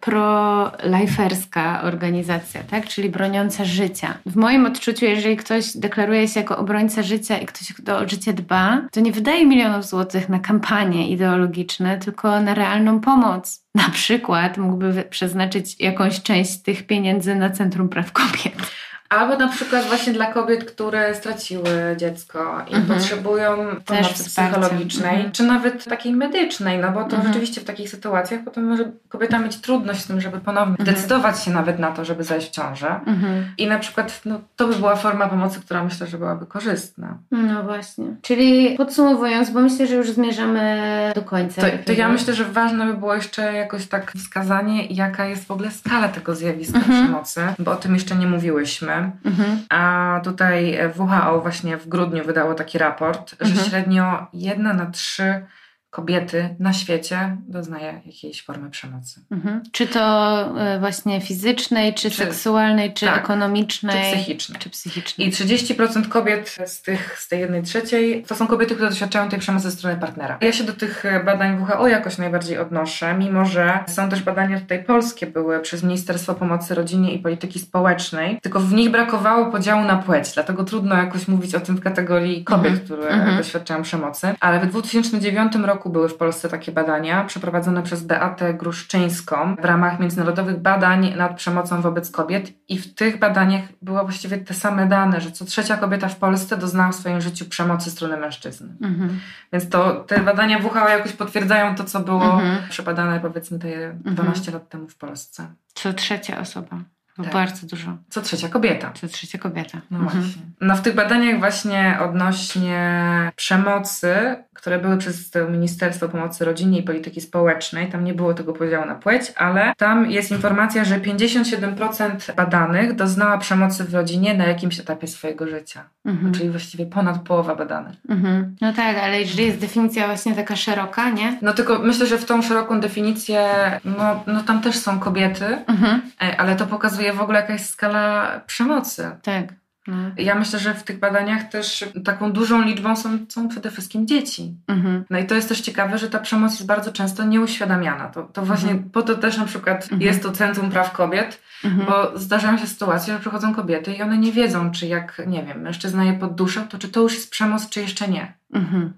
pro-liferska 0.00 1.82
organizacja, 1.82 2.62
tak? 2.70 2.86
Czyli 2.86 3.08
broniąca 3.10 3.64
życia. 3.64 4.14
W 4.26 4.36
moim 4.36 4.66
odczuciu, 4.66 5.04
jeżeli 5.04 5.36
ktoś 5.36 5.76
deklaruje 5.86 6.28
się 6.28 6.40
jako 6.40 6.58
obrońca 6.58 7.02
życia 7.02 7.38
i 7.38 7.46
ktoś, 7.46 7.72
kto 7.72 7.98
o 7.98 8.08
życie 8.08 8.32
dba, 8.32 8.82
to 8.92 9.00
nie 9.00 9.12
wydaje 9.12 9.46
milionów 9.46 9.86
złotych 9.86 10.28
na 10.28 10.38
kampanię 10.38 11.08
ideologiczne, 11.08 11.98
tylko 11.98 12.40
na 12.40 12.54
realną 12.54 13.00
pomoc. 13.00 13.64
Na 13.74 13.88
przykład 13.90 14.58
mógłby 14.58 15.04
przeznaczyć 15.10 15.80
jakąś 15.80 16.22
część 16.22 16.62
tych 16.62 16.86
pieniędzy 16.86 17.34
na 17.34 17.50
Centrum 17.50 17.88
Praw 17.88 18.12
Kobiet. 18.12 18.72
Albo 19.08 19.36
na 19.36 19.48
przykład 19.48 19.84
właśnie 19.84 20.12
dla 20.12 20.32
kobiet, 20.32 20.64
które 20.64 21.14
straciły 21.14 21.96
dziecko 21.96 22.62
i 22.70 22.74
mhm. 22.74 22.98
potrzebują 22.98 23.56
pomocy 23.84 24.24
psychologicznej, 24.24 25.14
mhm. 25.14 25.32
czy 25.32 25.42
nawet 25.42 25.84
takiej 25.84 26.12
medycznej, 26.12 26.78
no 26.78 26.92
bo 26.92 27.04
to 27.04 27.16
mhm. 27.16 27.26
rzeczywiście 27.26 27.60
w 27.60 27.64
takich 27.64 27.90
sytuacjach 27.90 28.40
potem 28.44 28.64
może 28.64 28.84
kobieta 29.08 29.38
mieć 29.38 29.56
trudność 29.56 30.00
z 30.00 30.06
tym, 30.06 30.20
żeby 30.20 30.40
ponownie 30.40 30.76
mhm. 30.78 30.96
decydować 30.96 31.42
się 31.42 31.50
nawet 31.50 31.78
na 31.78 31.92
to, 31.92 32.04
żeby 32.04 32.24
zajść 32.24 32.48
w 32.48 32.50
ciążę. 32.50 33.00
Mhm. 33.06 33.44
I 33.58 33.66
na 33.66 33.78
przykład 33.78 34.20
no, 34.24 34.40
to 34.56 34.68
by 34.68 34.74
była 34.74 34.96
forma 34.96 35.28
pomocy, 35.28 35.60
która 35.60 35.84
myślę, 35.84 36.06
że 36.06 36.18
byłaby 36.18 36.46
korzystna. 36.46 37.18
No 37.30 37.62
właśnie. 37.62 38.04
Czyli 38.22 38.76
podsumowując, 38.76 39.50
bo 39.50 39.60
myślę, 39.60 39.86
że 39.86 39.94
już 39.94 40.10
zmierzamy 40.10 41.12
do 41.14 41.22
końca. 41.22 41.62
To, 41.62 41.66
to 41.84 41.92
ja 41.92 42.08
myślę, 42.08 42.34
że 42.34 42.44
ważne 42.44 42.86
by 42.86 42.94
było 42.94 43.14
jeszcze 43.14 43.52
jakoś 43.52 43.86
tak 43.86 44.12
wskazanie, 44.12 44.86
jaka 44.86 45.26
jest 45.26 45.46
w 45.46 45.50
ogóle 45.50 45.70
skala 45.70 46.08
tego 46.08 46.34
zjawiska 46.34 46.78
mhm. 46.78 47.04
przemocy, 47.04 47.40
bo 47.58 47.72
o 47.72 47.76
tym 47.76 47.94
jeszcze 47.94 48.16
nie 48.16 48.26
mówiłyśmy. 48.26 48.95
Mhm. 49.24 49.58
A 49.68 50.20
tutaj 50.24 50.78
WHO 50.96 51.40
właśnie 51.40 51.76
w 51.76 51.88
grudniu 51.88 52.24
wydało 52.24 52.54
taki 52.54 52.78
raport, 52.78 53.32
mhm. 53.40 53.58
że 53.58 53.64
średnio 53.70 54.26
jedna 54.32 54.72
na 54.72 54.86
trzy 54.86 55.46
kobiety 55.90 56.56
na 56.58 56.72
świecie 56.72 57.36
doznaje 57.48 58.00
jakiejś 58.06 58.44
formy 58.44 58.70
przemocy. 58.70 59.20
Mhm. 59.30 59.62
Czy 59.72 59.86
to 59.86 60.40
e, 60.60 60.80
właśnie 60.80 61.20
fizycznej, 61.20 61.94
czy, 61.94 62.10
czy 62.10 62.16
seksualnej, 62.16 62.94
czy 62.94 63.06
tak, 63.06 63.24
ekonomicznej, 63.24 64.12
czy 64.12 64.16
psychicznej. 64.16 64.58
czy 64.58 64.70
psychicznej. 64.70 65.28
I 65.28 65.32
30% 65.32 66.08
kobiet 66.08 66.56
z, 66.66 66.82
tych, 66.82 67.18
z 67.18 67.28
tej 67.28 67.40
jednej 67.40 67.62
trzeciej 67.62 68.22
to 68.22 68.34
są 68.34 68.46
kobiety, 68.46 68.74
które 68.74 68.90
doświadczają 68.90 69.28
tej 69.28 69.38
przemocy 69.38 69.70
ze 69.70 69.76
strony 69.76 69.96
partnera. 69.96 70.38
Ja 70.40 70.52
się 70.52 70.64
do 70.64 70.72
tych 70.72 71.04
badań 71.24 71.62
WHO 71.62 71.88
jakoś 71.88 72.18
najbardziej 72.18 72.58
odnoszę, 72.58 73.14
mimo 73.14 73.44
że 73.44 73.78
są 73.86 74.08
też 74.08 74.22
badania 74.22 74.60
tutaj 74.60 74.84
polskie, 74.84 75.26
były 75.26 75.60
przez 75.60 75.82
Ministerstwo 75.82 76.34
Pomocy 76.34 76.74
Rodzinie 76.74 77.14
i 77.14 77.18
Polityki 77.18 77.58
Społecznej, 77.58 78.38
tylko 78.42 78.60
w 78.60 78.72
nich 78.72 78.90
brakowało 78.90 79.50
podziału 79.52 79.84
na 79.84 79.96
płeć, 79.96 80.32
dlatego 80.34 80.64
trudno 80.64 80.96
jakoś 80.96 81.28
mówić 81.28 81.54
o 81.54 81.60
tym 81.60 81.76
w 81.76 81.80
kategorii 81.80 82.44
kobiet, 82.44 82.72
mhm. 82.72 82.84
które 82.84 83.08
mhm. 83.08 83.36
doświadczają 83.36 83.82
przemocy. 83.82 84.34
Ale 84.40 84.60
w 84.60 84.66
2009 84.66 85.54
roku 85.54 85.85
roku 85.86 85.92
były 85.92 86.08
w 86.08 86.16
Polsce 86.16 86.48
takie 86.48 86.72
badania 86.72 87.24
przeprowadzone 87.24 87.82
przez 87.82 88.02
Beatę 88.02 88.54
Gruszczyńską 88.54 89.56
w 89.56 89.64
ramach 89.64 90.00
międzynarodowych 90.00 90.58
badań 90.58 91.14
nad 91.16 91.36
przemocą 91.36 91.80
wobec 91.80 92.10
kobiet 92.10 92.52
i 92.68 92.78
w 92.78 92.94
tych 92.94 93.18
badaniach 93.18 93.62
były 93.82 94.02
właściwie 94.02 94.38
te 94.38 94.54
same 94.54 94.86
dane, 94.86 95.20
że 95.20 95.30
co 95.30 95.44
trzecia 95.44 95.76
kobieta 95.76 96.08
w 96.08 96.16
Polsce 96.16 96.56
doznała 96.56 96.92
w 96.92 96.94
swoim 96.94 97.20
życiu 97.20 97.44
przemocy 97.44 97.90
strony 97.90 98.16
mężczyzny. 98.16 98.76
Mhm. 98.82 99.20
Więc 99.52 99.68
to 99.68 99.94
te 99.94 100.20
badania 100.20 100.58
WHO 100.58 100.88
jakoś 100.88 101.12
potwierdzają 101.12 101.74
to, 101.74 101.84
co 101.84 102.00
było 102.00 102.34
mhm. 102.34 102.68
przebadane 102.68 103.20
powiedzmy 103.20 103.58
te 103.58 103.94
12 103.94 104.38
mhm. 104.38 104.54
lat 104.54 104.68
temu 104.68 104.88
w 104.88 104.96
Polsce. 104.96 105.46
Co 105.74 105.92
trzecia 105.92 106.40
osoba. 106.40 106.76
Tak. 107.16 107.32
Bardzo 107.32 107.66
dużo. 107.66 107.96
Co 108.08 108.22
trzecia 108.22 108.48
kobieta. 108.48 108.92
Co 108.92 109.08
trzecia 109.08 109.38
kobieta. 109.38 109.80
No 109.90 109.98
mhm. 109.98 110.22
właśnie. 110.22 110.42
No 110.60 110.76
w 110.76 110.80
tych 110.80 110.94
badaniach 110.94 111.38
właśnie 111.38 111.98
odnośnie 112.00 113.32
przemocy, 113.36 114.36
które 114.56 114.78
były 114.78 114.96
przez 114.96 115.30
Ministerstwo 115.50 116.08
Pomocy 116.08 116.44
Rodzinie 116.44 116.78
i 116.78 116.82
Polityki 116.82 117.20
Społecznej, 117.20 117.88
tam 117.88 118.04
nie 118.04 118.14
było 118.14 118.34
tego 118.34 118.52
podziału 118.52 118.86
na 118.86 118.94
płeć, 118.94 119.32
ale 119.36 119.72
tam 119.76 120.10
jest 120.10 120.30
informacja, 120.30 120.84
że 120.84 121.00
57% 121.00 122.34
badanych 122.34 122.94
doznała 122.94 123.38
przemocy 123.38 123.84
w 123.84 123.94
rodzinie 123.94 124.34
na 124.34 124.46
jakimś 124.46 124.80
etapie 124.80 125.06
swojego 125.06 125.46
życia. 125.46 125.84
Mhm. 126.04 126.32
Czyli 126.32 126.50
właściwie 126.50 126.86
ponad 126.86 127.18
połowa 127.22 127.54
badanych. 127.54 127.96
Mhm. 128.08 128.56
No 128.60 128.72
tak, 128.72 128.96
ale 128.98 129.20
jeżeli 129.20 129.46
jest 129.46 129.58
definicja 129.58 130.06
właśnie 130.06 130.34
taka 130.34 130.56
szeroka, 130.56 131.10
nie? 131.10 131.38
No 131.42 131.52
tylko 131.52 131.78
myślę, 131.78 132.06
że 132.06 132.18
w 132.18 132.24
tą 132.24 132.42
szeroką 132.42 132.80
definicję, 132.80 133.48
no, 133.84 134.24
no 134.26 134.42
tam 134.42 134.60
też 134.62 134.76
są 134.76 134.98
kobiety, 134.98 135.44
mhm. 135.66 136.02
E, 136.22 136.40
ale 136.40 136.56
to 136.56 136.66
pokazuje 136.66 137.12
w 137.12 137.20
ogóle 137.20 137.40
jaka 137.40 137.52
jest 137.52 137.70
skala 137.70 138.26
przemocy. 138.46 139.10
Tak. 139.22 139.44
No. 139.86 139.96
Ja 140.16 140.34
myślę, 140.34 140.58
że 140.58 140.74
w 140.74 140.82
tych 140.82 140.98
badaniach 140.98 141.48
też 141.48 141.84
taką 142.04 142.32
dużą 142.32 142.62
liczbą 142.62 142.96
są, 142.96 143.18
są 143.28 143.48
przede 143.48 143.70
wszystkim 143.70 144.06
dzieci. 144.06 144.54
Mhm. 144.68 145.04
No 145.10 145.18
i 145.18 145.26
to 145.26 145.34
jest 145.34 145.48
też 145.48 145.60
ciekawe, 145.60 145.98
że 145.98 146.10
ta 146.10 146.18
przemoc 146.18 146.52
jest 146.52 146.66
bardzo 146.66 146.92
często 146.92 147.24
nieuświadamiana. 147.24 148.08
To, 148.08 148.22
to 148.22 148.42
właśnie 148.42 148.70
mhm. 148.70 148.90
po 148.90 149.02
to 149.02 149.14
też 149.14 149.38
na 149.38 149.44
przykład 149.44 149.82
mhm. 149.82 150.02
jest 150.02 150.22
to 150.22 150.32
Centrum 150.32 150.70
Praw 150.70 150.92
Kobiet, 150.92 151.42
mhm. 151.64 151.86
bo 151.86 152.18
zdarzają 152.18 152.58
się 152.58 152.66
sytuacje, 152.66 153.14
że 153.14 153.20
przychodzą 153.20 153.54
kobiety 153.54 153.92
i 153.92 154.02
one 154.02 154.18
nie 154.18 154.32
wiedzą, 154.32 154.70
czy 154.70 154.86
jak, 154.86 155.22
nie 155.26 155.42
wiem, 155.42 155.60
mężczyzna 155.60 156.04
je 156.04 156.12
podduszał, 156.12 156.66
to 156.66 156.78
czy 156.78 156.88
to 156.88 157.00
już 157.00 157.14
jest 157.14 157.30
przemoc, 157.30 157.68
czy 157.68 157.80
jeszcze 157.80 158.08
nie. 158.08 158.34
Mhm. 158.52 158.92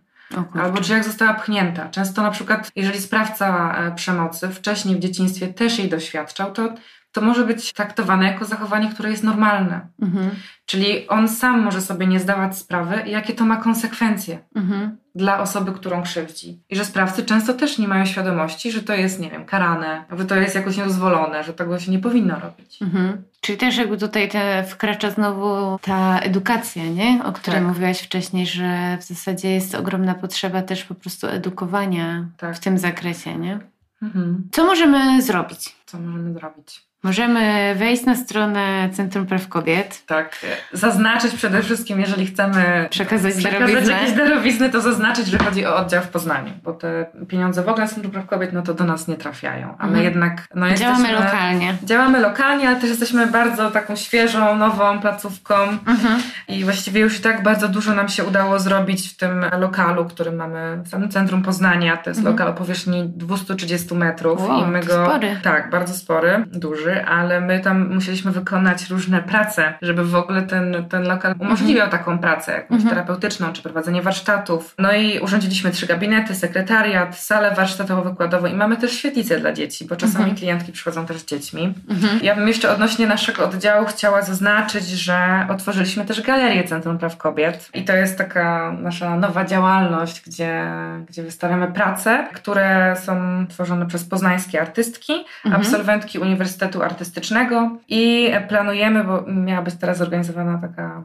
Albo 0.55 0.81
czy 0.81 0.93
jak 0.93 1.05
została 1.05 1.35
pchnięta. 1.35 1.89
Często 1.89 2.23
na 2.23 2.31
przykład, 2.31 2.71
jeżeli 2.77 3.01
sprawca 3.01 3.77
e, 3.79 3.95
przemocy 3.95 4.49
wcześniej 4.49 4.97
w 4.97 4.99
dzieciństwie 4.99 5.49
też 5.49 5.79
jej 5.79 5.89
doświadczał, 5.89 6.53
to 6.53 6.75
to 7.19 7.25
może 7.25 7.45
być 7.45 7.73
traktowane 7.73 8.27
jako 8.27 8.45
zachowanie, 8.45 8.89
które 8.89 9.11
jest 9.11 9.25
normalne. 9.25 9.81
Mhm. 10.03 10.31
Czyli 10.67 11.09
on 11.09 11.29
sam 11.29 11.63
może 11.63 11.81
sobie 11.81 12.07
nie 12.07 12.21
zdawać 12.21 12.59
sprawy, 12.59 13.03
jakie 13.07 13.33
to 13.33 13.45
ma 13.45 13.57
konsekwencje 13.57 14.39
mhm. 14.55 14.97
dla 15.15 15.41
osoby, 15.41 15.73
którą 15.73 16.03
krzywdzi. 16.03 16.63
I 16.71 16.77
że 16.77 16.85
sprawcy 16.85 17.25
często 17.25 17.55
też 17.55 17.79
nie 17.79 17.89
mają 17.89 18.07
świadomości, 18.07 18.73
że 18.73 18.83
to 18.83 18.95
jest, 18.95 19.21
nie 19.21 19.31
wiem, 19.31 19.45
karane, 19.45 20.05
że 20.19 20.25
to 20.25 20.37
jest 20.37 20.55
jakoś 20.55 20.77
niedozwolone, 20.77 21.45
że 21.45 21.53
tego 21.55 21.79
się 21.79 21.93
nie 21.93 21.99
powinno 21.99 22.41
robić. 22.41 22.83
Mhm. 22.83 23.23
Czyli 23.41 23.59
też 23.59 23.77
jakby 23.77 23.99
tutaj 23.99 24.29
te 24.29 24.65
wkracza 24.65 25.11
znowu 25.11 25.79
ta 25.83 26.19
edukacja, 26.19 26.85
nie? 26.85 27.25
O 27.25 27.33
której 27.33 27.61
tak. 27.61 27.69
mówiłaś 27.69 28.01
wcześniej, 28.01 28.47
że 28.47 28.99
w 29.01 29.05
zasadzie 29.05 29.51
jest 29.51 29.75
ogromna 29.75 30.15
potrzeba 30.15 30.63
też 30.63 30.85
po 30.85 30.95
prostu 30.95 31.27
edukowania 31.27 32.29
tak. 32.37 32.57
w 32.57 32.61
tym 32.61 32.79
zakresie, 32.79 33.39
nie? 33.39 33.59
Mhm. 34.03 34.49
Co 34.53 34.65
możemy 34.65 35.23
zrobić? 35.23 35.77
Co 35.87 35.99
możemy 35.99 36.33
zrobić? 36.33 36.88
Możemy 37.03 37.75
wejść 37.79 38.05
na 38.05 38.17
stronę 38.17 38.89
Centrum 38.93 39.27
Praw 39.27 39.49
Kobiet. 39.49 40.07
Tak, 40.07 40.47
zaznaczyć 40.73 41.35
przede 41.35 41.63
wszystkim, 41.63 42.01
jeżeli 42.01 42.27
chcemy 42.27 42.89
przekazać, 42.91 43.35
przekazać 43.35 43.61
darowiznę. 43.69 43.93
jakieś 43.93 44.13
darowizny, 44.13 44.71
to 44.71 44.81
zaznaczyć, 44.81 45.27
że 45.27 45.39
chodzi 45.39 45.67
o 45.67 45.77
oddział 45.77 46.03
w 46.03 46.09
Poznaniu, 46.09 46.53
bo 46.63 46.73
te 46.73 47.07
pieniądze 47.29 47.63
w 47.63 47.69
ogóle 47.69 47.89
z 47.89 47.91
Centrum 47.91 48.13
Praw 48.13 48.27
Kobiet, 48.27 48.53
no 48.53 48.63
to 48.63 48.75
do 48.75 48.85
nas 48.85 49.09
nie 49.09 49.17
trafiają, 49.17 49.75
a 49.79 49.87
my 49.87 49.99
mhm. 49.99 50.05
jednak 50.05 50.49
no 50.55 50.67
jesteśmy, 50.67 50.95
Działamy 50.95 51.13
lokalnie. 51.13 51.77
Działamy 51.85 52.21
lokalnie, 52.21 52.69
ale 52.69 52.77
też 52.77 52.91
jesteśmy 52.91 53.27
bardzo 53.27 53.71
taką 53.71 53.97
świeżą, 53.97 54.57
nową 54.57 55.01
placówką 55.01 55.55
mhm. 55.87 56.23
i 56.49 56.65
właściwie 56.65 57.01
już 57.01 57.19
i 57.19 57.23
tak 57.23 57.43
bardzo 57.43 57.69
dużo 57.69 57.95
nam 57.95 58.09
się 58.09 58.25
udało 58.25 58.59
zrobić 58.59 59.09
w 59.09 59.17
tym 59.17 59.45
lokalu, 59.59 60.05
który 60.05 60.33
mamy 60.33 60.81
w 60.85 60.89
samym 60.89 61.09
centrum 61.09 61.43
Poznania. 61.43 61.97
To 61.97 62.11
jest 62.11 62.19
mhm. 62.19 62.37
lokal 62.37 62.49
o 62.49 62.55
powierzchni 62.55 63.09
230 63.09 63.95
metrów. 63.95 64.41
Wow, 64.41 64.65
i 64.65 64.67
my 64.67 64.81
go, 64.81 65.07
spory. 65.07 65.41
Tak, 65.43 65.71
bardzo 65.71 65.95
spory, 65.95 66.45
duży 66.47 66.88
duży, 66.89 67.05
ale 67.05 67.41
my 67.41 67.61
tam 67.61 67.95
musieliśmy 67.95 68.33
wykonać 68.33 68.91
różne 68.91 69.23
prace, 69.23 69.75
żeby 69.83 70.05
w 70.05 70.15
ogóle 70.15 70.43
ten, 70.43 70.85
ten 70.89 71.03
lokal 71.03 71.35
umożliwiał 71.39 71.85
mhm. 71.85 71.91
taką 71.91 72.19
pracę, 72.19 72.53
jakąś 72.53 72.77
mhm. 72.77 72.91
terapeutyczną, 72.91 73.53
czy 73.53 73.63
prowadzenie 73.63 74.03
warsztatów. 74.03 74.75
No 74.79 74.93
i 74.93 75.19
urządziliśmy 75.19 75.71
trzy 75.71 75.87
gabinety, 75.87 76.35
sekretariat, 76.35 77.19
salę 77.19 77.55
warsztatowo-wykładową 77.57 78.53
i 78.53 78.55
mamy 78.55 78.77
też 78.77 78.93
świetlicę 78.93 79.41
dla 79.41 79.53
dzieci, 79.53 79.85
bo 79.85 79.97
czasami 79.97 80.25
mhm. 80.25 80.37
klientki 80.37 80.73
przychodzą 80.73 81.07
też 81.07 81.17
z 81.17 81.25
dziećmi. 81.25 81.75
Mhm. 81.91 82.21
Ja 82.23 82.35
bym 82.35 82.49
jeszcze 82.49 82.71
odnośnie 82.71 83.07
naszego 83.07 83.45
oddziału 83.45 83.87
chciała 83.87 84.23
zaznaczyć, 84.23 84.89
że 84.89 85.47
otworzyliśmy 85.51 86.05
też 86.05 86.23
galerię 86.23 86.65
Centrum 86.65 86.99
Praw 86.99 87.17
Kobiet 87.17 87.71
i 87.75 87.85
to 87.85 87.97
jest 87.97 88.19
taka 88.19 88.73
nasza 88.81 89.17
nowa 89.17 89.45
działalność, 89.45 90.23
gdzie, 90.27 90.65
gdzie 91.09 91.23
wystawiamy 91.23 91.73
prace, 91.73 92.29
które 92.35 92.97
są 93.05 93.47
tworzone 93.49 93.87
przez 93.87 94.05
poznańskie 94.05 94.61
artystki, 94.61 95.13
mhm. 95.45 95.63
absolwentki 95.63 96.19
Uniwersytetu 96.19 96.78
artystycznego 96.83 97.71
i 97.89 98.31
planujemy, 98.49 99.05
bo 99.05 99.23
miała 99.23 99.63
być 99.63 99.75
teraz 99.75 99.99
zorganizowana 99.99 100.59
taka 100.59 101.05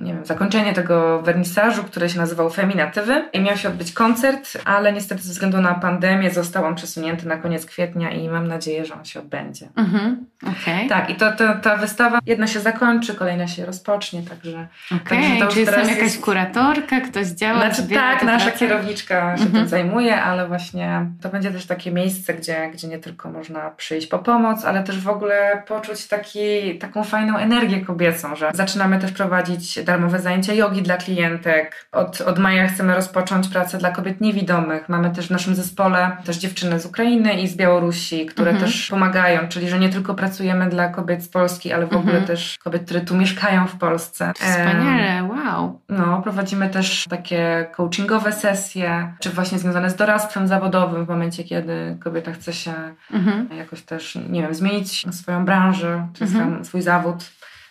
nie 0.00 0.14
wiem, 0.14 0.26
zakończenie 0.26 0.72
tego 0.72 1.22
wernisażu, 1.22 1.84
który 1.84 2.08
się 2.08 2.18
nazywał 2.18 2.50
Feminatywy 2.50 3.24
i 3.32 3.40
miał 3.40 3.56
się 3.56 3.68
odbyć 3.68 3.92
koncert, 3.92 4.58
ale 4.64 4.92
niestety 4.92 5.22
ze 5.22 5.32
względu 5.32 5.60
na 5.60 5.74
pandemię 5.74 6.30
został 6.30 6.64
on 6.64 6.74
przesunięty 6.74 7.28
na 7.28 7.36
koniec 7.36 7.66
kwietnia 7.66 8.10
i 8.10 8.28
mam 8.28 8.48
nadzieję, 8.48 8.84
że 8.84 8.94
on 8.94 9.04
się 9.04 9.20
odbędzie. 9.20 9.68
Mhm, 9.76 10.26
okay. 10.42 10.88
Tak, 10.88 11.10
i 11.10 11.14
to, 11.14 11.32
to, 11.32 11.54
ta 11.62 11.76
wystawa 11.76 12.18
jedna 12.26 12.46
się 12.46 12.60
zakończy, 12.60 13.14
kolejna 13.14 13.46
się 13.46 13.66
rozpocznie, 13.66 14.22
także... 14.22 14.68
Okay. 14.96 15.48
czy 15.52 15.60
jest 15.60 15.72
tam 15.72 15.88
jakaś 15.88 16.02
jest... 16.02 16.20
kuratorka, 16.20 17.00
ktoś 17.00 17.26
działa? 17.26 17.60
Znaczy, 17.60 17.94
tak, 17.94 18.22
nasza 18.22 18.44
pracę? 18.44 18.58
kierowniczka 18.58 19.36
się 19.36 19.42
mhm. 19.42 19.52
tym 19.52 19.68
zajmuje, 19.68 20.22
ale 20.22 20.48
właśnie 20.48 21.06
to 21.20 21.28
będzie 21.28 21.50
też 21.50 21.66
takie 21.66 21.90
miejsce, 21.90 22.34
gdzie, 22.34 22.70
gdzie 22.72 22.88
nie 22.88 22.98
tylko 22.98 23.30
można 23.30 23.70
przyjść 23.70 24.06
po 24.06 24.18
pomoc, 24.18 24.64
ale 24.64 24.84
też 24.84 25.00
w 25.00 25.08
ogóle 25.08 25.62
poczuć 25.68 26.06
taki, 26.06 26.78
taką 26.78 27.04
fajną 27.04 27.36
energię 27.36 27.80
kobiecą, 27.80 28.36
że 28.36 28.50
zaczynamy 28.54 28.98
też 28.98 29.12
prowadzić 29.12 29.59
prowadzić 29.60 29.84
darmowe 29.84 30.18
zajęcia 30.18 30.54
jogi 30.54 30.82
dla 30.82 30.96
klientek. 30.96 31.86
Od, 31.92 32.20
od 32.20 32.38
maja 32.38 32.68
chcemy 32.68 32.94
rozpocząć 32.94 33.48
pracę 33.48 33.78
dla 33.78 33.90
kobiet 33.90 34.20
niewidomych. 34.20 34.88
Mamy 34.88 35.10
też 35.10 35.26
w 35.26 35.30
naszym 35.30 35.54
zespole 35.54 36.16
też 36.24 36.36
dziewczyny 36.36 36.80
z 36.80 36.86
Ukrainy 36.86 37.34
i 37.34 37.48
z 37.48 37.56
Białorusi, 37.56 38.26
które 38.26 38.50
mhm. 38.50 38.66
też 38.66 38.88
pomagają, 38.88 39.48
czyli 39.48 39.68
że 39.68 39.78
nie 39.78 39.88
tylko 39.88 40.14
pracujemy 40.14 40.68
dla 40.68 40.88
kobiet 40.88 41.24
z 41.24 41.28
Polski, 41.28 41.72
ale 41.72 41.86
w 41.86 41.92
ogóle 41.92 42.18
mhm. 42.18 42.26
też 42.26 42.58
kobiet, 42.58 42.84
które 42.84 43.00
tu 43.00 43.16
mieszkają 43.16 43.66
w 43.66 43.76
Polsce. 43.76 44.32
Wspaniale, 44.34 45.24
wow. 45.24 45.80
No, 45.88 46.22
prowadzimy 46.22 46.68
też 46.68 47.04
takie 47.10 47.66
coachingowe 47.72 48.32
sesje, 48.32 49.12
czy 49.20 49.30
właśnie 49.30 49.58
związane 49.58 49.90
z 49.90 49.96
doradztwem 49.96 50.48
zawodowym 50.48 51.04
w 51.04 51.08
momencie, 51.08 51.44
kiedy 51.44 51.96
kobieta 52.04 52.32
chce 52.32 52.52
się 52.52 52.72
mhm. 53.12 53.48
jakoś 53.58 53.82
też, 53.82 54.18
nie 54.28 54.42
wiem, 54.42 54.54
zmienić 54.54 55.06
swoją 55.10 55.44
branżę, 55.44 56.06
czy 56.14 56.24
mhm. 56.24 56.64
swój 56.64 56.82
zawód 56.82 57.24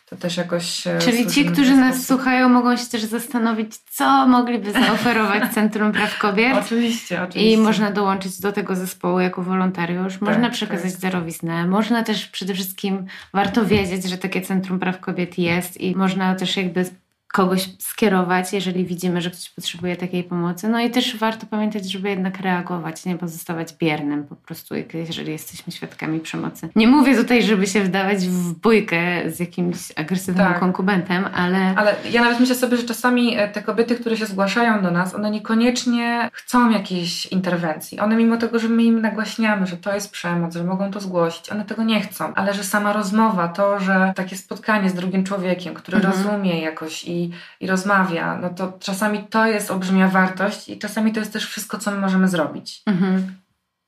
to 0.09 0.15
też 0.15 0.37
jakoś. 0.37 0.83
Czyli 0.99 1.27
ci, 1.27 1.45
którzy 1.45 1.75
nas 1.75 2.05
słuchają, 2.07 2.49
mogą 2.49 2.77
się 2.77 2.85
też 2.85 3.01
zastanowić, 3.01 3.77
co 3.77 4.27
mogliby 4.27 4.71
zaoferować 4.71 5.43
Centrum 5.55 5.91
Praw 5.91 6.19
Kobiet. 6.19 6.57
oczywiście, 6.65 7.23
oczywiście. 7.23 7.53
I 7.53 7.57
można 7.57 7.91
dołączyć 7.91 8.39
do 8.39 8.51
tego 8.51 8.75
zespołu 8.75 9.19
jako 9.19 9.41
wolontariusz. 9.41 10.13
Tak, 10.13 10.21
można 10.21 10.49
przekazać 10.49 10.91
tak. 10.91 11.01
darowiznę. 11.01 11.67
Można 11.67 12.03
też 12.03 12.27
przede 12.27 12.53
wszystkim 12.53 13.05
warto 13.33 13.65
wiedzieć, 13.65 14.09
że 14.09 14.17
takie 14.17 14.41
Centrum 14.41 14.79
Praw 14.79 14.99
Kobiet 14.99 15.37
jest 15.37 15.81
i 15.81 15.95
można 15.95 16.35
też 16.35 16.57
jakby 16.57 16.85
kogoś 17.33 17.69
skierować, 17.79 18.53
jeżeli 18.53 18.85
widzimy, 18.85 19.21
że 19.21 19.29
ktoś 19.29 19.49
potrzebuje 19.49 19.95
takiej 19.95 20.23
pomocy. 20.23 20.69
No 20.69 20.79
i 20.79 20.89
też 20.89 21.17
warto 21.17 21.45
pamiętać, 21.45 21.91
żeby 21.91 22.09
jednak 22.09 22.39
reagować, 22.39 23.05
nie 23.05 23.17
pozostawać 23.17 23.73
biernym 23.73 24.23
po 24.23 24.35
prostu, 24.35 24.75
jeżeli 24.93 25.31
jesteśmy 25.31 25.73
świadkami 25.73 26.19
przemocy. 26.19 26.69
Nie 26.75 26.87
mówię 26.87 27.15
tutaj, 27.15 27.43
żeby 27.43 27.67
się 27.67 27.83
wdawać 27.83 28.27
w 28.27 28.53
bójkę 28.53 29.31
z 29.31 29.39
jakimś 29.39 29.77
agresywnym 29.95 30.47
tak. 30.47 30.59
konkubentem, 30.59 31.25
ale... 31.35 31.73
Ale 31.75 31.95
ja 32.11 32.21
nawet 32.21 32.39
myślę 32.39 32.55
sobie, 32.55 32.77
że 32.77 32.83
czasami 32.83 33.37
e, 33.37 33.47
te 33.47 33.61
kobiety, 33.61 33.95
które 33.95 34.17
się 34.17 34.25
zgłaszają 34.25 34.81
do 34.81 34.91
nas, 34.91 35.15
one 35.15 35.31
niekoniecznie 35.31 36.29
chcą 36.33 36.69
jakiejś 36.69 37.25
interwencji. 37.25 37.99
One 37.99 38.15
mimo 38.15 38.37
tego, 38.37 38.59
że 38.59 38.69
my 38.69 38.83
im 38.83 39.01
nagłaśniamy, 39.01 39.67
że 39.67 39.77
to 39.77 39.95
jest 39.95 40.11
przemoc, 40.11 40.53
że 40.53 40.63
mogą 40.63 40.91
to 40.91 40.99
zgłosić, 40.99 41.49
one 41.51 41.65
tego 41.65 41.83
nie 41.83 42.01
chcą. 42.01 42.33
Ale 42.35 42.53
że 42.53 42.63
sama 42.63 42.93
rozmowa, 42.93 43.47
to, 43.47 43.79
że 43.79 44.13
takie 44.15 44.37
spotkanie 44.37 44.89
z 44.89 44.93
drugim 44.93 45.23
człowiekiem, 45.23 45.73
który 45.73 45.97
mhm. 45.97 46.15
rozumie 46.15 46.61
jakoś 46.61 47.03
i 47.03 47.18
i, 47.59 47.67
rozmawia, 47.67 48.37
no 48.37 48.49
to 48.49 48.73
czasami 48.79 49.23
to 49.23 49.45
jest 49.45 49.71
olbrzymia 49.71 50.07
wartość 50.07 50.69
i 50.69 50.79
czasami 50.79 51.13
to 51.13 51.19
jest 51.19 51.33
też 51.33 51.45
wszystko, 51.45 51.77
co 51.77 51.91
my 51.91 51.97
możemy 51.97 52.27
zrobić. 52.27 52.81
Mhm. 52.85 53.35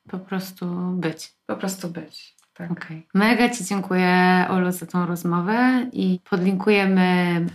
Po 0.09 0.19
prostu 0.19 0.65
być. 0.91 1.33
Po 1.45 1.55
prostu 1.55 1.89
być. 1.89 2.35
Tak. 2.53 2.71
Okay. 2.71 3.01
Mega 3.13 3.49
Ci 3.49 3.65
dziękuję, 3.65 4.45
Olu, 4.49 4.71
za 4.71 4.85
tą 4.85 5.05
rozmowę 5.05 5.85
i 5.93 6.19
podlinkujemy 6.29 7.05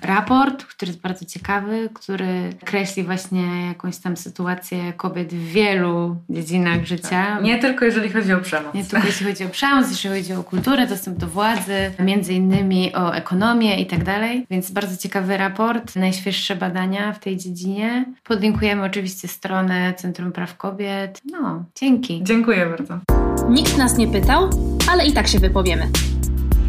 raport, 0.02 0.64
który 0.64 0.90
jest 0.90 1.00
bardzo 1.00 1.24
ciekawy, 1.24 1.88
który 1.94 2.50
kreśli 2.64 3.02
właśnie 3.02 3.66
jakąś 3.66 3.98
tam 3.98 4.16
sytuację 4.16 4.92
kobiet 4.92 5.34
w 5.34 5.52
wielu 5.52 6.16
dziedzinach 6.30 6.84
życia. 6.84 7.26
Tak. 7.26 7.42
Nie 7.42 7.58
tylko 7.58 7.84
jeżeli 7.84 8.10
chodzi 8.10 8.32
o 8.32 8.38
przemoc. 8.40 8.74
Nie 8.74 8.84
tylko 8.84 9.06
jeśli 9.06 9.26
chodzi 9.26 9.44
o 9.44 9.48
przemoc, 9.48 9.90
jeśli 9.90 10.10
chodzi 10.10 10.32
o 10.32 10.42
kulturę, 10.42 10.86
dostęp 10.86 11.18
do 11.18 11.26
władzy, 11.26 11.92
między 11.98 12.34
innymi 12.34 12.94
o 12.94 13.14
ekonomię 13.14 13.80
i 13.80 13.86
tak 13.86 14.04
dalej. 14.04 14.46
Więc 14.50 14.70
bardzo 14.70 14.96
ciekawy 14.96 15.36
raport, 15.36 15.96
najświeższe 15.96 16.56
badania 16.56 17.12
w 17.12 17.18
tej 17.18 17.36
dziedzinie. 17.36 18.04
Podlinkujemy 18.24 18.82
oczywiście 18.82 19.28
stronę 19.28 19.94
Centrum 19.94 20.32
Praw 20.32 20.56
Kobiet. 20.56 21.20
No, 21.32 21.64
dzięki. 21.74 22.20
Dziękuję 22.24 22.66
bardzo. 22.66 23.25
Nikt 23.50 23.76
nas 23.76 23.96
nie 23.96 24.08
pytał, 24.08 24.50
ale 24.90 25.06
i 25.06 25.12
tak 25.12 25.28
się 25.28 25.38
wypowiemy. 25.38 25.88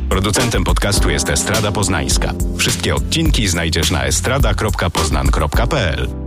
Producentem 0.09 0.63
podcastu 0.63 1.09
jest 1.09 1.29
Estrada 1.29 1.71
Poznańska. 1.71 2.33
Wszystkie 2.57 2.95
odcinki 2.95 3.47
znajdziesz 3.47 3.91
na 3.91 4.05
estrada.poznan.pl. 4.05 6.26